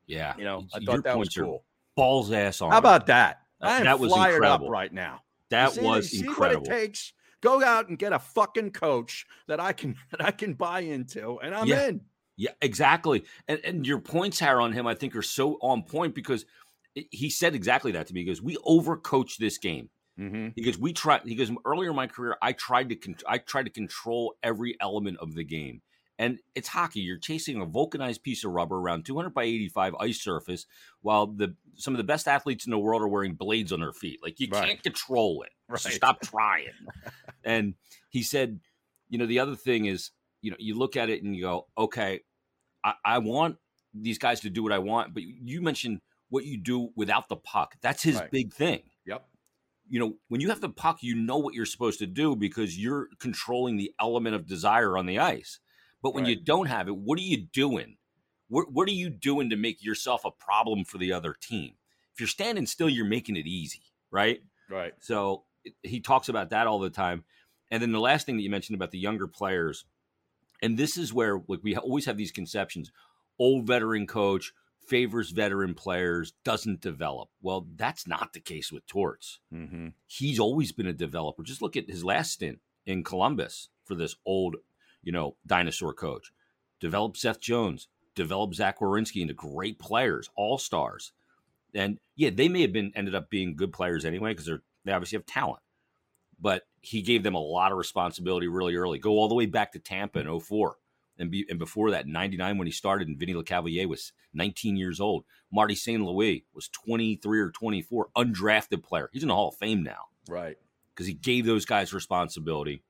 Yeah. 0.07 0.33
You 0.37 0.45
know, 0.45 0.65
I 0.73 0.79
thought 0.79 1.03
that 1.03 1.17
was 1.17 1.29
cool. 1.29 1.65
Balls 1.95 2.31
ass 2.31 2.61
on. 2.61 2.71
How 2.71 2.77
about 2.77 3.07
that? 3.07 3.39
I 3.61 3.77
am 3.77 3.83
that 3.83 3.99
was 3.99 4.11
fired 4.11 4.35
incredible. 4.35 4.67
up 4.67 4.71
right 4.71 4.91
now. 4.91 5.21
That 5.49 5.77
was 5.77 6.11
see 6.11 6.25
incredible. 6.25 6.61
what 6.61 6.71
it 6.71 6.81
takes. 6.81 7.13
Go 7.41 7.63
out 7.63 7.89
and 7.89 7.97
get 7.97 8.13
a 8.13 8.19
fucking 8.19 8.71
coach 8.71 9.25
that 9.47 9.59
I 9.59 9.73
can 9.73 9.95
that 10.11 10.23
I 10.23 10.31
can 10.31 10.53
buy 10.53 10.81
into, 10.81 11.39
and 11.39 11.53
I'm 11.53 11.67
yeah. 11.67 11.87
in. 11.87 12.01
Yeah, 12.41 12.53
exactly. 12.59 13.23
And 13.47 13.59
and 13.63 13.85
your 13.85 13.99
points, 13.99 14.39
Harry, 14.39 14.63
on 14.63 14.73
him, 14.73 14.87
I 14.87 14.95
think, 14.95 15.15
are 15.15 15.21
so 15.21 15.59
on 15.61 15.83
point 15.83 16.15
because 16.15 16.43
he 16.95 17.29
said 17.29 17.53
exactly 17.53 17.91
that 17.91 18.07
to 18.07 18.15
me. 18.15 18.21
He 18.21 18.25
goes, 18.25 18.41
"We 18.41 18.57
overcoach 18.65 19.37
this 19.37 19.59
game." 19.59 19.91
Mm-hmm. 20.19 20.47
He 20.55 20.63
goes, 20.63 20.79
"We 20.79 20.91
try." 20.91 21.21
He 21.23 21.35
goes, 21.35 21.51
"Earlier 21.63 21.91
in 21.91 21.95
my 21.95 22.07
career, 22.07 22.37
I 22.41 22.53
tried 22.53 22.89
to 22.89 22.95
con- 22.95 23.17
I 23.27 23.37
tried 23.37 23.65
to 23.65 23.69
control 23.69 24.33
every 24.41 24.75
element 24.81 25.19
of 25.19 25.35
the 25.35 25.43
game." 25.43 25.83
And 26.17 26.39
it's 26.55 26.67
hockey. 26.67 27.01
You're 27.01 27.19
chasing 27.19 27.61
a 27.61 27.65
vulcanized 27.65 28.23
piece 28.23 28.43
of 28.43 28.53
rubber 28.53 28.77
around 28.77 29.05
200 29.05 29.35
by 29.35 29.43
85 29.43 29.93
ice 29.99 30.23
surface, 30.23 30.65
while 31.01 31.27
the 31.27 31.55
some 31.75 31.93
of 31.93 31.99
the 31.99 32.03
best 32.03 32.27
athletes 32.27 32.65
in 32.65 32.71
the 32.71 32.79
world 32.79 33.03
are 33.03 33.07
wearing 33.07 33.35
blades 33.35 33.71
on 33.71 33.81
their 33.81 33.93
feet. 33.93 34.19
Like 34.23 34.39
you 34.39 34.47
right. 34.51 34.67
can't 34.67 34.83
control 34.83 35.43
it. 35.43 35.51
Right. 35.69 35.79
So 35.79 35.89
stop 35.91 36.19
trying. 36.19 36.67
and 37.45 37.75
he 38.09 38.23
said, 38.23 38.59
you 39.09 39.17
know, 39.17 39.25
the 39.25 39.39
other 39.39 39.55
thing 39.55 39.85
is, 39.85 40.11
you 40.41 40.51
know, 40.51 40.57
you 40.59 40.75
look 40.75 40.97
at 40.97 41.09
it 41.09 41.23
and 41.23 41.33
you 41.33 41.43
go, 41.43 41.67
okay, 41.77 42.19
I, 42.83 42.93
I 43.03 43.17
want 43.19 43.57
these 43.93 44.17
guys 44.17 44.39
to 44.41 44.49
do 44.49 44.63
what 44.63 44.71
I 44.71 44.79
want, 44.79 45.13
but 45.13 45.23
you 45.23 45.61
mentioned 45.61 45.99
what 46.29 46.45
you 46.45 46.57
do 46.57 46.89
without 46.95 47.29
the 47.29 47.35
puck. 47.35 47.75
That's 47.81 48.03
his 48.03 48.15
right. 48.15 48.31
big 48.31 48.53
thing. 48.53 48.83
Yep. 49.05 49.25
You 49.89 49.99
know, 49.99 50.13
when 50.29 50.39
you 50.39 50.49
have 50.49 50.61
the 50.61 50.69
puck, 50.69 50.99
you 51.01 51.15
know 51.15 51.37
what 51.37 51.53
you're 51.53 51.65
supposed 51.65 51.99
to 51.99 52.07
do 52.07 52.35
because 52.35 52.77
you're 52.77 53.09
controlling 53.19 53.75
the 53.77 53.91
element 53.99 54.35
of 54.35 54.47
desire 54.47 54.97
on 54.97 55.05
the 55.05 55.19
ice. 55.19 55.59
But 56.01 56.15
when 56.15 56.23
right. 56.23 56.37
you 56.37 56.43
don't 56.43 56.67
have 56.67 56.87
it, 56.87 56.95
what 56.95 57.19
are 57.19 57.23
you 57.23 57.37
doing? 57.37 57.97
What, 58.47 58.71
what 58.71 58.87
are 58.87 58.93
you 58.93 59.09
doing 59.09 59.49
to 59.49 59.55
make 59.55 59.83
yourself 59.83 60.23
a 60.25 60.31
problem 60.31 60.85
for 60.85 60.97
the 60.97 61.11
other 61.13 61.35
team? 61.41 61.73
If 62.13 62.19
you're 62.19 62.27
standing 62.27 62.65
still, 62.65 62.89
you're 62.89 63.05
making 63.05 63.35
it 63.35 63.45
easy, 63.45 63.83
right? 64.09 64.41
Right. 64.69 64.93
So 64.99 65.43
he 65.83 65.99
talks 65.99 66.29
about 66.29 66.49
that 66.49 66.67
all 66.67 66.79
the 66.79 66.89
time. 66.89 67.23
And 67.69 67.81
then 67.81 67.91
the 67.91 67.99
last 67.99 68.25
thing 68.25 68.37
that 68.37 68.43
you 68.43 68.49
mentioned 68.49 68.75
about 68.75 68.91
the 68.91 68.99
younger 68.99 69.27
players, 69.27 69.85
and 70.61 70.77
this 70.77 70.97
is 70.97 71.13
where 71.13 71.41
like 71.47 71.59
we 71.63 71.75
always 71.75 72.05
have 72.05 72.17
these 72.17 72.31
conceptions: 72.31 72.91
old 73.39 73.67
veteran 73.67 74.07
coach 74.07 74.53
favors 74.87 75.29
veteran 75.29 75.73
players, 75.73 76.33
doesn't 76.43 76.81
develop. 76.81 77.29
Well, 77.41 77.67
that's 77.75 78.07
not 78.07 78.33
the 78.33 78.39
case 78.39 78.71
with 78.71 78.85
Torts. 78.87 79.39
Mm-hmm. 79.53 79.89
He's 80.07 80.39
always 80.39 80.71
been 80.71 80.87
a 80.87 80.93
developer. 80.93 81.43
Just 81.43 81.61
look 81.61 81.77
at 81.77 81.89
his 81.89 82.03
last 82.03 82.31
stint 82.31 82.59
in 82.85 83.03
Columbus 83.03 83.69
for 83.85 83.95
this 83.95 84.15
old 84.25 84.57
you 85.01 85.11
know, 85.11 85.35
dinosaur 85.45 85.93
coach. 85.93 86.31
developed 86.79 87.17
Seth 87.17 87.39
Jones, 87.39 87.87
developed 88.15 88.55
Zach 88.55 88.79
Werenski 88.79 89.21
into 89.21 89.33
great 89.33 89.77
players, 89.79 90.29
all 90.35 90.57
stars. 90.57 91.11
And 91.73 91.99
yeah, 92.15 92.31
they 92.31 92.49
may 92.49 92.61
have 92.61 92.73
been 92.73 92.91
ended 92.95 93.15
up 93.15 93.29
being 93.29 93.55
good 93.55 93.71
players 93.71 94.03
anyway 94.03 94.31
because 94.31 94.45
they're 94.45 94.61
they 94.83 94.91
obviously 94.91 95.17
have 95.17 95.25
talent. 95.25 95.61
But 96.39 96.63
he 96.81 97.01
gave 97.01 97.23
them 97.23 97.35
a 97.35 97.39
lot 97.39 97.71
of 97.71 97.77
responsibility 97.77 98.47
really 98.47 98.75
early. 98.75 98.99
Go 98.99 99.11
all 99.11 99.29
the 99.29 99.35
way 99.35 99.45
back 99.45 99.71
to 99.73 99.79
Tampa 99.79 100.19
in 100.19 100.39
04. 100.39 100.75
And, 101.19 101.29
be, 101.29 101.45
and 101.49 101.59
before 101.59 101.91
that, 101.91 102.07
99 102.07 102.57
when 102.57 102.67
he 102.67 102.71
started, 102.71 103.07
and 103.07 103.19
Vinny 103.19 103.35
Lecavalier 103.35 103.87
was 103.87 104.11
19 104.33 104.75
years 104.75 104.99
old. 104.99 105.23
Marty 105.53 105.75
St. 105.75 106.03
Louis 106.03 106.45
was 106.53 106.67
23 106.69 107.39
or 107.39 107.51
24, 107.51 108.07
undrafted 108.17 108.81
player. 108.83 109.09
He's 109.13 109.21
in 109.21 109.29
the 109.29 109.35
Hall 109.35 109.49
of 109.49 109.55
Fame 109.55 109.83
now. 109.83 110.05
Right. 110.27 110.57
Because 110.93 111.05
he 111.05 111.13
gave 111.13 111.45
those 111.45 111.65
guys 111.65 111.93
responsibility 111.93 112.83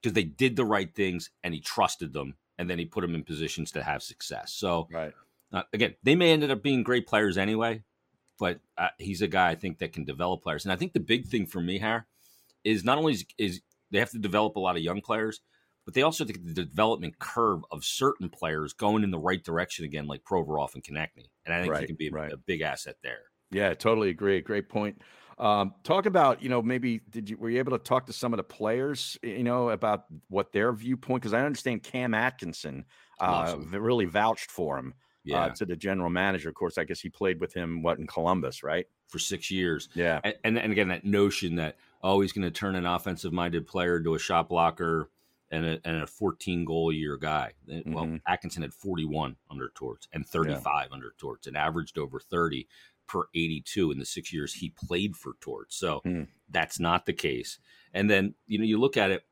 because 0.00 0.14
they 0.14 0.24
did 0.24 0.54
the 0.54 0.64
right 0.64 0.94
things 0.94 1.30
and 1.42 1.52
he 1.52 1.60
trusted 1.60 2.12
them 2.12 2.36
and 2.58 2.70
then 2.70 2.78
he 2.78 2.84
put 2.84 3.00
them 3.00 3.14
in 3.16 3.24
positions 3.24 3.72
to 3.72 3.82
have 3.82 4.02
success. 4.02 4.52
So, 4.52 4.86
right. 4.92 5.12
Uh, 5.52 5.62
again, 5.72 5.94
they 6.02 6.14
may 6.14 6.30
ended 6.30 6.50
up 6.50 6.62
being 6.62 6.82
great 6.82 7.06
players 7.06 7.38
anyway, 7.38 7.82
but 8.38 8.60
uh, 8.76 8.88
he's 8.98 9.22
a 9.22 9.28
guy 9.28 9.48
I 9.48 9.54
think 9.54 9.78
that 9.78 9.92
can 9.92 10.04
develop 10.04 10.42
players. 10.42 10.64
And 10.64 10.72
I 10.72 10.76
think 10.76 10.92
the 10.92 11.00
big 11.00 11.26
thing 11.26 11.46
for 11.46 11.60
me, 11.60 11.78
here 11.78 12.06
is 12.64 12.84
not 12.84 12.98
only 12.98 13.14
is, 13.14 13.24
is 13.38 13.60
they 13.90 13.98
have 13.98 14.10
to 14.10 14.18
develop 14.18 14.56
a 14.56 14.60
lot 14.60 14.76
of 14.76 14.82
young 14.82 15.00
players, 15.00 15.40
but 15.84 15.94
they 15.94 16.02
also 16.02 16.24
think 16.24 16.44
the 16.44 16.52
development 16.52 17.18
curve 17.18 17.60
of 17.70 17.84
certain 17.84 18.28
players 18.28 18.72
going 18.72 19.04
in 19.04 19.10
the 19.10 19.18
right 19.18 19.42
direction 19.42 19.84
again, 19.84 20.06
like 20.06 20.22
Provorov 20.22 20.74
and 20.74 20.84
Konecny. 20.84 21.30
And 21.46 21.54
I 21.54 21.60
think 21.60 21.72
right, 21.72 21.80
he 21.80 21.86
can 21.86 21.96
be 21.96 22.08
a, 22.08 22.10
right. 22.10 22.32
a, 22.32 22.36
big 22.36 22.60
asset 22.60 22.96
there. 23.02 23.22
Yeah, 23.50 23.72
totally 23.72 24.10
agree. 24.10 24.40
Great 24.42 24.68
point. 24.68 25.00
Um, 25.38 25.72
talk 25.84 26.06
about 26.06 26.42
you 26.42 26.48
know 26.48 26.60
maybe 26.60 27.00
did 27.10 27.30
you 27.30 27.38
were 27.38 27.48
you 27.48 27.60
able 27.60 27.72
to 27.72 27.78
talk 27.78 28.06
to 28.06 28.12
some 28.12 28.32
of 28.32 28.38
the 28.38 28.42
players 28.42 29.16
you 29.22 29.44
know 29.44 29.70
about 29.70 30.04
what 30.28 30.52
their 30.52 30.72
viewpoint 30.72 31.22
because 31.22 31.32
I 31.32 31.44
understand 31.44 31.84
Cam 31.84 32.12
Atkinson 32.12 32.84
uh, 33.20 33.24
Awesome. 33.24 33.70
really 33.70 34.04
vouched 34.04 34.50
for 34.50 34.76
him 34.76 34.94
Yeah, 35.22 35.44
uh, 35.44 35.50
to 35.50 35.64
the 35.64 35.76
general 35.76 36.10
manager. 36.10 36.48
Of 36.48 36.56
course, 36.56 36.76
I 36.76 36.82
guess 36.82 37.00
he 37.00 37.08
played 37.08 37.40
with 37.40 37.54
him 37.54 37.82
what 37.82 37.98
in 37.98 38.06
Columbus, 38.08 38.64
right? 38.64 38.86
for 39.08 39.18
six 39.18 39.50
years. 39.50 39.88
Yeah, 39.94 40.20
And, 40.22 40.34
and, 40.44 40.58
and 40.58 40.72
again, 40.72 40.88
that 40.88 41.04
notion 41.04 41.56
that 41.56 41.76
oh, 42.02 42.20
he's 42.20 42.32
going 42.32 42.42
to 42.44 42.50
turn 42.50 42.74
an 42.76 42.86
offensive 42.86 43.32
minded 43.32 43.66
player 43.66 43.96
into 43.98 44.14
a 44.14 44.18
shot 44.18 44.48
blocker 44.48 45.10
and 45.50 45.64
a, 45.64 45.80
and 45.84 46.02
a 46.02 46.06
14 46.06 46.64
goal 46.64 46.90
a 46.90 46.94
year 46.94 47.16
guy. 47.16 47.52
Uh, 47.72 47.80
Well. 47.86 48.18
Atkinson 48.26 48.62
had 48.62 48.74
41 48.74 49.36
under 49.50 49.70
Torts 49.74 50.06
and 50.12 50.26
35 50.26 50.88
under 50.92 51.14
Torts 51.18 51.46
and 51.46 51.56
averaged 51.56 51.98
over 51.98 52.20
30 52.20 52.68
per 53.06 53.22
82 53.34 53.90
in 53.90 53.98
the 53.98 54.04
six 54.04 54.32
years 54.32 54.52
he 54.54 54.68
played 54.70 55.16
for 55.16 55.32
Torts. 55.40 55.76
So 55.76 56.00
Hmm. 56.04 56.24
that's 56.50 56.78
not 56.78 57.06
the 57.06 57.14
case. 57.14 57.58
And 57.94 58.10
then, 58.10 58.34
you 58.46 58.58
know, 58.58 58.64
you 58.66 58.78
look 58.78 58.98
at 58.98 59.10
it, 59.10 59.24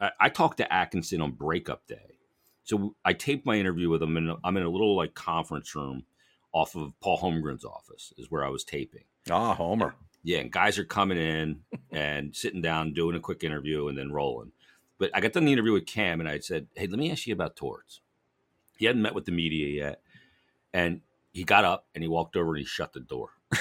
I, 0.00 0.10
I 0.20 0.28
talked 0.28 0.58
to 0.58 0.72
Atkinson 0.72 1.20
on 1.20 1.32
breakup 1.32 1.86
day. 1.88 2.18
So 2.62 2.94
I 3.04 3.14
taped 3.14 3.44
my 3.44 3.56
interview 3.56 3.88
with 3.90 4.02
him, 4.02 4.16
and 4.16 4.32
I'm 4.44 4.56
in 4.56 4.62
a 4.62 4.68
little 4.68 4.94
like 4.96 5.14
conference 5.14 5.74
room 5.74 6.04
off 6.52 6.76
of 6.76 6.92
Paul 7.00 7.18
Holmgren's 7.18 7.64
office, 7.64 8.12
is 8.16 8.30
where 8.30 8.44
I 8.44 8.48
was 8.50 8.62
taping. 8.62 9.04
ah, 9.30 9.54
Homer. 9.54 9.94
Yeah, 10.22 10.38
and 10.38 10.50
guys 10.50 10.78
are 10.78 10.84
coming 10.84 11.18
in 11.18 11.60
and 11.90 12.34
sitting 12.34 12.60
down, 12.60 12.92
doing 12.92 13.16
a 13.16 13.20
quick 13.20 13.44
interview, 13.44 13.88
and 13.88 13.96
then 13.96 14.12
rolling. 14.12 14.52
But 14.98 15.10
I 15.14 15.20
got 15.20 15.32
done 15.32 15.44
the 15.44 15.52
interview 15.52 15.72
with 15.72 15.86
Cam, 15.86 16.20
and 16.20 16.28
I 16.28 16.40
said, 16.40 16.66
"Hey, 16.74 16.86
let 16.86 16.98
me 16.98 17.10
ask 17.10 17.26
you 17.26 17.32
about 17.32 17.56
Torts." 17.56 18.00
He 18.76 18.86
hadn't 18.86 19.02
met 19.02 19.14
with 19.14 19.24
the 19.24 19.32
media 19.32 19.68
yet, 19.68 20.02
and 20.72 21.00
he 21.32 21.44
got 21.44 21.64
up 21.64 21.86
and 21.94 22.02
he 22.02 22.08
walked 22.08 22.36
over 22.36 22.50
and 22.50 22.58
he 22.58 22.64
shut 22.64 22.92
the 22.92 23.00
door. 23.00 23.30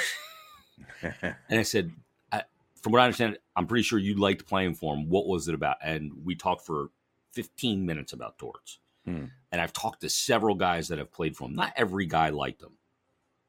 And 1.49 1.59
I 1.59 1.63
said, 1.63 1.91
I, 2.31 2.43
"From 2.81 2.91
what 2.91 3.01
I 3.01 3.05
understand, 3.05 3.39
I'm 3.55 3.65
pretty 3.65 3.83
sure 3.83 3.97
you 3.97 4.15
liked 4.15 4.47
playing 4.47 4.75
for 4.75 4.95
him. 4.95 5.09
What 5.09 5.27
was 5.27 5.47
it 5.47 5.55
about?" 5.55 5.77
And 5.83 6.11
we 6.23 6.35
talked 6.35 6.65
for 6.65 6.89
15 7.31 7.85
minutes 7.85 8.13
about 8.13 8.37
Torts. 8.37 8.79
Hmm. 9.05 9.25
And 9.51 9.61
I've 9.61 9.73
talked 9.73 10.01
to 10.01 10.09
several 10.09 10.55
guys 10.55 10.87
that 10.89 10.97
have 10.97 11.11
played 11.11 11.35
for 11.35 11.45
him. 11.47 11.55
Not 11.55 11.73
every 11.75 12.05
guy 12.05 12.29
liked 12.29 12.61
him. 12.61 12.77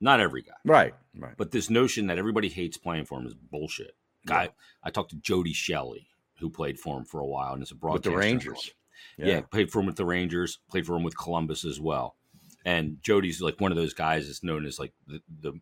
Not 0.01 0.21
every 0.21 0.43
guy. 0.43 0.53
right, 0.65 0.95
right. 1.19 1.35
But 1.37 1.51
this 1.51 1.71
notion 1.71 2.07
that 2.07 2.19
everybody 2.19 2.49
hates 2.49 2.77
playing 2.77 3.05
for 3.07 3.19
him 3.19 3.27
is 3.27 3.35
bullshit. 3.35 3.97
Guy, 4.27 4.45
Yeah. 4.45 4.51
I 4.85 4.91
talked 4.91 5.11
to 5.11 5.17
Jody 5.17 5.53
Shelley, 5.53 6.07
who 6.39 6.51
played 6.51 6.79
for 6.79 6.97
him 6.99 7.05
for 7.05 7.21
a 7.21 7.27
while, 7.27 7.55
and 7.55 7.63
is 7.63 7.71
a 7.71 7.75
with 7.75 7.81
broadcaster. 7.81 8.11
the 8.11 8.17
Rangers. 8.17 8.71
Yeah. 9.17 9.41
played 9.41 9.71
for 9.73 9.81
him 9.81 9.87
with 9.87 9.97
the 9.97 10.05
Rangers, 10.07 10.59
played 10.71 10.87
for 10.87 10.95
him 10.97 11.03
with 11.03 11.17
Columbus 11.19 11.65
as 11.65 11.81
well. 11.81 12.17
And 12.65 12.99
Jody's 13.03 13.41
like 13.41 13.61
one 13.61 13.73
of 13.73 13.77
those 13.77 13.95
guys 13.95 14.27
that's 14.27 14.43
known 14.45 14.67
as 14.67 14.79
like 14.79 14.93
the, 15.07 15.21
the 15.41 15.53
you 15.53 15.61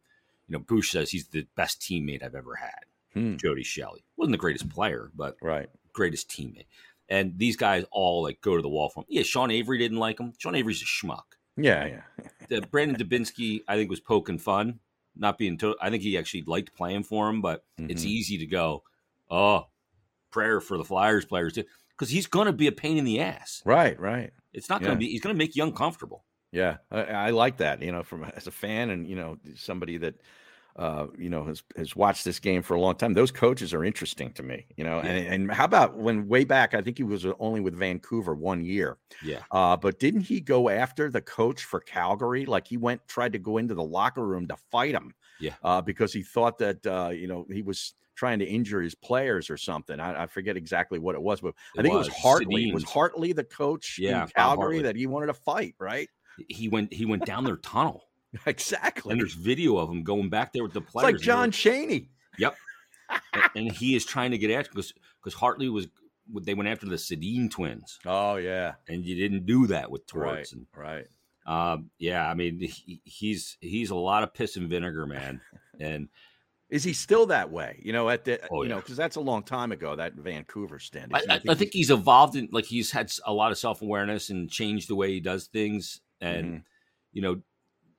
know, 0.49 0.59
Bush 0.59 0.91
says 0.91 1.11
he's 1.11 1.29
the 1.29 1.47
best 1.57 1.81
teammate 1.81 2.23
I've 2.23 2.35
ever 2.35 2.55
had. 2.57 2.85
Hmm. 3.15 3.37
Jody 3.37 3.63
Shelley 3.63 4.05
wasn't 4.17 4.33
the 4.33 4.39
greatest 4.39 4.69
player, 4.69 5.11
but 5.15 5.37
right. 5.41 5.69
greatest 5.93 6.29
teammate. 6.31 6.67
And 7.09 7.39
these 7.39 7.57
guys 7.57 7.85
all 7.91 8.23
like 8.23 8.41
go 8.41 8.57
to 8.57 8.63
the 8.63 8.69
wall 8.69 8.89
for 8.91 9.01
him. 9.01 9.07
Yeah, 9.09 9.23
Sean 9.23 9.51
Avery 9.51 9.79
didn't 9.79 9.99
like 9.99 10.19
him. 10.19 10.33
Sean 10.39 10.55
Avery's 10.55 10.83
a 10.83 10.85
schmuck. 10.85 11.36
Yeah, 11.57 11.87
yeah. 11.87 12.03
The 12.49 12.61
Brandon 12.63 12.97
Dubinsky, 12.97 13.61
I 13.67 13.77
think, 13.77 13.91
was 13.91 14.01
poking 14.01 14.39
fun, 14.39 14.81
not 15.17 15.39
being. 15.39 15.57
To- 15.59 15.77
I 15.81 15.91
think 15.91 16.03
he 16.03 16.19
actually 16.19 16.43
liked 16.43 16.75
playing 16.77 17.05
for 17.05 17.29
him, 17.29 17.41
but 17.41 17.65
it's 17.79 18.05
Mhm. 18.05 18.09
easy 18.09 18.39
to 18.39 18.47
go, 18.47 18.83
oh, 19.31 19.67
prayer 20.31 20.61
for 20.61 20.77
the 20.77 20.85
Flyers 20.85 21.25
players 21.25 21.55
too, 21.55 21.65
because 21.91 22.11
he's 22.11 22.27
going 22.27 22.47
to 22.47 22.53
be 22.53 22.67
a 22.67 22.73
pain 22.73 22.99
in 22.99 23.05
the 23.05 23.21
ass. 23.21 23.63
right, 23.65 23.99
right. 23.99 24.33
It's 24.53 24.69
not 24.69 24.81
going 24.83 24.95
to 24.95 24.99
be. 24.99 25.11
He's 25.11 25.21
going 25.21 25.35
to 25.35 25.39
make 25.39 25.55
you 25.57 25.63
uncomfortable. 25.65 26.25
Yeah, 26.53 26.79
I, 26.91 27.03
I 27.03 27.31
like 27.31 27.59
that. 27.59 27.83
You 27.83 27.93
know, 27.93 28.03
from 28.03 28.25
as 28.25 28.47
a 28.47 28.51
fan 28.51 28.91
and 28.91 29.07
you 29.07 29.17
know 29.17 29.39
somebody 29.55 29.97
that 29.99 30.15
uh, 30.79 31.07
you 31.19 31.31
know 31.31 31.45
has 31.45 31.63
has 31.77 31.97
watched 31.97 32.25
this 32.25 32.39
game 32.39 32.63
for 32.63 32.75
a 32.75 32.81
long 32.81 32.95
time. 32.97 33.13
Those 33.15 33.31
coaches 33.31 33.73
are 33.75 33.85
interesting 33.85 34.33
to 34.35 34.43
me. 34.43 34.67
You 34.77 34.85
know, 34.85 35.01
and 35.01 35.27
and 35.27 35.53
how 35.53 35.65
about 35.65 35.97
when 35.97 36.29
way 36.29 36.45
back? 36.45 36.75
I 36.75 36.83
think 36.83 36.99
he 36.99 37.05
was 37.05 37.27
only 37.39 37.61
with 37.61 37.75
Vancouver 37.75 38.35
one 38.35 38.65
year. 38.65 38.99
Yeah, 39.23 39.43
Uh, 39.51 39.77
but 39.77 39.99
didn't 39.99 40.23
he 40.23 40.41
go 40.41 40.69
after 40.69 41.11
the 41.11 41.21
coach 41.23 41.65
for 41.65 41.81
Calgary? 41.81 42.45
Like 42.47 42.67
he 42.69 42.77
went 42.77 43.07
tried 43.09 43.33
to 43.33 43.39
go 43.39 43.59
into 43.59 43.75
the 43.75 43.83
locker 43.83 44.27
room 44.27 44.47
to 44.49 44.57
fight 44.71 44.95
him. 44.95 45.15
Yeah. 45.41 45.55
Uh, 45.63 45.81
because 45.81 46.13
he 46.13 46.23
thought 46.23 46.59
that 46.59 46.87
uh, 46.87 47.11
you 47.11 47.27
know 47.27 47.47
he 47.51 47.63
was 47.63 47.95
trying 48.15 48.39
to 48.39 48.47
injure 48.47 48.81
his 48.81 48.95
players 48.95 49.51
or 49.51 49.59
something. 49.59 50.01
I, 50.01 50.23
I 50.23 50.27
forget 50.27 50.57
exactly 50.57 50.99
what 50.99 51.15
it 51.15 51.21
was, 51.21 51.43
but 51.43 51.55
I 51.77 51.81
It 51.81 51.83
think 51.83 51.95
it 51.95 51.99
was 51.99 52.09
was. 52.09 52.17
Hartley. 52.17 52.73
Was 52.73 52.85
Hartley 52.85 53.33
the 53.35 53.45
coach 53.45 53.99
Yeah, 54.01 54.23
in 54.23 54.29
Calgary 54.29 54.81
that 54.83 54.97
he 54.97 55.07
wanted 55.07 55.27
to 55.27 55.35
fight? 55.35 55.75
Right. 55.79 56.09
he 56.49 56.69
went. 56.69 56.93
He 56.93 57.05
went 57.07 57.25
down 57.27 57.45
their 57.45 57.57
tunnel, 57.59 58.05
Exactly. 58.47 59.13
and 59.13 59.21
there's 59.21 59.35
video 59.35 59.77
of 59.79 59.89
him 59.91 60.03
going 60.03 60.29
back 60.29 60.53
there 60.53 60.63
with 60.63 60.73
the 60.73 60.81
It's 60.81 60.91
players. 60.91 61.05
like 61.05 61.15
and 61.15 61.23
John 61.23 61.51
Cheney. 61.51 62.11
Yep. 62.39 62.57
and 63.55 63.71
he 63.73 63.95
is 63.95 64.05
trying 64.05 64.33
to 64.33 64.39
get 64.39 64.51
after 64.51 64.71
because 64.71 64.93
because 65.23 65.35
Hartley 65.35 65.69
was. 65.69 65.89
They 66.43 66.55
went 66.55 66.69
after 66.69 66.87
the 66.87 66.97
Sedin 66.97 67.49
twins, 67.49 68.01
Oh 68.05 68.35
yeah. 68.35 68.73
and 68.89 69.05
you 69.05 69.15
didn't 69.15 69.47
do 69.47 69.69
that 69.69 69.93
with 69.93 70.09
Torts. 70.09 70.27
Right. 70.27 70.53
And 70.53 70.67
Right. 70.77 71.07
Um, 71.47 71.91
yeah, 72.01 72.29
I 72.29 72.35
mean, 72.35 72.59
he, 72.59 73.01
he's 73.05 73.57
he's 73.61 73.91
a 73.91 73.95
lot 73.95 74.25
of 74.25 74.35
piss 74.35 74.57
and 74.57 74.69
vinegar, 74.69 75.07
man. 75.07 75.41
And 75.79 76.09
Is 76.69 76.83
he 76.83 76.95
still 76.95 77.27
that 77.27 77.53
way? 77.53 77.81
You 77.81 77.93
know, 77.93 78.09
at 78.09 78.25
the 78.25 78.41
Oh, 78.51 78.65
you 78.65 78.69
know, 78.69 78.77
because 78.81 78.97
that's 78.97 79.15
a 79.15 79.21
long 79.21 79.45
time 79.45 79.71
ago. 79.71 79.95
That 79.95 80.15
Vancouver 80.15 80.81
stand. 80.81 81.13
I, 81.15 81.21
I, 81.31 81.41
I 81.51 81.55
think 81.55 81.73
he's 81.73 81.91
evolved 81.91 82.35
in 82.35 82.49
like 82.51 82.65
he's 82.65 82.91
had 82.91 83.09
a 83.25 83.33
lot 83.33 83.53
of 83.53 83.59
self 83.59 83.81
awareness 83.81 84.29
and 84.29 84.51
changed 84.51 84.89
the 84.89 84.97
way 84.97 85.13
he 85.13 85.21
does 85.21 85.47
things, 85.47 86.01
and 86.21 86.47
Mhm. 86.47 86.63
you 87.13 87.23
know 87.23 87.41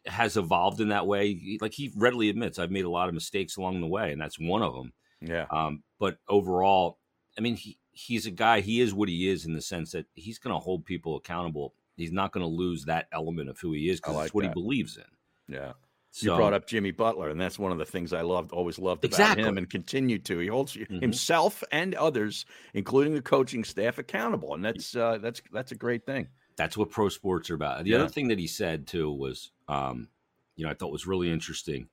has 0.08 0.38
evolved 0.38 0.80
in 0.82 0.90
that 0.90 1.06
way. 1.08 1.58
Like 1.62 1.74
he 1.74 1.92
readily 1.96 2.30
admits, 2.30 2.60
I've 2.60 2.72
made 2.72 2.86
a 2.86 2.90
lot 2.90 3.08
of 3.08 3.14
mistakes 3.14 3.58
along 3.58 3.82
the 3.82 3.88
way, 3.88 4.12
and 4.12 4.22
that's 4.22 4.40
one 4.40 4.64
of 4.64 4.74
them. 4.74 4.94
Yeah. 5.22 5.46
Um, 5.52 5.84
but 6.00 6.18
overall, 6.28 7.00
I 7.38 7.42
mean, 7.42 7.56
he 7.56 7.78
he's 7.92 8.26
a 8.26 8.32
guy. 8.32 8.62
He 8.62 8.80
is 8.82 8.94
what 8.94 9.10
he 9.10 9.28
is 9.30 9.46
in 9.46 9.54
the 9.54 9.62
sense 9.62 9.92
that 9.92 10.06
he's 10.14 10.40
going 10.40 10.54
to 10.56 10.60
hold 10.60 10.86
people 10.86 11.16
accountable. 11.18 11.74
He's 11.96 12.12
not 12.12 12.32
going 12.32 12.44
to 12.44 12.48
lose 12.48 12.86
that 12.86 13.08
element 13.12 13.50
of 13.50 13.60
who 13.60 13.72
he 13.74 13.90
is 13.90 14.00
because 14.00 14.16
like 14.16 14.26
it's 14.28 14.34
what 14.36 14.44
that. 14.44 14.50
he 14.50 14.54
believes 14.54 14.98
in. 14.98 15.56
Yeah. 15.56 15.74
So, 16.12 16.32
you 16.32 16.36
brought 16.38 16.54
up 16.54 16.66
Jimmy 16.68 16.92
Butler, 16.92 17.30
and 17.30 17.40
that's 17.40 17.60
one 17.60 17.72
of 17.72 17.78
the 17.78 17.86
things 17.86 18.12
I 18.14 18.22
loved, 18.22 18.52
always 18.52 18.80
loved 18.80 19.04
about 19.06 19.20
Exactly. 19.20 19.44
him, 19.44 19.58
and 19.58 19.70
continue 19.70 20.18
to. 20.20 20.40
He 20.40 20.48
holds 20.48 20.76
Mhm. 20.76 21.00
himself 21.02 21.64
and 21.72 21.94
others, 21.96 22.46
including 22.74 23.14
the 23.14 23.22
coaching 23.22 23.64
staff, 23.64 23.98
accountable, 24.00 24.54
and 24.56 24.64
that's 24.66 24.96
uh, 24.96 25.18
that's 25.20 25.42
that's 25.52 25.72
a 25.72 25.76
great 25.76 26.06
thing. 26.06 26.28
that's 26.56 26.76
what 26.76 26.90
pro 26.90 27.08
sports 27.10 27.52
are 27.52 27.56
about. 27.56 27.84
The 27.84 27.92
Yeah. 27.92 27.98
other 27.98 28.10
thing 28.10 28.30
that 28.30 28.40
he 28.40 28.48
said 28.48 28.88
too 28.88 29.12
was, 29.12 29.52
um, 29.68 30.10
you 30.56 30.66
know, 30.66 30.72
I 30.72 30.76
thought 30.76 30.92
was 30.92 31.08
really 31.08 31.32
interesting. 31.32 31.90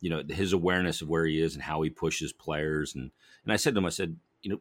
You 0.00 0.10
know, 0.10 0.22
his 0.28 0.52
awareness 0.52 1.02
of 1.02 1.08
where 1.08 1.26
he 1.26 1.40
is 1.40 1.54
and 1.54 1.62
how 1.62 1.82
he 1.82 1.90
pushes 1.90 2.32
players, 2.32 2.94
and 2.94 3.10
and 3.44 3.52
I 3.52 3.56
said 3.56 3.74
to 3.74 3.78
him, 3.78 3.86
I 3.86 3.90
said, 3.90 4.16
you 4.42 4.50
know, 4.50 4.60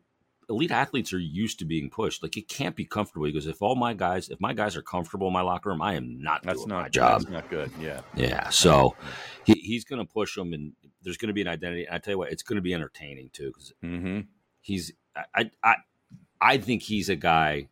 elite 0.50 0.72
athletes 0.72 1.14
are 1.14 1.20
used 1.20 1.60
to 1.60 1.66
being 1.66 1.89
pushed. 1.89 2.24
Like 2.24 2.36
it 2.36 2.47
can't 2.50 2.76
be 2.76 2.86
comfortable. 2.86 3.26
He 3.26 3.32
goes, 3.32 3.47
if 3.47 3.62
all 3.62 3.76
my 3.76 3.93
guys, 3.93 4.30
if 4.30 4.41
my 4.41 4.54
guys 4.54 4.76
are 4.76 4.82
comfortable 4.82 5.28
in 5.28 5.34
my 5.34 5.41
locker 5.41 5.70
room, 5.70 5.82
I 5.82 5.93
am 5.93 6.22
not 6.22 6.43
That's 6.43 6.60
doing 6.60 6.70
not 6.70 6.84
my 6.84 6.89
job. 6.89 7.22
That's 7.22 7.32
not 7.32 7.50
good. 7.50 7.72
Yeah. 7.80 8.02
Yeah. 8.16 8.50
So 8.50 8.95
he, 9.45 9.54
he's 9.54 9.86
going 9.86 10.06
to 10.06 10.12
push 10.12 10.36
them, 10.36 10.54
and 10.54 10.74
there's 11.04 11.18
going 11.18 11.28
to 11.28 11.34
be 11.34 11.41
an 11.41 11.47
identity. 11.47 11.86
And 11.86 11.95
I 11.95 12.00
tell 12.00 12.14
you 12.14 12.18
what, 12.18 12.32
it's 12.32 12.43
going 12.43 12.58
to 12.58 12.62
be 12.62 12.74
entertaining 12.74 13.30
too 13.32 13.47
because 13.47 13.74
Mm-hmm. 13.84 14.22
he's 14.62 14.91
I, 15.16 15.24
I 15.36 15.52
I 15.64 15.76
I 16.41 16.58
think 16.58 16.84
he's 16.84 17.10
a 17.10 17.16
guy. 17.16 17.70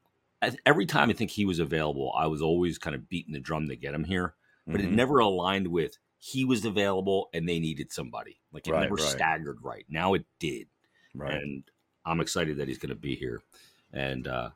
Every 0.66 0.86
time 0.86 1.10
I 1.10 1.14
think 1.14 1.32
he 1.32 1.46
was 1.46 1.60
available, 1.60 2.14
I 2.16 2.28
was 2.28 2.42
always 2.44 2.78
kind 2.78 2.96
of 2.96 3.10
beating 3.10 3.34
the 3.34 3.40
drum 3.40 3.68
to 3.70 3.76
get 3.76 3.94
him 3.96 4.04
here, 4.04 4.36
but 4.68 4.82
it 4.82 4.90
Mhm. 4.90 4.94
never 4.96 5.20
aligned 5.20 5.68
with 5.68 5.98
he 6.20 6.44
was 6.46 6.66
available 6.66 7.30
and 7.34 7.48
they 7.48 7.60
needed 7.60 7.92
somebody. 7.92 8.40
Like 8.52 8.68
it 8.68 8.72
Right, 8.72 8.82
never 8.82 8.96
right. 8.96 9.04
staggered 9.04 9.60
right. 9.62 9.86
Now 9.88 10.14
it 10.16 10.26
did, 10.40 10.68
right. 11.16 11.34
and 11.36 11.64
I'm 12.06 12.20
excited 12.22 12.58
that 12.58 12.68
he's 12.68 12.78
going 12.80 12.90
to 12.90 12.96
be 12.96 13.16
here. 13.16 13.42
And 13.94 14.28
uh, 14.28 14.50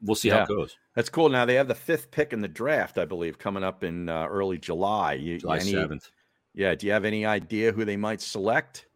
we'll 0.00 0.14
see 0.14 0.28
how 0.30 0.42
it 0.44 0.48
goes. 0.48 0.76
That's 0.94 1.08
cool. 1.10 1.28
Now 1.28 1.44
they 1.44 1.54
have 1.54 1.68
the 1.68 1.74
fifth 1.74 2.10
pick 2.10 2.32
in 2.32 2.40
the 2.40 2.48
draft, 2.48 2.98
I 2.98 3.04
believe, 3.04 3.38
coming 3.38 3.62
up 3.64 3.84
in 3.84 4.08
uh, 4.08 4.26
early 4.26 4.58
July. 4.58 5.14
You, 5.14 5.38
July 5.38 5.58
any- 5.58 5.72
seventh. 5.72 6.10
Yeah. 6.54 6.74
Do 6.74 6.86
you 6.86 6.92
have 6.92 7.04
any 7.04 7.26
idea 7.26 7.72
who 7.72 7.84
they 7.84 7.96
might 7.96 8.20
select? 8.20 8.86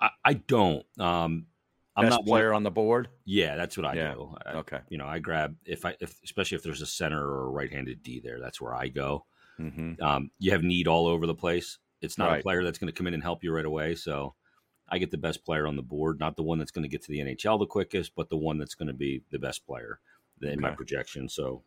I, 0.00 0.10
I 0.24 0.32
don't. 0.34 0.84
Um, 0.98 1.46
I'm 1.94 2.04
Best 2.06 2.10
not 2.12 2.20
one- 2.20 2.26
player 2.40 2.52
on 2.54 2.62
the 2.62 2.70
board. 2.70 3.08
Yeah, 3.26 3.56
that's 3.56 3.76
what 3.76 3.84
I 3.86 3.94
Yeah. 3.94 4.14
do. 4.14 4.34
I, 4.46 4.52
Okay. 4.54 4.78
You 4.88 4.98
know, 4.98 5.06
I 5.06 5.18
grab 5.18 5.54
if 5.66 5.84
I 5.84 5.94
if 6.00 6.18
especially 6.24 6.56
if 6.56 6.62
there's 6.62 6.80
a 6.82 6.86
center 6.86 7.22
or 7.22 7.44
a 7.46 7.50
right-handed 7.50 8.02
D 8.02 8.18
there. 8.20 8.40
That's 8.40 8.60
where 8.60 8.74
I 8.74 8.88
go. 8.88 9.26
Hmm 9.58 9.92
Um, 10.00 10.30
you 10.38 10.52
have 10.52 10.62
need 10.62 10.88
all 10.88 11.06
over 11.06 11.26
the 11.26 11.34
place. 11.34 11.78
It's 12.00 12.18
not 12.18 12.28
Right. 12.28 12.40
a 12.40 12.42
player 12.42 12.64
that's 12.64 12.78
going 12.78 12.92
to 12.92 12.96
come 12.96 13.06
in 13.06 13.14
and 13.14 13.22
help 13.22 13.44
you 13.44 13.52
right 13.52 13.64
away. 13.64 13.94
So 13.94 14.34
I 14.88 14.98
get 14.98 15.10
the 15.10 15.18
best 15.18 15.44
player 15.44 15.66
on 15.66 15.76
the 15.76 15.82
board, 15.82 16.18
not 16.20 16.36
the 16.36 16.42
one 16.42 16.58
that's 16.58 16.70
going 16.70 16.82
to 16.84 16.88
get 16.88 17.02
to 17.04 17.12
the 17.12 17.20
NHL 17.20 17.58
the 17.58 17.66
quickest, 17.66 18.14
but 18.16 18.30
the 18.30 18.36
one 18.36 18.58
that's 18.58 18.74
going 18.74 18.88
to 18.88 18.94
be 18.94 19.22
the 19.30 19.38
best 19.38 19.66
player 19.66 20.00
in 20.42 20.60
my 20.60 20.70
projection. 20.70 21.28
So 21.28 21.62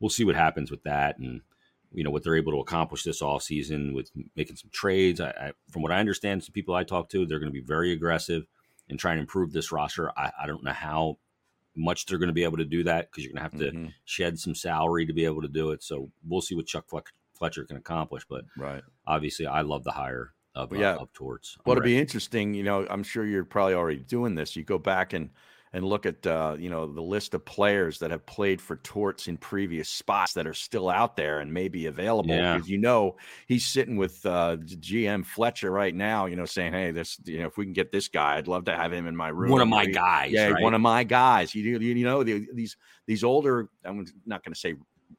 we'll 0.00 0.10
see 0.10 0.24
what 0.24 0.36
happens 0.36 0.70
with 0.70 0.82
that 0.84 1.18
and 1.18 1.42
you 1.92 2.04
know 2.04 2.10
what 2.10 2.24
they're 2.24 2.36
able 2.36 2.52
to 2.52 2.60
accomplish 2.60 3.04
this 3.04 3.22
all 3.22 3.40
season 3.40 3.94
with 3.94 4.10
making 4.34 4.56
some 4.56 4.70
trades. 4.70 5.20
I, 5.20 5.30
I, 5.30 5.52
from 5.70 5.82
what 5.82 5.92
I 5.92 6.00
understand, 6.00 6.42
some 6.44 6.52
people 6.52 6.74
I 6.74 6.84
talk 6.84 7.08
to, 7.10 7.24
they're 7.24 7.38
going 7.38 7.52
to 7.52 7.58
be 7.58 7.64
very 7.64 7.92
aggressive 7.92 8.46
and 8.88 8.98
try 8.98 9.12
and 9.12 9.20
improve 9.20 9.52
this 9.52 9.72
roster. 9.72 10.10
I, 10.18 10.32
I 10.42 10.46
don't 10.46 10.64
know 10.64 10.72
how 10.72 11.18
much 11.76 12.06
they're 12.06 12.18
going 12.18 12.28
to 12.28 12.32
be 12.32 12.44
able 12.44 12.56
to 12.56 12.64
do 12.64 12.82
that 12.84 13.10
because 13.10 13.24
you're 13.24 13.32
going 13.32 13.50
to 13.50 13.50
have 13.58 13.72
to 13.72 13.76
Mhm. 13.76 13.94
shed 14.04 14.38
some 14.38 14.54
salary 14.54 15.06
to 15.06 15.12
be 15.12 15.24
able 15.24 15.42
to 15.42 15.48
do 15.48 15.70
it. 15.70 15.82
So 15.82 16.10
we'll 16.26 16.40
see 16.40 16.54
what 16.54 16.66
Chuck 16.66 16.86
Fletcher, 17.34 17.64
can 17.64 17.76
accomplish. 17.76 18.24
But 18.28 18.44
Right. 18.56 18.82
obviously, 19.06 19.46
I 19.46 19.60
love 19.60 19.84
the 19.84 19.92
hire 19.92 20.32
of 20.54 20.70
Well, 20.70 20.80
yeah. 20.80 20.94
uh, 20.94 21.00
of 21.00 21.12
Torts. 21.12 21.56
I'm 21.58 21.62
What'll 21.64 21.84
be 21.84 21.98
interesting, 21.98 22.54
you 22.54 22.62
know, 22.62 22.86
I'm 22.88 23.02
sure 23.02 23.26
you're 23.26 23.44
probably 23.44 23.74
already 23.74 24.00
doing 24.00 24.34
this. 24.34 24.56
You 24.56 24.64
go 24.64 24.78
back 24.78 25.12
and 25.12 25.30
and 25.76 25.84
look 25.84 26.06
at 26.06 26.26
uh, 26.26 26.56
you 26.58 26.70
know 26.70 26.86
the 26.90 27.02
list 27.02 27.34
of 27.34 27.44
players 27.44 27.98
that 27.98 28.10
have 28.10 28.24
played 28.24 28.62
for 28.62 28.76
Torts 28.76 29.28
in 29.28 29.36
previous 29.36 29.90
spots 29.90 30.32
that 30.32 30.46
are 30.46 30.54
still 30.54 30.88
out 30.88 31.16
there 31.16 31.40
and 31.40 31.52
may 31.52 31.68
be 31.68 31.84
available 31.84 32.30
Yeah. 32.34 32.54
because 32.54 32.70
you 32.70 32.78
know 32.78 33.16
he's 33.46 33.66
sitting 33.66 33.98
with 33.98 34.24
uh, 34.24 34.56
GM 34.56 35.26
Fletcher 35.26 35.70
right 35.70 35.94
now. 35.94 36.24
You 36.24 36.36
know, 36.36 36.46
saying, 36.46 36.72
"Hey, 36.72 36.92
this 36.92 37.20
you 37.26 37.40
know 37.40 37.46
if 37.46 37.58
we 37.58 37.66
can 37.66 37.74
get 37.74 37.92
this 37.92 38.08
guy, 38.08 38.38
I'd 38.38 38.48
love 38.48 38.64
to 38.64 38.74
have 38.74 38.90
him 38.90 39.06
in 39.06 39.14
my 39.14 39.28
room." 39.28 39.50
one 39.50 39.60
of 39.60 39.68
my 39.68 39.84
guys. 39.84 40.32
yeah, 40.32 40.48
right? 40.48 40.62
one 40.62 40.72
of 40.72 40.80
my 40.80 41.04
guys. 41.04 41.54
You 41.54 41.62
you, 41.62 41.78
you 41.78 42.04
know 42.06 42.22
the, 42.24 42.46
these 42.54 42.78
these 43.06 43.22
older. 43.22 43.68
I'm 43.84 44.06
not 44.24 44.42
going 44.42 44.54
to 44.54 44.58
say. 44.58 44.76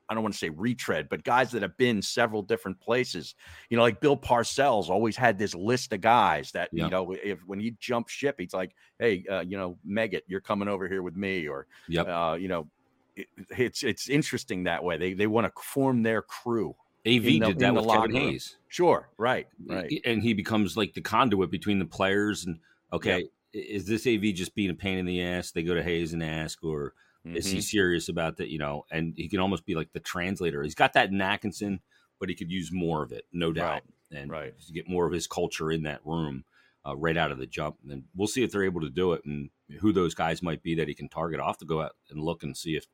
I 0.09 0.13
don't 0.13 0.23
want 0.23 0.33
to 0.33 0.37
say 0.37 0.49
retread, 0.49 1.09
but 1.09 1.23
guys 1.23 1.51
that 1.51 1.61
have 1.61 1.75
been 1.77 2.01
several 2.01 2.41
different 2.41 2.79
places. 2.79 3.35
You 3.69 3.77
know, 3.77 3.83
like 3.83 3.99
Bill 3.99 4.15
Parcells 4.17 4.89
always 4.89 5.15
had 5.17 5.37
this 5.37 5.53
list 5.53 5.91
of 5.93 6.01
guys 6.01 6.51
that 6.53 6.69
Yeah. 6.71 6.85
you 6.85 6.89
know 6.91 7.11
if 7.23 7.39
when 7.45 7.59
he 7.59 7.71
jumped 7.79 8.09
ship, 8.09 8.35
he's 8.39 8.53
like, 8.53 8.75
"Hey, 8.99 9.25
uh, 9.29 9.41
you 9.41 9.57
know, 9.57 9.77
Meggett, 9.87 10.21
you're 10.27 10.39
coming 10.41 10.67
over 10.67 10.87
here 10.87 11.01
with 11.03 11.15
me," 11.15 11.47
or 11.47 11.67
Yep. 11.89 12.07
uh, 12.07 12.37
you 12.39 12.47
know, 12.47 12.67
it, 13.15 13.27
it's 13.57 13.83
it's 13.83 14.09
interesting 14.09 14.63
that 14.63 14.83
way. 14.83 14.97
They 14.97 15.13
they 15.13 15.27
want 15.27 15.53
to 15.53 15.61
form 15.61 16.03
their 16.03 16.21
crew. 16.21 16.75
AV 17.05 17.23
the- 17.23 17.39
did 17.39 17.59
that 17.59 17.73
with 17.73 17.87
Kevin 17.87 18.11
room. 18.11 18.21
Hayes. 18.31 18.57
Sure, 18.69 19.09
right, 19.17 19.47
right. 19.65 19.91
and 20.05 20.21
he 20.21 20.33
becomes 20.33 20.75
like 20.75 20.93
the 20.93 21.01
conduit 21.01 21.49
between 21.51 21.79
the 21.79 21.85
players 21.85 22.45
and 22.45 22.59
okay 22.91 23.23
i- 23.23 23.29
is 23.53 23.85
this 23.85 24.05
av 24.05 24.21
just 24.33 24.53
being 24.55 24.69
a 24.69 24.73
pain 24.73 24.97
in 24.97 25.05
the 25.05 25.21
ass 25.21 25.51
they 25.51 25.63
go 25.63 25.73
to 25.73 25.81
hayes 25.81 26.11
and 26.13 26.21
ask 26.21 26.63
or 26.63 26.93
is 27.35 27.45
he 27.45 27.57
Mhm. 27.59 27.63
serious 27.63 28.09
about 28.09 28.37
that 28.37 28.49
you 28.49 28.59
know 28.59 28.85
and 28.91 29.13
he 29.17 29.27
can 29.27 29.39
almost 29.39 29.65
be 29.65 29.75
like 29.75 29.91
the 29.93 29.99
translator 29.99 30.63
he's 30.63 30.75
got 30.75 30.93
that 30.93 31.09
in 31.09 31.19
atkinson 31.21 31.79
but 32.19 32.29
he 32.29 32.35
could 32.35 32.51
use 32.51 32.71
more 32.71 33.03
of 33.03 33.11
it 33.11 33.25
no 33.33 33.51
doubt 33.51 33.83
and 34.11 34.31
right. 34.31 34.53
to 34.65 34.73
get 34.73 34.87
more 34.87 35.05
of 35.05 35.11
his 35.13 35.27
culture 35.27 35.71
in 35.71 35.83
that 35.83 35.99
room 36.05 36.43
uh, 36.87 36.95
right 36.95 37.17
out 37.17 37.31
of 37.31 37.37
the 37.37 37.45
jump 37.47 37.75
and 37.89 38.03
we'll 38.15 38.27
see 38.27 38.43
if 38.43 38.51
they're 38.51 38.63
able 38.63 38.81
to 38.81 38.89
do 38.89 39.13
it 39.13 39.21
and 39.25 39.49
who 39.81 39.91
those 39.91 40.13
guys 40.13 40.41
might 40.41 40.63
be 40.63 40.75
that 40.75 40.87
he 40.87 40.93
can 40.93 41.09
target 41.09 41.39
off 41.39 41.57
to 41.57 41.65
go 41.65 41.81
out 41.81 41.91
and 42.09 42.21
look 42.23 42.43
and 42.43 42.55
see 42.55 42.75
if 42.77 42.87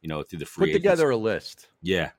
you 0.00 0.08
know 0.08 0.22
through 0.22 0.38
the 0.38 0.46
free 0.46 0.66
Put 0.66 0.68
agents. 0.70 0.82
together 0.82 1.10
a 1.10 1.16
list. 1.16 1.68
yeah 1.82 2.10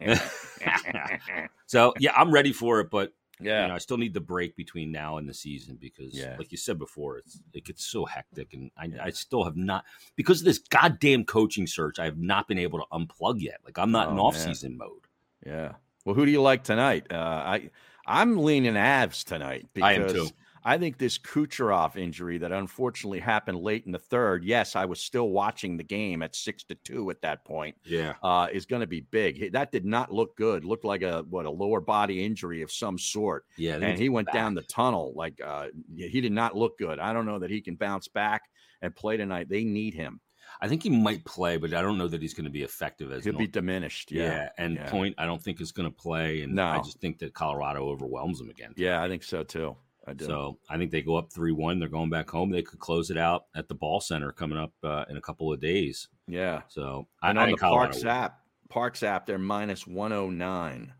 so 1.66 1.94
yeah 1.98 2.12
i'm 2.16 2.30
ready 2.30 2.52
for 2.52 2.80
it 2.80 2.90
but 2.90 3.12
yeah, 3.40 3.62
you 3.62 3.68
know, 3.68 3.74
I 3.74 3.78
still 3.78 3.96
need 3.98 4.14
the 4.14 4.20
break 4.20 4.56
between 4.56 4.90
now 4.92 5.18
and 5.18 5.28
the 5.28 5.34
season 5.34 5.76
because, 5.80 6.14
Yeah. 6.14 6.36
like 6.38 6.50
you 6.52 6.58
said 6.58 6.78
before, 6.78 7.18
it's 7.18 7.40
it 7.52 7.64
gets 7.64 7.84
so 7.84 8.04
hectic, 8.04 8.54
and 8.54 8.70
I, 8.76 8.90
I 9.06 9.10
still 9.10 9.44
have 9.44 9.56
not 9.56 9.84
because 10.16 10.40
of 10.40 10.44
this 10.46 10.58
goddamn 10.58 11.24
coaching 11.24 11.66
search. 11.66 11.98
I 11.98 12.04
have 12.06 12.18
not 12.18 12.48
been 12.48 12.58
able 12.58 12.78
to 12.78 12.86
unplug 12.92 13.40
yet. 13.40 13.60
Like 13.64 13.78
I'm 13.78 13.90
not 13.92 14.08
in 14.10 14.18
Oh, 14.18 14.22
off 14.26 14.34
man. 14.34 14.46
season 14.46 14.76
mode. 14.78 15.06
Yeah. 15.44 15.72
Well, 16.04 16.14
who 16.14 16.24
do 16.24 16.30
you 16.32 16.40
like 16.42 16.64
tonight? 16.64 17.06
Uh, 17.10 17.16
I 17.16 17.70
I'm 18.06 18.38
leaning 18.38 18.74
Avs 18.74 19.24
tonight 19.24 19.66
because 19.74 19.88
I 19.88 19.92
am 19.94 20.08
too. 20.08 20.28
I 20.66 20.78
think 20.78 20.98
this 20.98 21.16
Kucherov 21.16 21.96
injury 21.96 22.38
that 22.38 22.50
unfortunately 22.50 23.20
happened 23.20 23.58
late 23.60 23.86
in 23.86 23.92
the 23.92 24.00
third. 24.00 24.44
Yes, 24.44 24.74
I 24.74 24.84
was 24.84 25.00
still 25.00 25.30
watching 25.30 25.76
the 25.76 25.84
game 25.84 26.22
at 26.22 26.34
six 26.34 26.64
to 26.64 26.74
two 26.74 27.08
at 27.10 27.22
that 27.22 27.44
point. 27.44 27.76
Yeah, 27.84 28.14
Uh, 28.20 28.48
is 28.52 28.66
going 28.66 28.80
to 28.80 28.86
be 28.88 29.00
big. 29.00 29.52
That 29.52 29.70
did 29.70 29.84
not 29.84 30.12
look 30.12 30.36
good. 30.36 30.64
Looked 30.64 30.84
like 30.84 31.02
a 31.02 31.24
what 31.30 31.46
a 31.46 31.50
lower 31.50 31.80
body 31.80 32.24
injury 32.24 32.62
of 32.62 32.72
some 32.72 32.98
sort, 32.98 33.44
yeah. 33.56 33.76
and 33.76 33.96
he 33.96 34.08
went 34.08 34.26
back. 34.26 34.34
down 34.34 34.54
the 34.54 34.62
tunnel 34.62 35.12
like 35.14 35.40
uh, 35.44 35.68
he 35.96 36.20
did 36.20 36.32
not 36.32 36.56
look 36.56 36.78
good. 36.78 36.98
I 36.98 37.12
don't 37.12 37.26
know 37.26 37.38
that 37.38 37.50
he 37.50 37.60
can 37.60 37.76
bounce 37.76 38.08
back 38.08 38.42
and 38.82 38.94
play 38.94 39.16
tonight. 39.16 39.48
They 39.48 39.62
need 39.62 39.94
him. 39.94 40.20
I 40.60 40.68
think 40.68 40.82
he 40.82 40.90
might 40.90 41.24
play, 41.24 41.58
but 41.58 41.74
I 41.74 41.82
don't 41.82 41.98
know 41.98 42.08
that 42.08 42.22
he's 42.22 42.34
going 42.34 42.44
to 42.44 42.50
be 42.50 42.62
effective 42.62 43.12
as 43.12 43.24
He'll 43.24 43.36
be 43.36 43.46
diminished. 43.46 44.10
yeah. 44.10 44.22
Yeah, 44.22 44.48
And 44.58 44.76
yeah. 44.76 44.90
Point, 44.90 45.14
I 45.18 45.26
don't 45.26 45.42
think 45.42 45.60
is 45.60 45.72
going 45.72 45.88
to 45.88 45.94
play, 45.94 46.42
and 46.42 46.58
I 46.60 46.78
just 46.78 47.00
think 47.00 47.18
that 47.18 47.34
Colorado 47.34 47.88
overwhelms 47.88 48.40
him 48.40 48.48
again. 48.48 48.72
yeah, 48.76 49.02
I 49.02 49.08
think 49.08 49.22
so 49.22 49.42
too. 49.42 49.76
I 50.06 50.12
do. 50.12 50.24
So 50.26 50.58
I 50.70 50.76
think 50.78 50.90
they 50.92 51.02
go 51.02 51.16
up 51.16 51.32
three 51.32 51.52
one. 51.52 51.78
They're 51.78 51.88
going 51.88 52.10
back 52.10 52.30
home. 52.30 52.50
They 52.50 52.62
could 52.62 52.78
close 52.78 53.10
it 53.10 53.16
out 53.18 53.46
at 53.54 53.68
the 53.68 53.74
Ball 53.74 54.00
Center 54.00 54.30
coming 54.32 54.58
up 54.58 54.72
uh, 54.84 55.04
in 55.10 55.16
a 55.16 55.20
couple 55.20 55.52
of 55.52 55.60
days. 55.60 56.08
yeah. 56.28 56.62
So 56.68 57.08
I, 57.22 57.30
And 57.30 57.38
I 57.40 57.44
on 57.44 57.50
the 57.50 57.56
Colorado 57.56 57.92
Parx 57.98 58.04
app, 58.04 58.40
Parx 58.70 59.02
app, 59.02 59.26
they're 59.26 59.38
minus 59.38 59.86
109. 59.86 60.92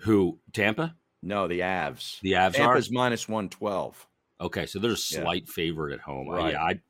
Who 0.00 0.38
Tampa? 0.52 0.94
No, 1.22 1.48
the 1.48 1.60
Avs. 1.60 2.20
The 2.20 2.32
Avs 2.32 2.48
are 2.50 2.52
Tampa's 2.52 2.90
minus 2.90 3.28
112. 3.28 4.06
okay. 4.40 4.66
So 4.66 4.78
there's 4.78 5.10
a 5.12 5.16
Yeah. 5.16 5.22
slight 5.22 5.48
favorite 5.48 5.94
at 5.94 6.00
home. 6.00 6.28
Right. 6.28 6.52
yeah, 6.52 6.62
I, 6.62 6.80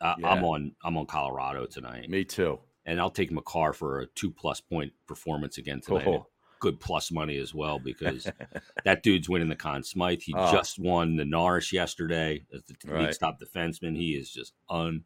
I 0.00 0.14
Yeah. 0.18 0.28
I'm 0.28 0.44
on 0.44 0.74
I'm 0.82 0.96
on 0.96 1.06
Colorado 1.06 1.66
tonight, 1.66 2.08
Me 2.10 2.24
too. 2.24 2.58
and 2.86 3.00
I'll 3.00 3.10
take 3.10 3.30
Makar 3.30 3.72
for 3.72 4.00
a 4.00 4.06
two 4.06 4.30
plus 4.30 4.60
point 4.60 4.92
performance 5.06 5.58
again 5.58 5.80
tonight. 5.80 6.06
Oh. 6.06 6.26
Good 6.64 6.80
plus 6.80 7.12
money 7.12 7.36
as 7.38 7.52
well 7.54 7.78
because 7.78 8.26
that 8.84 9.02
dude's 9.02 9.28
winning 9.28 9.48
the 9.50 9.54
Conn 9.56 9.82
Smythe. 9.82 10.22
He 10.22 10.32
Oh. 10.34 10.50
just 10.50 10.78
won 10.78 11.16
the 11.16 11.24
Norris 11.26 11.72
yesterday 11.72 12.42
as 12.54 12.62
the 12.62 12.74
Right. 12.90 13.14
top 13.20 13.38
defenseman. 13.38 13.96
He 13.96 14.12
is 14.16 14.32
just 14.32 14.54
un. 14.70 15.04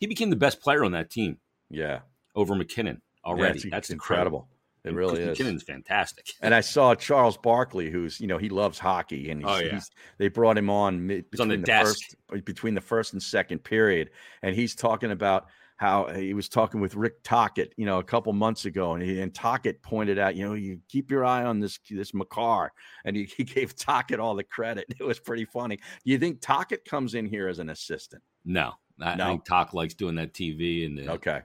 He 0.00 0.06
became 0.06 0.30
the 0.30 0.36
best 0.36 0.60
player 0.60 0.84
on 0.84 0.92
that 0.92 1.08
team 1.10 1.38
Yeah. 1.70 2.00
over 2.34 2.54
MacKinnon 2.56 3.02
already. 3.24 3.60
it's 3.60 3.70
That's 3.70 3.90
incredible. 3.90 4.48
It 4.82 4.94
really 4.94 5.20
is. 5.20 5.28
MacKinnon's 5.38 5.62
fantastic. 5.62 6.30
And 6.40 6.54
I 6.54 6.60
saw 6.62 6.94
Charles 6.94 7.36
Barkley, 7.36 7.90
who's 7.90 8.20
you 8.20 8.26
know 8.26 8.38
he 8.38 8.48
loves 8.48 8.78
hockey, 8.78 9.30
and 9.30 9.42
he's, 9.42 9.48
Oh, 9.50 9.58
yeah. 9.58 9.74
he's, 9.74 9.90
they 10.18 10.28
brought 10.28 10.56
him 10.58 10.70
on 10.70 11.06
mid, 11.06 11.26
He's 11.30 11.38
on 11.40 11.48
the 11.48 11.56
the, 11.58 11.66
first 11.66 12.16
between 12.44 12.74
the 12.74 12.80
first 12.80 13.12
and 13.12 13.22
second 13.22 13.58
period, 13.62 14.10
and 14.42 14.56
he's 14.56 14.74
talking 14.74 15.10
about 15.10 15.46
how 15.80 16.08
he 16.08 16.34
was 16.34 16.46
talking 16.46 16.78
with 16.78 16.94
Rick 16.94 17.22
Tocchet, 17.22 17.72
you 17.78 17.86
know, 17.86 18.00
a 18.00 18.04
couple 18.04 18.34
months 18.34 18.66
ago, 18.66 18.92
and 18.92 19.02
he 19.02 19.18
and 19.18 19.34
Tocchet 19.34 19.80
pointed 19.80 20.18
out, 20.18 20.36
you 20.36 20.46
know, 20.46 20.52
you 20.52 20.78
keep 20.90 21.10
your 21.10 21.24
eye 21.24 21.42
on 21.42 21.58
this 21.58 21.78
this 21.88 22.12
Makar, 22.12 22.70
and 23.06 23.16
he, 23.16 23.24
he 23.36 23.44
gave 23.44 23.74
Tocchet 23.74 24.20
all 24.20 24.34
the 24.34 24.44
credit. 24.44 24.84
It 25.00 25.02
was 25.02 25.18
pretty 25.18 25.46
funny. 25.46 25.76
Do 25.76 26.10
you 26.10 26.18
think 26.18 26.42
Tocchet 26.42 26.84
comes 26.84 27.14
in 27.14 27.24
here 27.24 27.48
as 27.48 27.60
an 27.60 27.70
assistant? 27.70 28.22
No, 28.44 28.74
I, 29.00 29.14
No. 29.14 29.24
I 29.24 29.28
think 29.28 29.46
Talk 29.46 29.72
likes 29.72 29.94
doing 29.94 30.16
that 30.16 30.34
TV, 30.34 30.84
and 30.84 31.08
uh, 31.08 31.12
Okay, 31.12 31.40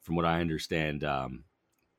from 0.00 0.16
what 0.16 0.24
I 0.24 0.40
understand, 0.40 1.04
um, 1.04 1.44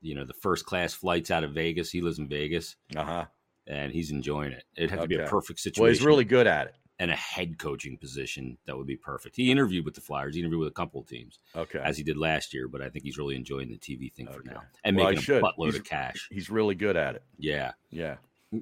you 0.01 0.15
know, 0.15 0.25
the 0.25 0.33
first 0.33 0.65
class 0.65 0.93
flights 0.93 1.31
out 1.31 1.45
of 1.45 1.53
Vegas. 1.53 1.89
He 1.89 2.01
lives 2.01 2.19
in 2.19 2.27
Vegas, 2.27 2.75
uh 2.97 3.03
huh. 3.05 3.25
and 3.67 3.93
he's 3.93 4.11
enjoying 4.11 4.51
it. 4.51 4.65
It'd 4.75 4.91
have 4.91 5.03
to 5.03 5.07
be 5.07 5.15
a 5.15 5.27
perfect 5.27 5.61
situation. 5.61 5.81
Well, 5.81 5.93
he's 5.93 6.03
really 6.03 6.25
good 6.25 6.45
at 6.45 6.67
it. 6.67 6.75
And 6.99 7.09
a 7.11 7.15
head 7.15 7.57
coaching 7.57 7.97
position 7.97 8.57
that 8.65 8.77
would 8.77 8.85
be 8.87 8.97
perfect. 8.97 9.35
He 9.37 9.49
interviewed 9.51 9.85
with 9.85 9.95
the 9.95 10.01
Flyers. 10.01 10.35
He 10.35 10.41
interviewed 10.41 10.59
with 10.59 10.67
a 10.69 10.73
couple 10.73 10.99
of 11.01 11.07
teams 11.07 11.39
Okay, 11.55 11.79
as 11.81 11.97
he 11.97 12.03
did 12.03 12.17
last 12.17 12.53
year, 12.53 12.67
but 12.67 12.81
I 12.81 12.89
think 12.89 13.05
he's 13.05 13.17
really 13.17 13.35
enjoying 13.35 13.69
the 13.69 13.77
TV 13.77 14.11
thing 14.13 14.27
for 14.27 14.43
now 14.43 14.61
and 14.83 14.97
Well, 14.97 15.11
making 15.11 15.35
a 15.35 15.39
buttload 15.41 15.65
He's- 15.67 15.75
of 15.77 15.83
cash. 15.85 16.27
he's 16.31 16.49
really 16.49 16.75
good 16.75 16.97
at 16.97 17.15
it. 17.15 17.23
Yeah. 17.37 17.71
Yeah, 17.89 18.17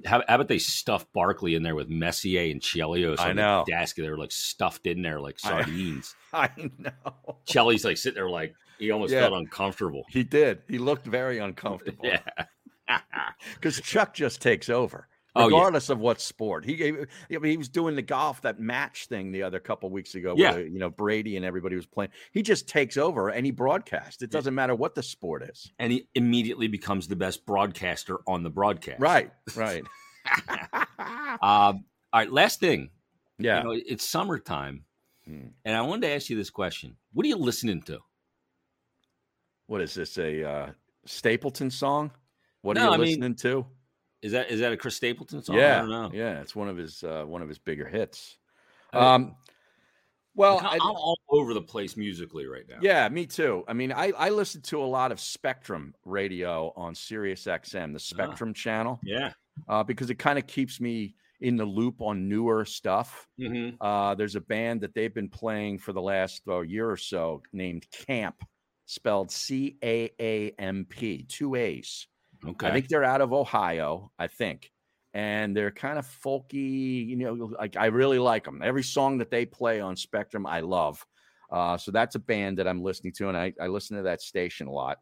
How, 0.06 0.22
how 0.28 0.36
about 0.36 0.48
they 0.48 0.58
stuff 0.58 1.04
Barkley 1.12 1.54
in 1.56 1.62
there 1.62 1.74
with 1.74 1.88
Messier 1.88 2.50
and 2.52 2.60
Chelios 2.60 3.18
I 3.18 3.32
know. 3.32 3.64
the 3.66 3.72
desk? 3.72 3.96
They're 3.96 4.16
like 4.16 4.30
stuffed 4.32 4.86
in 4.86 5.02
there 5.02 5.18
like 5.20 5.38
I- 5.44 5.48
sardines. 5.64 6.14
I 6.32 6.50
know. 6.78 7.38
Chelly's 7.46 7.84
like 7.84 7.96
sitting 7.96 8.14
there 8.16 8.30
like 8.30 8.54
he 8.78 8.92
almost 8.92 9.12
Yeah. 9.12 9.22
felt 9.22 9.32
uncomfortable. 9.32 10.04
He 10.10 10.22
did. 10.22 10.62
He 10.68 10.78
looked 10.78 11.06
very 11.06 11.38
uncomfortable. 11.38 12.04
Yeah. 12.04 12.20
because 13.54 13.80
Chuck 13.80 14.14
just 14.14 14.40
takes 14.40 14.70
over, 14.70 15.08
Oh, 15.36 15.42
yeah. 15.48 15.56
regardless 15.56 15.88
of 15.90 15.98
what 16.00 16.20
sport. 16.20 16.64
He 16.64 16.74
gave. 16.74 17.06
I 17.30 17.38
mean, 17.38 17.50
he 17.52 17.56
was 17.58 17.68
doing 17.68 17.94
the 17.94 18.02
golf 18.02 18.40
that 18.42 18.58
match 18.58 19.06
thing 19.06 19.30
the 19.30 19.42
other 19.42 19.60
couple 19.60 19.88
weeks 19.90 20.14
ago. 20.14 20.34
Yeah. 20.36 20.52
where, 20.52 20.66
you 20.66 20.78
know 20.78 20.90
Brady 20.90 21.36
and 21.36 21.44
everybody 21.44 21.76
was 21.76 21.86
playing. 21.86 22.10
He 22.32 22.42
just 22.42 22.66
takes 22.68 22.96
over 22.96 23.30
any 23.30 23.50
broadcast. 23.50 24.22
It 24.22 24.30
doesn't 24.30 24.54
matter 24.54 24.74
what 24.74 24.94
the 24.94 25.02
sport 25.02 25.42
is. 25.42 25.70
and 25.78 25.92
he 25.92 26.08
immediately 26.14 26.66
becomes 26.66 27.06
the 27.08 27.16
best 27.16 27.44
broadcaster 27.46 28.18
on 28.26 28.42
the 28.42 28.50
broadcast. 28.50 29.00
Right. 29.00 29.30
Right. 29.56 29.84
Um, 31.40 31.40
all 31.40 32.20
right. 32.20 32.30
Last 32.32 32.60
thing. 32.60 32.90
yeah. 33.38 33.58
You 33.58 33.64
know, 33.64 33.80
it's 33.86 34.04
summertime, 34.04 34.84
Hmm. 35.24 35.48
and 35.64 35.76
I 35.76 35.82
wanted 35.82 36.06
to 36.08 36.12
ask 36.14 36.30
you 36.30 36.36
this 36.36 36.50
question: 36.50 36.96
What 37.12 37.24
are 37.24 37.28
you 37.28 37.36
listening 37.36 37.82
to? 37.82 38.00
what 39.66 39.80
is 39.82 39.94
this? 39.94 40.16
A 40.18 40.42
uh, 40.50 40.70
Stapleton 41.04 41.70
song? 41.70 42.10
What 42.62 42.76
No, 42.76 42.88
are 42.88 42.90
I 42.90 42.92
you 42.94 42.98
mean, 42.98 43.08
listening 43.08 43.34
to? 43.36 43.66
Is 44.22 44.32
that 44.32 44.50
is 44.50 44.60
that 44.60 44.72
a 44.72 44.76
Chris 44.76 44.96
Stapleton 44.96 45.42
song? 45.42 45.56
I 45.56 45.60
Yeah, 45.60 45.78
don't 45.80 45.90
know. 45.90 46.10
yeah, 46.12 46.40
it's 46.40 46.56
one 46.56 46.68
of 46.68 46.76
his 46.76 47.04
uh, 47.04 47.24
one 47.24 47.42
of 47.42 47.48
his 47.48 47.58
bigger 47.58 47.86
hits. 47.88 48.36
Um, 48.92 49.36
well, 50.34 50.56
Like, 50.56 50.64
I- 50.66 50.74
I'm 50.76 50.96
all 50.96 51.18
over 51.28 51.52
the 51.54 51.62
place 51.62 51.96
musically 51.96 52.46
right 52.46 52.64
now. 52.68 52.78
yeah, 52.80 53.08
me 53.08 53.26
too. 53.26 53.64
I 53.68 53.72
mean, 53.72 53.92
I 53.92 54.12
I 54.16 54.30
listen 54.30 54.62
to 54.62 54.80
a 54.82 54.86
lot 54.86 55.12
of 55.12 55.20
Spectrum 55.20 55.94
radio 56.04 56.72
on 56.76 56.94
Sirius 56.94 57.44
XM, 57.44 57.92
the 57.92 57.98
Spectrum 58.00 58.54
channel, 58.54 59.00
Yeah. 59.02 59.32
uh, 59.68 59.82
because 59.84 60.10
it 60.10 60.16
kind 60.16 60.38
of 60.38 60.46
keeps 60.46 60.80
me 60.80 61.14
in 61.40 61.56
the 61.56 61.64
loop 61.64 62.00
on 62.00 62.28
newer 62.28 62.64
stuff. 62.64 63.28
hmm 63.36 63.70
Uh, 63.80 64.14
there's 64.16 64.34
a 64.34 64.40
band 64.40 64.80
that 64.80 64.94
they've 64.94 65.14
been 65.14 65.28
playing 65.28 65.78
for 65.78 65.92
the 65.92 66.02
last 66.02 66.42
uh, 66.48 66.60
year 66.60 66.90
or 66.90 66.96
so 66.96 67.42
named 67.52 67.86
Caamp, 67.92 68.34
spelled 68.86 69.30
C 69.30 69.76
A 69.84 70.10
A 70.20 70.50
M 70.58 70.84
P, 70.88 71.22
two 71.24 71.54
A's. 71.54 72.08
Okay. 72.46 72.68
I 72.68 72.72
think 72.72 72.88
they're 72.88 73.04
out 73.04 73.20
of 73.20 73.32
Ohio, 73.32 74.12
I 74.18 74.26
think. 74.26 74.70
And 75.14 75.56
they're 75.56 75.70
kind 75.70 75.98
of 75.98 76.06
folky, 76.06 77.06
you 77.06 77.16
know, 77.16 77.32
like 77.58 77.76
I 77.76 77.86
really 77.86 78.18
like 78.18 78.44
them. 78.44 78.60
Every 78.62 78.82
song 78.82 79.18
that 79.18 79.30
they 79.30 79.46
play 79.46 79.80
on 79.80 79.96
Spectrum, 79.96 80.46
I 80.46 80.60
love. 80.60 81.04
Uh, 81.50 81.78
so 81.78 81.90
that's 81.90 82.14
a 82.14 82.18
band 82.20 82.58
that 82.58 82.68
I'm 82.68 82.82
listening 82.82 83.14
to, 83.14 83.28
and 83.28 83.36
I, 83.36 83.54
I 83.60 83.68
listen 83.68 83.96
to 83.96 84.02
that 84.02 84.20
station 84.20 84.66
a 84.66 84.70
lot. 84.70 84.98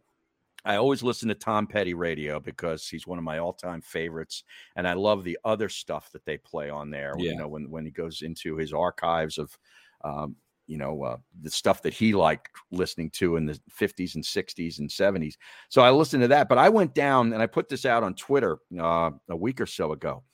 I 0.64 0.76
always 0.76 1.02
listen 1.02 1.28
to 1.28 1.34
Tom 1.34 1.66
Petty 1.66 1.92
radio 1.92 2.38
because 2.38 2.88
he's 2.88 3.06
one 3.06 3.18
of 3.18 3.24
my 3.24 3.38
all-time 3.38 3.80
favorites, 3.80 4.44
and 4.76 4.86
I 4.86 4.94
love 4.94 5.24
the 5.24 5.38
other 5.44 5.68
stuff 5.68 6.10
that 6.12 6.24
they 6.24 6.38
play 6.38 6.70
on 6.70 6.90
there. 6.90 7.14
Yeah. 7.18 7.32
You 7.32 7.38
know, 7.38 7.48
when 7.48 7.68
when 7.68 7.84
he 7.84 7.90
goes 7.90 8.22
into 8.22 8.56
his 8.56 8.72
archives 8.72 9.38
of, 9.38 9.58
um, 10.04 10.36
you 10.66 10.78
know, 10.78 11.02
uh, 11.02 11.16
the 11.42 11.50
stuff 11.50 11.82
that 11.82 11.94
he 11.94 12.12
liked 12.12 12.50
listening 12.70 13.10
to 13.10 13.36
in 13.36 13.46
the 13.46 13.58
50s 13.70 14.14
and 14.14 14.24
60s 14.24 14.78
and 14.78 14.90
70s. 14.90 15.34
So 15.68 15.82
I 15.82 15.90
listened 15.90 16.22
to 16.22 16.28
that, 16.28 16.48
but 16.48 16.58
I 16.58 16.68
went 16.68 16.94
down 16.94 17.32
and 17.32 17.42
I 17.42 17.46
put 17.46 17.68
this 17.68 17.84
out 17.84 18.02
on 18.02 18.14
Twitter 18.14 18.58
uh, 18.78 19.10
a 19.28 19.36
week 19.36 19.60
or 19.60 19.66
so 19.66 19.92
ago. 19.92 20.24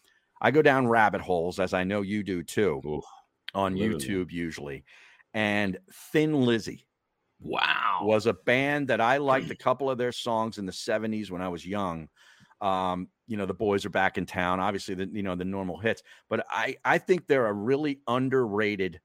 I 0.40 0.50
go 0.50 0.62
down 0.62 0.88
rabbit 0.88 1.20
holes, 1.20 1.60
as 1.60 1.72
I 1.72 1.84
know 1.84 2.02
you 2.02 2.22
do 2.22 2.42
too, 2.42 3.02
on 3.54 3.76
literally. 3.76 4.04
YouTube 4.04 4.32
usually. 4.32 4.84
And 5.34 5.78
Thin 6.12 6.44
Lizzy 6.44 6.86
wow. 7.40 8.00
was 8.02 8.26
a 8.26 8.32
band 8.32 8.88
that 8.88 9.00
I 9.00 9.18
liked 9.18 9.50
a 9.50 9.56
couple 9.56 9.90
of 9.90 9.98
their 9.98 10.12
songs 10.12 10.58
in 10.58 10.66
the 10.66 10.72
70s 10.72 11.30
when 11.30 11.42
I 11.42 11.48
was 11.48 11.66
young. 11.66 12.08
Um, 12.60 13.08
you 13.26 13.36
know, 13.36 13.46
the 13.46 13.54
boys 13.54 13.84
are 13.84 13.90
back 13.90 14.18
in 14.18 14.26
town, 14.26 14.60
obviously 14.60 14.94
the 14.94 15.08
you 15.12 15.22
know 15.24 15.34
the 15.34 15.44
normal 15.44 15.78
hits, 15.78 16.02
but 16.30 16.46
I 16.48 16.76
I 16.84 16.98
think 16.98 17.26
they're 17.26 17.46
a 17.46 17.52
really 17.52 18.00
underrated 18.06 19.00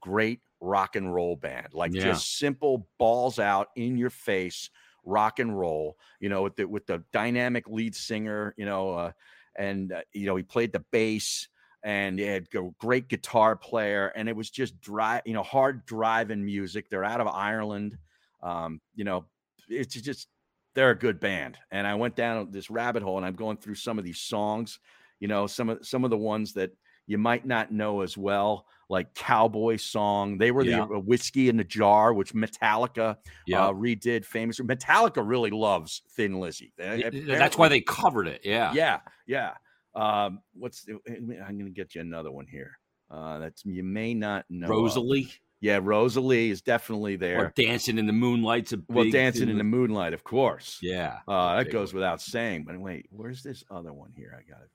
great 0.00 0.40
rock 0.62 0.96
and 0.96 1.12
roll 1.12 1.36
band. 1.36 1.74
Like 1.74 1.94
Yeah. 1.94 1.98
just 1.98 2.38
simple 2.38 2.88
balls 2.98 3.38
out 3.38 3.68
in 3.76 3.96
your 3.96 4.10
face 4.10 4.70
rock 5.04 5.38
and 5.40 5.58
roll, 5.58 5.98
you 6.20 6.28
know, 6.28 6.42
with 6.42 6.56
the 6.56 6.64
with 6.66 6.86
the 6.86 7.04
dynamic 7.12 7.68
lead 7.68 7.94
singer, 7.94 8.54
you 8.56 8.64
know, 8.64 8.90
uh, 8.94 9.12
and 9.56 9.92
uh, 9.92 10.02
you 10.12 10.26
know, 10.26 10.36
he 10.36 10.42
played 10.42 10.72
the 10.72 10.84
bass 10.92 11.48
and 11.82 12.18
he 12.18 12.24
had 12.24 12.46
a 12.54 12.70
great 12.78 13.08
guitar 13.08 13.56
player 13.56 14.08
and 14.08 14.28
it 14.28 14.36
was 14.36 14.50
just 14.50 14.80
dry, 14.80 15.20
you 15.26 15.32
know, 15.34 15.42
hard 15.42 15.84
driving 15.84 16.44
music. 16.44 16.88
They're 16.88 17.04
out 17.04 17.20
of 17.20 17.26
Ireland. 17.26 17.98
Um, 18.40 18.80
you 18.94 19.04
know, 19.04 19.28
it's 19.68 19.94
just 19.94 20.28
they're 20.74 20.90
a 20.90 20.98
good 20.98 21.20
band. 21.20 21.58
And 21.70 21.86
I 21.86 21.94
went 21.96 22.16
down 22.16 22.50
this 22.50 22.70
rabbit 22.70 23.02
hole 23.02 23.16
and 23.16 23.26
I'm 23.26 23.34
going 23.34 23.58
through 23.58 23.74
some 23.74 23.98
of 23.98 24.04
these 24.04 24.20
songs, 24.20 24.78
you 25.20 25.28
know, 25.28 25.46
some 25.46 25.68
of 25.68 25.86
some 25.86 26.04
of 26.04 26.10
the 26.10 26.18
ones 26.18 26.52
that 26.54 26.72
you 27.12 27.18
might 27.18 27.46
not 27.46 27.70
know 27.70 28.00
as 28.00 28.16
well, 28.16 28.66
like 28.88 29.14
Cowboy 29.14 29.76
Song. 29.76 30.38
They 30.38 30.50
were 30.50 30.64
Yeah. 30.64 30.86
the 30.86 30.94
uh, 30.96 30.98
whiskey 30.98 31.48
in 31.50 31.56
the 31.58 31.64
jar, 31.64 32.12
which 32.14 32.32
Metallica 32.34 33.18
Yeah. 33.46 33.66
uh, 33.66 33.72
redid 33.72 34.24
famous. 34.24 34.58
Metallica 34.60 35.22
really 35.24 35.50
loves 35.50 36.02
Thin 36.16 36.40
Lizzy. 36.40 36.72
Apparently- 36.78 37.20
That's 37.26 37.56
why 37.58 37.68
they 37.68 37.80
covered 37.82 38.26
it. 38.28 38.40
Yeah. 38.44 38.72
yeah, 38.74 39.00
yeah. 39.26 39.52
Um, 39.94 40.40
what's 40.54 40.84
the, 40.84 40.98
I'm 41.06 41.58
going 41.58 41.66
to 41.66 41.70
get 41.70 41.94
you 41.94 42.00
another 42.00 42.32
one 42.32 42.46
here. 42.46 42.78
Uh, 43.10 43.38
that's 43.38 43.62
you 43.66 43.84
may 43.84 44.14
not 44.14 44.46
know. 44.48 44.64
of. 44.64 44.70
Rosalie 44.70 45.28
Yeah, 45.60 45.78
Rosalie 45.82 46.48
is 46.50 46.62
definitely 46.62 47.14
or 47.14 47.18
there. 47.18 47.52
dancing 47.54 47.98
in 47.98 48.06
the 48.06 48.12
moonlight's 48.12 48.72
a 48.72 48.78
Well, 48.88 49.04
big 49.04 49.12
dancing 49.12 49.48
in 49.50 49.58
the 49.58 49.64
moonlight, 49.64 50.12
of 50.14 50.24
course. 50.24 50.78
Yeah. 50.82 51.18
Uh, 51.28 51.56
that 51.56 51.70
goes 51.70 51.92
one. 51.92 52.00
without 52.00 52.20
saying. 52.22 52.64
But 52.64 52.78
wait, 52.80 53.06
where's 53.10 53.42
this 53.42 53.62
other 53.70 53.92
one 53.92 54.12
here? 54.16 54.34
I 54.36 54.42
got 54.50 54.60
to 54.60 54.66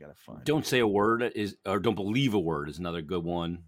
I 0.00 0.06
got 0.06 0.16
to 0.16 0.22
find. 0.22 0.44
Don't 0.44 0.66
say 0.66 0.78
a 0.78 0.86
word 0.86 1.22
is 1.34 1.56
or 1.66 1.78
don't 1.78 1.94
believe 1.94 2.34
a 2.34 2.38
word 2.38 2.68
is 2.68 2.78
another 2.78 3.02
good 3.02 3.24
one 3.24 3.64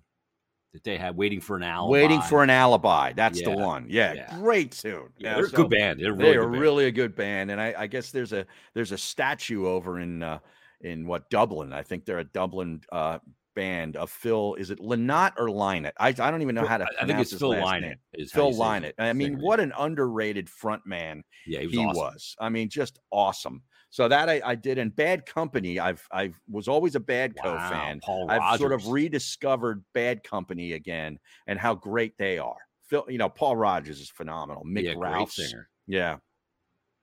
that 0.73 0.85
they 0.85 0.97
had 0.97 1.17
waiting 1.17 1.41
for 1.41 1.57
an 1.57 1.63
alibi. 1.63 1.93
Waiting 1.93 2.23
for 2.23 2.43
an 2.43 2.51
alibi. 2.51 3.13
That's 3.13 3.43
the 3.43 3.51
one. 3.51 3.87
Yeah, 3.89 4.15
yeah. 4.15 4.39
great 4.39 4.73
tune. 4.73 5.09
Yeah, 5.19 5.35
they're 5.35 5.47
a 5.47 5.51
good 5.51 5.71
band. 5.71 6.01
They're 6.01 6.15
really 6.15 6.33
they 6.33 6.37
are 6.39 6.49
band. 6.49 6.61
really 6.61 6.85
a 6.87 6.91
good 6.91 7.15
band, 7.15 7.51
and 7.51 7.61
I, 7.61 7.75
I 7.77 7.87
guess 7.87 8.11
there's 8.11 8.33
a 8.33 8.47
there's 8.75 8.93
a 8.93 8.99
statue 8.99 9.67
over 9.67 10.01
in 10.01 10.23
uh, 10.23 10.39
in 10.81 11.07
what 11.07 11.29
Dublin. 11.31 11.73
I 11.73 11.83
think 11.83 12.05
they're 12.05 12.21
a 12.21 12.25
Dublin 12.25 12.81
uh, 12.91 13.19
band 13.55 13.97
of 13.97 14.11
Phil. 14.11 14.55
Is 14.55 14.71
it 14.71 14.79
Lynott 14.79 15.35
or 15.37 15.49
Lynott? 15.49 15.93
I, 15.99 16.09
I 16.09 16.13
don't 16.13 16.43
even 16.43 16.55
know 16.55 16.67
how 16.67 16.79
to. 16.79 16.87
I- 17.01 17.07
think 17.07 17.19
it's 17.19 17.35
Phil 17.35 17.51
Lynott. 17.53 17.97
is 18.15 18.33
Phil 18.33 18.53
Lynott. 18.53 18.95
I 18.99 19.13
mean, 19.13 19.39
what 19.39 19.61
an 19.61 19.73
underrated 19.79 20.49
front 20.49 20.87
man 20.87 21.23
Yeah, 21.47 21.61
he 21.61 21.67
was. 21.67 21.73
he 21.75 21.79
awesome. 21.85 21.97
was. 22.03 22.37
I 22.41 22.49
mean, 22.49 22.71
just 22.71 22.99
awesome. 23.11 23.63
So 23.93 24.09
that 24.09 24.31
I, 24.31 24.41
I 24.43 24.55
did. 24.55 24.79
in 24.79 24.89
Bad 24.89 25.27
Company, 25.27 25.79
I've 25.79 26.09
I 26.11 26.33
was 26.51 26.67
always 26.67 26.95
a 26.95 27.01
Bad 27.01 27.37
Co 27.37 27.55
Wow, 27.55 27.69
fan. 27.71 28.01
Paul 28.03 28.31
I've 28.31 28.59
sort 28.59 28.73
of 28.73 28.87
rediscovered 28.89 29.85
Bad 29.93 30.25
Company 30.25 30.73
again 30.73 31.19
and 31.47 31.59
how 31.59 31.75
great 31.75 32.17
they 32.17 32.39
are. 32.39 32.57
Phil, 32.89 33.05
you 33.09 33.19
know, 33.19 33.29
Paul 33.29 33.57
Rodgers 33.57 34.01
is 34.01 34.09
phenomenal. 34.09 34.65
Mick 34.65 34.85
yeah, 34.85 34.95
Rouse, 34.97 35.37
singer. 35.37 35.69
yeah, 35.87 36.17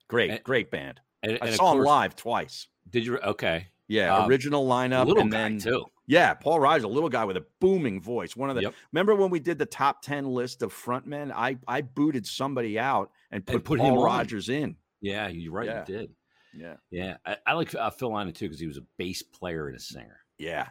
great, 0.08 0.32
And- 0.32 0.44
great 0.44 0.72
band. 0.72 1.00
And, 1.22 1.34
I 1.34 1.36
and 1.42 1.50
of 1.50 1.56
saw 1.56 1.74
him 1.74 1.80
live 1.82 2.16
twice. 2.16 2.68
Did 2.90 3.06
you? 3.06 3.20
Okay. 3.20 3.68
Yeah, 3.88 4.16
Um, 4.18 4.30
original 4.30 4.68
lineup, 4.68 5.06
little 5.06 5.22
and 5.24 5.32
guy 5.32 5.38
then 5.38 5.60
too. 5.60 5.86
yeah, 6.08 6.34
Paul 6.34 6.60
Rodgers, 6.60 6.86
a 6.86 6.88
little 6.88 7.10
guy 7.10 7.24
with 7.26 7.38
a 7.38 7.46
booming 7.60 8.02
voice. 8.02 8.36
One 8.36 8.50
of 8.50 8.56
the 8.56 8.64
Yep. 8.64 8.74
remember 8.94 9.14
when 9.16 9.30
we 9.30 9.40
did 9.40 9.60
the 9.60 9.66
top 9.68 10.02
ten 10.02 10.26
list 10.26 10.64
of 10.64 10.74
frontmen? 10.74 11.32
I 11.36 11.58
I 11.68 11.82
booted 11.82 12.26
somebody 12.26 12.80
out 12.80 13.12
and 13.30 13.46
put, 13.46 13.64
put 13.64 13.80
him 13.80 13.94
Paul 13.94 14.00
on. 14.00 14.06
Rodgers 14.06 14.50
in. 14.50 14.76
Yeah, 15.02 15.28
you're 15.28 15.54
right. 15.54 15.68
Yeah. 15.68 15.80
You 15.88 15.98
did. 15.98 16.16
Yeah, 16.56 16.76
Yeah, 16.92 17.18
I, 17.26 17.38
I 17.48 17.54
like 17.54 17.74
uh, 17.76 17.90
Phil 17.92 18.10
Lynott 18.12 18.36
too 18.36 18.46
because 18.46 18.60
he 18.60 18.68
was 18.68 18.78
a 18.78 18.86
bass 18.98 19.22
player 19.22 19.68
and 19.68 19.76
a 19.78 19.80
singer. 19.80 20.20
yeah, 20.38 20.68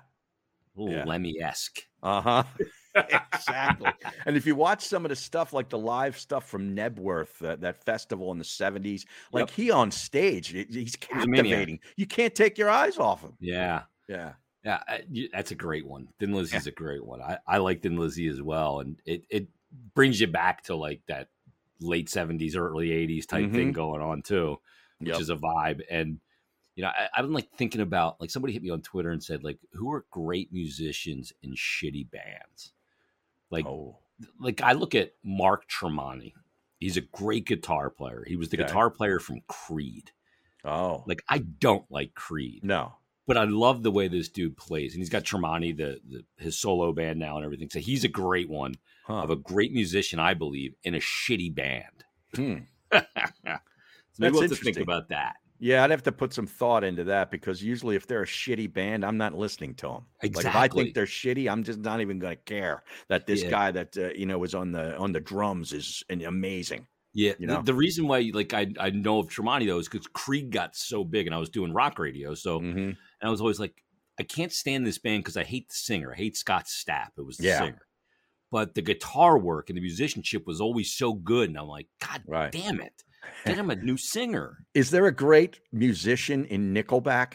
A 0.76 0.80
little 0.80 0.96
Yeah. 0.98 1.04
Lemmy 1.04 1.40
esque. 1.40 1.80
uh 2.02 2.20
huh. 2.20 2.42
exactly. 3.32 3.90
and 4.26 4.36
if 4.36 4.46
you 4.46 4.54
watch 4.54 4.82
some 4.84 5.04
of 5.04 5.08
the 5.10 5.16
stuff, 5.16 5.52
like 5.52 5.68
the 5.68 5.78
live 5.78 6.18
stuff 6.18 6.48
from 6.48 6.74
Knebworth, 6.74 7.42
uh, 7.44 7.56
that 7.56 7.84
festival 7.84 8.32
in 8.32 8.38
the 8.38 8.44
'70s, 8.44 9.04
like 9.32 9.42
Yep. 9.42 9.50
he 9.50 9.70
on 9.70 9.90
stage, 9.90 10.48
he's 10.48 10.66
He 10.74 11.14
was 11.14 11.24
a 11.24 11.28
maniac. 11.28 11.44
captivating. 11.46 11.80
You 11.96 12.06
can't 12.06 12.34
take 12.34 12.58
your 12.58 12.70
eyes 12.70 12.98
off 12.98 13.22
him. 13.22 13.34
Yeah, 13.40 13.82
Yeah, 14.08 14.32
yeah, 14.64 14.82
I- 14.88 15.04
that's 15.32 15.50
a 15.52 15.54
great 15.56 15.86
one. 15.86 16.08
Thin 16.18 16.32
Lizzy's 16.32 16.66
a 16.66 16.72
great 16.72 17.04
one. 17.04 17.22
I, 17.22 17.38
I 17.46 17.58
like 17.58 17.82
Thin 17.82 17.96
Lizzy 17.96 18.26
as 18.28 18.42
well, 18.42 18.80
and 18.80 19.00
it 19.04 19.24
it 19.30 19.48
brings 19.94 20.20
you 20.20 20.26
back 20.26 20.62
to 20.64 20.74
like 20.74 21.02
that 21.06 21.28
late 21.80 22.08
seventies, 22.08 22.56
early 22.56 22.90
eighties 22.90 23.26
type 23.26 23.52
thing 23.52 23.70
Mhm. 23.70 23.74
going 23.74 24.02
on 24.02 24.22
too, 24.22 24.58
which 24.98 25.08
Yep. 25.10 25.20
is 25.20 25.30
a 25.30 25.36
vibe. 25.36 25.80
And 25.90 26.20
you 26.74 26.82
know, 26.82 26.88
I, 26.90 27.08
I'm 27.16 27.32
like 27.32 27.50
thinking 27.52 27.80
about 27.80 28.20
like 28.20 28.30
somebody 28.30 28.52
hit 28.52 28.62
me 28.62 28.70
on 28.70 28.82
Twitter 28.82 29.10
and 29.10 29.22
said 29.22 29.42
like, 29.42 29.58
who 29.72 29.90
are 29.92 30.04
great 30.10 30.52
musicians 30.52 31.32
in 31.42 31.52
shitty 31.54 32.08
bands? 32.10 32.72
Like, 33.50 33.66
oh, 33.66 33.98
like 34.40 34.62
I 34.62 34.72
look 34.72 34.94
at 34.94 35.12
Mark 35.24 35.68
Tremonti. 35.68 36.34
He's 36.78 36.96
a 36.96 37.00
great 37.00 37.46
guitar 37.46 37.90
player. 37.90 38.24
He 38.26 38.36
was 38.36 38.50
the 38.50 38.56
Okay. 38.58 38.66
guitar 38.66 38.90
player 38.90 39.18
from 39.18 39.40
Creed. 39.48 40.12
oh, 40.64 41.02
Like 41.06 41.22
I 41.28 41.38
don't 41.38 41.84
like 41.90 42.14
Creed, 42.14 42.62
no, 42.62 42.94
but 43.26 43.36
I 43.36 43.44
love 43.44 43.82
the 43.82 43.90
way 43.90 44.06
this 44.06 44.28
dude 44.28 44.56
plays. 44.56 44.92
And 44.94 45.00
he's 45.00 45.08
got 45.10 45.24
Tremonti, 45.24 45.76
the, 45.76 46.00
the 46.08 46.24
his 46.36 46.56
solo 46.58 46.92
band 46.92 47.18
now 47.18 47.36
and 47.36 47.44
everything. 47.44 47.68
So 47.70 47.80
he's 47.80 48.04
a 48.04 48.08
great 48.08 48.48
one 48.48 48.74
huh? 49.06 49.22
of 49.22 49.30
a 49.30 49.36
great 49.36 49.72
musician, 49.72 50.20
I 50.20 50.34
believe, 50.34 50.74
in 50.84 50.94
a 50.94 51.00
shitty 51.00 51.52
band. 51.54 52.04
Hmm. 52.36 52.58
so 54.18 54.22
maybe 54.22 54.30
That's 54.30 54.32
we'll 54.34 54.42
have 54.42 54.50
to 54.50 54.56
think 54.56 54.66
interesting. 54.76 54.82
about 54.82 55.08
that. 55.10 55.36
Yeah, 55.60 55.82
I'd 55.82 55.90
have 55.90 56.04
to 56.04 56.12
put 56.12 56.32
some 56.32 56.46
thought 56.46 56.84
into 56.84 57.02
that 57.04 57.32
because 57.32 57.62
usually, 57.62 57.96
if 57.96 58.06
they're 58.06 58.22
a 58.22 58.26
shitty 58.26 58.72
band, 58.72 59.04
I'm 59.04 59.16
not 59.16 59.34
listening 59.36 59.74
to 59.76 59.86
them. 59.88 60.06
Like 60.22 60.36
if 60.38 60.54
I 60.54 60.68
think 60.68 60.94
they're 60.94 61.04
shitty, 61.04 61.50
I'm 61.50 61.64
just 61.64 61.80
not 61.80 62.00
even 62.00 62.20
going 62.20 62.36
to 62.36 62.42
care 62.42 62.84
that 63.08 63.26
this 63.26 63.42
Yeah. 63.42 63.50
guy 63.50 63.70
that 63.72 63.96
uh, 63.98 64.10
you 64.14 64.26
know 64.26 64.38
was 64.38 64.54
on 64.54 64.70
the 64.70 64.96
on 64.98 65.10
the 65.12 65.18
drums 65.20 65.72
is 65.72 66.02
an 66.10 66.22
amazing. 66.22 66.86
Yeah, 67.14 67.32
You 67.40 67.48
the- 67.48 67.54
know? 67.54 67.62
the, 67.62 67.74
reason 67.74 68.06
why 68.06 68.30
like 68.32 68.54
I 68.54 68.68
I 68.78 68.90
know 68.90 69.18
of 69.18 69.28
Tremonti 69.28 69.66
though 69.66 69.78
is 69.78 69.88
because 69.88 70.06
Creed 70.08 70.52
got 70.52 70.76
so 70.76 71.02
big, 71.02 71.26
and 71.26 71.34
I 71.34 71.38
was 71.38 71.48
doing 71.50 71.72
rock 71.72 71.98
radio, 71.98 72.34
so 72.34 72.60
Mhm. 72.60 72.76
And 72.88 72.96
I 73.20 73.30
was 73.30 73.40
always 73.40 73.58
like, 73.58 73.82
I 74.20 74.22
can't 74.22 74.52
stand 74.52 74.86
this 74.86 74.98
band 74.98 75.24
because 75.24 75.36
I 75.36 75.42
hate 75.42 75.68
the 75.70 75.74
singer. 75.74 76.12
I 76.12 76.16
hate 76.16 76.36
Scott 76.36 76.66
Stapp. 76.66 77.08
It 77.18 77.22
was 77.26 77.36
the 77.38 77.46
Yeah. 77.46 77.58
singer. 77.58 77.82
But 78.52 78.74
the 78.76 78.82
guitar 78.82 79.36
work 79.38 79.70
and 79.70 79.76
the 79.76 79.80
musicianship 79.82 80.46
was 80.46 80.60
always 80.60 80.92
so 80.92 81.14
good. 81.14 81.48
And 81.48 81.58
I'm 81.58 81.66
like, 81.66 81.88
God 82.00 82.22
Right. 82.26 82.52
damn 82.52 82.80
it. 82.80 83.02
Get 83.46 83.56
him 83.56 83.70
a 83.70 83.76
new 83.76 83.96
singer. 83.96 84.58
Is 84.74 84.90
there 84.90 85.06
a 85.06 85.12
great 85.12 85.60
musician 85.72 86.44
in 86.46 86.74
Nickelback? 86.74 87.34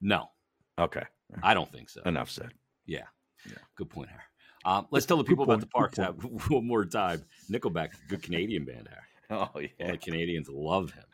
No, 0.00 0.30
Okay, 0.78 1.04
I 1.42 1.54
don't 1.54 1.70
think 1.72 1.88
so. 1.90 2.00
enough 2.06 2.30
said. 2.30 2.52
Yeah. 2.86 3.04
yeah. 3.46 3.58
Good 3.76 3.90
point, 3.90 4.08
Harry. 4.08 4.22
Um, 4.64 4.86
let's 4.90 5.06
tell 5.06 5.16
the 5.16 5.24
people 5.24 5.44
about 5.44 5.60
the 5.60 6.12
good 6.18 6.40
one 6.50 6.66
more 6.66 6.84
time. 6.84 7.22
Nickelback, 7.50 7.90
good 8.08 8.22
Canadian 8.22 8.64
band, 8.64 8.88
Harry. 8.88 9.02
Oh 9.30 9.50
All 9.54 9.62
yeah. 9.62 9.92
the 9.92 9.98
Canadians 9.98 10.48
love 10.50 10.90
him. 10.92 11.04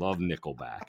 Love 0.00 0.18
Nickelback. 0.18 0.88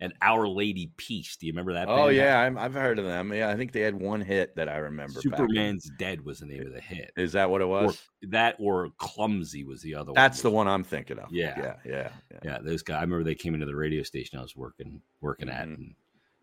And 0.00 0.12
Our 0.22 0.48
Lady 0.48 0.90
Peace. 0.96 1.36
Do 1.36 1.46
you 1.46 1.52
remember 1.52 1.74
that? 1.74 1.88
Oh 1.88 2.06
band? 2.06 2.16
yeah, 2.16 2.40
I'm, 2.40 2.56
I've 2.58 2.74
heard 2.74 2.98
of 2.98 3.04
them. 3.04 3.32
Yeah, 3.32 3.50
I 3.50 3.56
think 3.56 3.72
they 3.72 3.80
had 3.80 3.94
one 3.94 4.20
hit 4.20 4.56
that 4.56 4.68
I 4.68 4.78
remember. 4.78 5.20
Superman's 5.20 5.90
Dead 5.98 6.24
was 6.24 6.40
the 6.40 6.46
name 6.46 6.66
of 6.66 6.72
the 6.72 6.80
hit. 6.80 7.12
Is 7.16 7.32
that 7.32 7.50
what 7.50 7.60
it 7.60 7.64
Or, 7.64 7.84
was? 7.84 8.02
that 8.22 8.56
or 8.58 8.88
Clumsy 8.98 9.64
was 9.64 9.82
the 9.82 9.94
other 9.94 10.12
one. 10.12 10.14
That's 10.14 10.40
the 10.42 10.50
one. 10.50 10.66
one 10.66 10.74
I'm 10.74 10.84
thinking 10.84 11.18
of. 11.18 11.30
Yeah. 11.32 11.54
yeah, 11.58 11.74
yeah. 11.84 12.08
yeah. 12.32 12.38
Yeah, 12.44 12.58
those 12.62 12.82
guys. 12.82 12.98
I 12.98 13.00
remember 13.02 13.24
they 13.24 13.34
came 13.34 13.54
into 13.54 13.66
the 13.66 13.76
radio 13.76 14.02
station 14.02 14.38
I 14.38 14.42
was 14.42 14.56
working 14.56 15.00
working 15.20 15.48
at. 15.48 15.66
Mhm. 15.66 15.74
And 15.74 15.94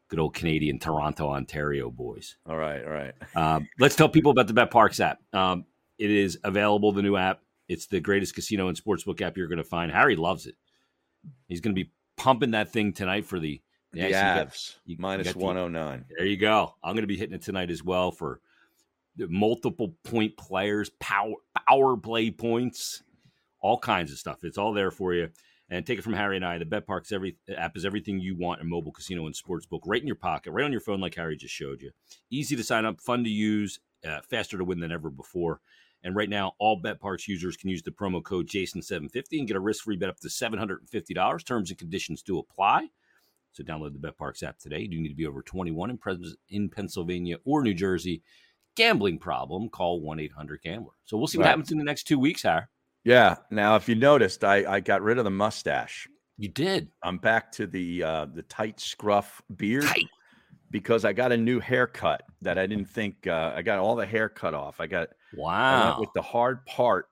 good 0.09 0.19
old 0.19 0.35
Canadian 0.35 0.77
Toronto, 0.79 1.29
Ontario 1.29 1.89
boys. 1.89 2.37
All 2.47 2.57
right, 2.57 2.83
all 2.83 2.91
right. 2.91 3.13
Um, 3.35 3.67
let's 3.79 3.95
tell 3.95 4.09
people 4.09 4.31
about 4.31 4.47
the 4.47 4.53
BetParx 4.53 4.99
app. 4.99 5.19
Um, 5.33 5.65
it 5.97 6.11
is 6.11 6.37
available, 6.43 6.91
the 6.91 7.01
new 7.01 7.15
app. 7.15 7.39
It's 7.67 7.87
the 7.87 7.99
greatest 7.99 8.35
casino 8.35 8.67
and 8.67 8.79
sportsbook 8.79 9.21
app 9.21 9.37
you're 9.37 9.47
going 9.47 9.57
to 9.57 9.63
find. 9.63 9.91
Harry 9.91 10.15
loves 10.15 10.45
it. 10.45 10.55
He's 11.47 11.61
going 11.61 11.73
to 11.75 11.81
be 11.83 11.89
pumping 12.17 12.51
that 12.51 12.71
thing 12.71 12.93
tonight 12.93 13.25
for 13.25 13.39
the 13.39 13.61
The 13.91 13.99
Yeah, 13.99 14.05
so 14.05 14.09
you 14.09 14.45
got- 14.45 14.79
you- 14.85 14.95
minus 14.99 15.27
got 15.27 15.33
the- 15.39 15.45
109. 15.45 16.05
There 16.17 16.25
you 16.25 16.37
go. 16.37 16.73
I'm 16.83 16.95
going 16.95 17.03
to 17.03 17.07
be 17.07 17.15
hitting 17.17 17.35
it 17.35 17.43
tonight 17.43 17.69
as 17.69 17.83
well 17.83 18.11
for 18.11 18.41
the 19.15 19.27
multiple 19.27 19.95
point 20.03 20.35
players, 20.35 20.89
power 20.99 21.35
power 21.67 21.95
play 21.95 22.31
points, 22.31 23.03
all 23.59 23.77
kinds 23.77 24.11
of 24.11 24.17
stuff. 24.17 24.43
It's 24.43 24.57
all 24.57 24.73
there 24.73 24.89
for 24.89 25.13
you. 25.13 25.29
And 25.69 25.85
take 25.85 25.99
it 25.99 26.01
from 26.01 26.13
Harry 26.13 26.35
and 26.35 26.43
I. 26.45 26.57
The 26.57 26.65
BetParx 26.65 27.11
every 27.13 27.37
app 27.55 27.77
is 27.77 27.85
everything 27.85 28.19
you 28.19 28.35
want 28.35 28.61
in 28.61 28.67
mobile 28.69 28.91
casino 28.91 29.27
and 29.27 29.35
sports 29.35 29.65
book, 29.67 29.83
right 29.85 30.01
in 30.01 30.07
your 30.07 30.15
pocket, 30.15 30.51
right 30.51 30.65
on 30.65 30.71
your 30.71 30.81
phone, 30.81 30.99
like 30.99 31.13
Harry 31.15 31.37
just 31.37 31.53
showed 31.53 31.81
you. 31.81 31.91
Easy 32.31 32.55
to 32.55 32.63
sign 32.63 32.85
up, 32.85 32.99
fun 32.99 33.23
to 33.23 33.29
use, 33.29 33.79
uh, 34.03 34.21
faster 34.21 34.57
to 34.57 34.63
win 34.65 34.79
than 34.79 34.91
ever 34.91 35.09
before. 35.11 35.61
And 36.03 36.15
right 36.15 36.29
now, 36.29 36.53
all 36.59 36.81
BetParx 36.81 37.27
users 37.27 37.55
can 37.55 37.69
use 37.69 37.81
the 37.81 37.91
promo 37.91 38.21
code 38.23 38.47
Jason750 38.47 39.39
and 39.39 39.47
get 39.47 39.55
a 39.55 39.59
risk-free 39.59 39.95
bet 39.97 40.09
up 40.09 40.19
to 40.19 40.27
$750. 40.27 41.45
Terms 41.45 41.69
and 41.69 41.79
conditions 41.79 42.21
do 42.21 42.39
apply. 42.39 42.87
So 43.53 43.63
download 43.63 43.93
the 43.93 44.05
BetParx 44.07 44.43
app 44.43 44.57
today. 44.59 44.79
You 44.79 44.87
do 44.89 44.99
need 44.99 45.09
to 45.09 45.15
be 45.15 45.27
over 45.27 45.41
21 45.41 45.91
in, 45.91 45.97
pres- 45.97 46.35
in 46.49 46.69
Pennsylvania 46.69 47.37
or 47.45 47.61
New 47.63 47.73
Jersey. 47.73 48.21
Gambling 48.75 49.19
problem, 49.19 49.69
call 49.69 50.01
1-800-GAMBLER. 50.01 50.91
So 51.05 51.15
we'll 51.17 51.27
see 51.27 51.37
what 51.37 51.43
Right. 51.43 51.49
happens 51.51 51.71
in 51.71 51.77
the 51.77 51.83
next 51.83 52.03
two 52.05 52.17
weeks, 52.17 52.41
Har. 52.43 52.69
Yeah. 53.03 53.35
Now, 53.51 53.75
if 53.75 53.87
you 53.87 53.93
noticed, 53.95 54.43
I, 54.43 54.65
I 54.65 54.79
got 54.79 55.03
rid 55.03 55.19
of 55.19 55.25
the 55.25 55.29
mustache. 55.31 56.07
You 56.37 56.49
did. 56.49 56.89
I'm 57.03 57.19
back 57.19 57.51
to 57.53 57.67
the 57.67 58.01
uh, 58.03 58.25
the 58.33 58.41
tight 58.43 58.79
scruff 58.79 59.43
beard 59.55 59.83
Tight. 59.83 60.07
because 60.71 61.05
I 61.05 61.13
got 61.13 61.31
a 61.31 61.37
new 61.37 61.59
haircut 61.59 62.23
that 62.41 62.57
I 62.57 62.65
didn't 62.65 62.89
think 62.89 63.27
uh, 63.27 63.53
I 63.55 63.61
got 63.61 63.77
all 63.77 63.95
the 63.95 64.05
hair 64.07 64.27
cut 64.29 64.55
off. 64.55 64.79
I 64.79 64.87
got 64.87 65.09
Wow. 65.35 65.97
with 65.99 66.09
the 66.13 66.21
hard 66.21 66.65
part. 66.65 67.07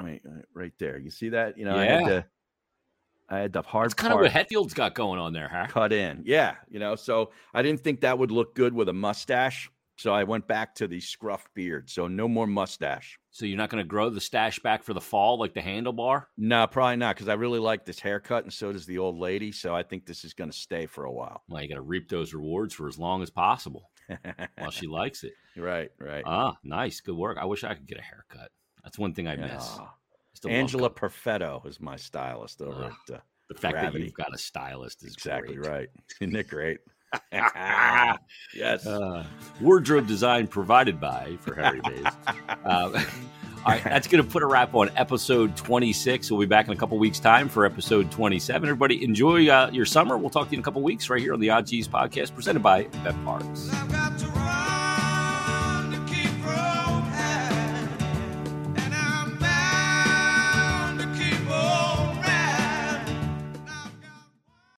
Right, 0.00 0.20
uh, 0.26 0.42
right 0.52 0.72
there. 0.78 0.98
You 0.98 1.10
see 1.10 1.28
that? 1.30 1.56
You 1.56 1.64
know, 1.64 1.76
I 1.76 1.84
had 1.84 2.04
to 2.06 2.26
I 3.28 3.38
had 3.38 3.52
the 3.52 3.62
hard 3.62 3.86
That's 3.86 3.94
kind 3.94 4.12
of 4.12 4.20
what 4.20 4.30
Hetfield's 4.30 4.74
got 4.74 4.94
going 4.94 5.18
on 5.18 5.32
there, 5.32 5.48
Har. 5.48 5.66
cut 5.68 5.92
in. 5.92 6.22
Yeah, 6.24 6.56
you 6.68 6.78
know, 6.78 6.94
so 6.94 7.30
I 7.54 7.62
didn't 7.62 7.80
think 7.80 8.00
that 8.00 8.18
would 8.18 8.30
look 8.30 8.54
good 8.54 8.74
with 8.74 8.88
a 8.88 8.92
mustache. 8.92 9.70
So 9.96 10.12
I 10.12 10.24
went 10.24 10.48
back 10.48 10.74
to 10.76 10.88
the 10.88 11.00
scruff 11.00 11.46
beard. 11.54 11.88
So 11.88 12.08
no 12.08 12.26
more 12.26 12.48
mustache. 12.48 13.16
So 13.30 13.46
you're 13.46 13.56
not 13.56 13.70
going 13.70 13.82
to 13.82 13.88
grow 13.88 14.10
the 14.10 14.20
stash 14.20 14.58
back 14.58 14.82
for 14.82 14.92
the 14.92 15.00
fall 15.00 15.38
like 15.38 15.54
the 15.54 15.60
handlebar? 15.60 16.24
No, 16.36 16.66
probably 16.66 16.96
not, 16.96 17.14
because 17.14 17.28
I 17.28 17.34
really 17.34 17.60
like 17.60 17.84
this 17.84 18.00
haircut, 18.00 18.42
and 18.42 18.52
so 18.52 18.72
does 18.72 18.86
the 18.86 18.98
old 18.98 19.18
lady. 19.18 19.52
So 19.52 19.74
I 19.74 19.84
think 19.84 20.04
this 20.04 20.24
is 20.24 20.34
going 20.34 20.50
to 20.50 20.56
stay 20.56 20.86
for 20.86 21.04
a 21.04 21.12
while. 21.12 21.42
Well, 21.48 21.62
you 21.62 21.68
got 21.68 21.76
to 21.76 21.80
reap 21.80 22.08
those 22.08 22.34
rewards 22.34 22.74
for 22.74 22.88
as 22.88 22.98
long 22.98 23.22
as 23.22 23.30
possible 23.30 23.90
while 24.58 24.70
she 24.70 24.86
likes 25.00 25.24
it. 25.24 25.32
right, 25.56 25.90
right. 25.98 26.22
Ah, 26.26 26.56
nice. 26.62 27.00
Good 27.00 27.16
work. 27.16 27.38
I 27.40 27.44
wish 27.44 27.64
I 27.64 27.74
could 27.74 27.86
get 27.86 27.98
a 27.98 28.02
haircut. 28.02 28.50
That's 28.82 28.98
one 28.98 29.14
thing 29.14 29.26
I 29.28 29.36
miss. 29.36 29.50
Yeah. 29.78 29.86
Still 30.34 30.50
love 30.50 30.58
Angela 30.58 30.90
Perfetto 30.90 31.62
is 31.66 31.80
my 31.80 31.96
stylist 31.96 32.60
over 32.60 32.90
Ah, 32.90 32.96
at 33.10 33.14
uh, 33.16 33.20
the 33.48 33.54
fact 33.54 33.74
that 33.74 33.80
gravity. 33.82 34.04
you've 34.04 34.14
got 34.14 34.34
a 34.34 34.38
stylist 34.38 35.04
is 35.04 35.14
exactly 35.14 35.54
great. 35.54 35.68
right. 35.70 35.88
Isn't 36.20 36.36
it 36.36 36.48
great? 36.48 36.78
yes. 38.52 38.86
Uh, 38.86 39.24
wardrobe 39.60 40.06
design 40.06 40.46
provided 40.46 41.00
by 41.00 41.36
for 41.40 41.54
Harry 41.54 41.80
Mayes. 41.88 42.12
Uh, 42.64 43.04
all 43.64 43.72
right, 43.72 43.84
that's 43.84 44.06
going 44.06 44.22
to 44.22 44.30
put 44.30 44.42
a 44.42 44.46
wrap 44.46 44.74
on 44.74 44.90
episode 44.96 45.56
26. 45.56 46.30
We'll 46.30 46.40
be 46.40 46.46
back 46.46 46.66
in 46.66 46.72
a 46.72 46.76
couple 46.76 46.98
weeks' 46.98 47.18
time 47.18 47.48
for 47.48 47.64
episode 47.64 48.10
27. 48.10 48.68
Everybody, 48.68 49.02
enjoy 49.02 49.48
uh, 49.48 49.70
your 49.72 49.86
summer. 49.86 50.18
We'll 50.18 50.30
talk 50.30 50.48
to 50.48 50.52
you 50.52 50.58
in 50.58 50.60
a 50.60 50.64
couple 50.64 50.82
weeks 50.82 51.08
right 51.08 51.20
here 51.20 51.32
on 51.32 51.40
the 51.40 51.50
Odd 51.50 51.66
Cheese 51.66 51.88
podcast 51.88 52.34
presented 52.34 52.62
by 52.62 52.84
Bet 53.02 53.14
Parks. 53.24 53.70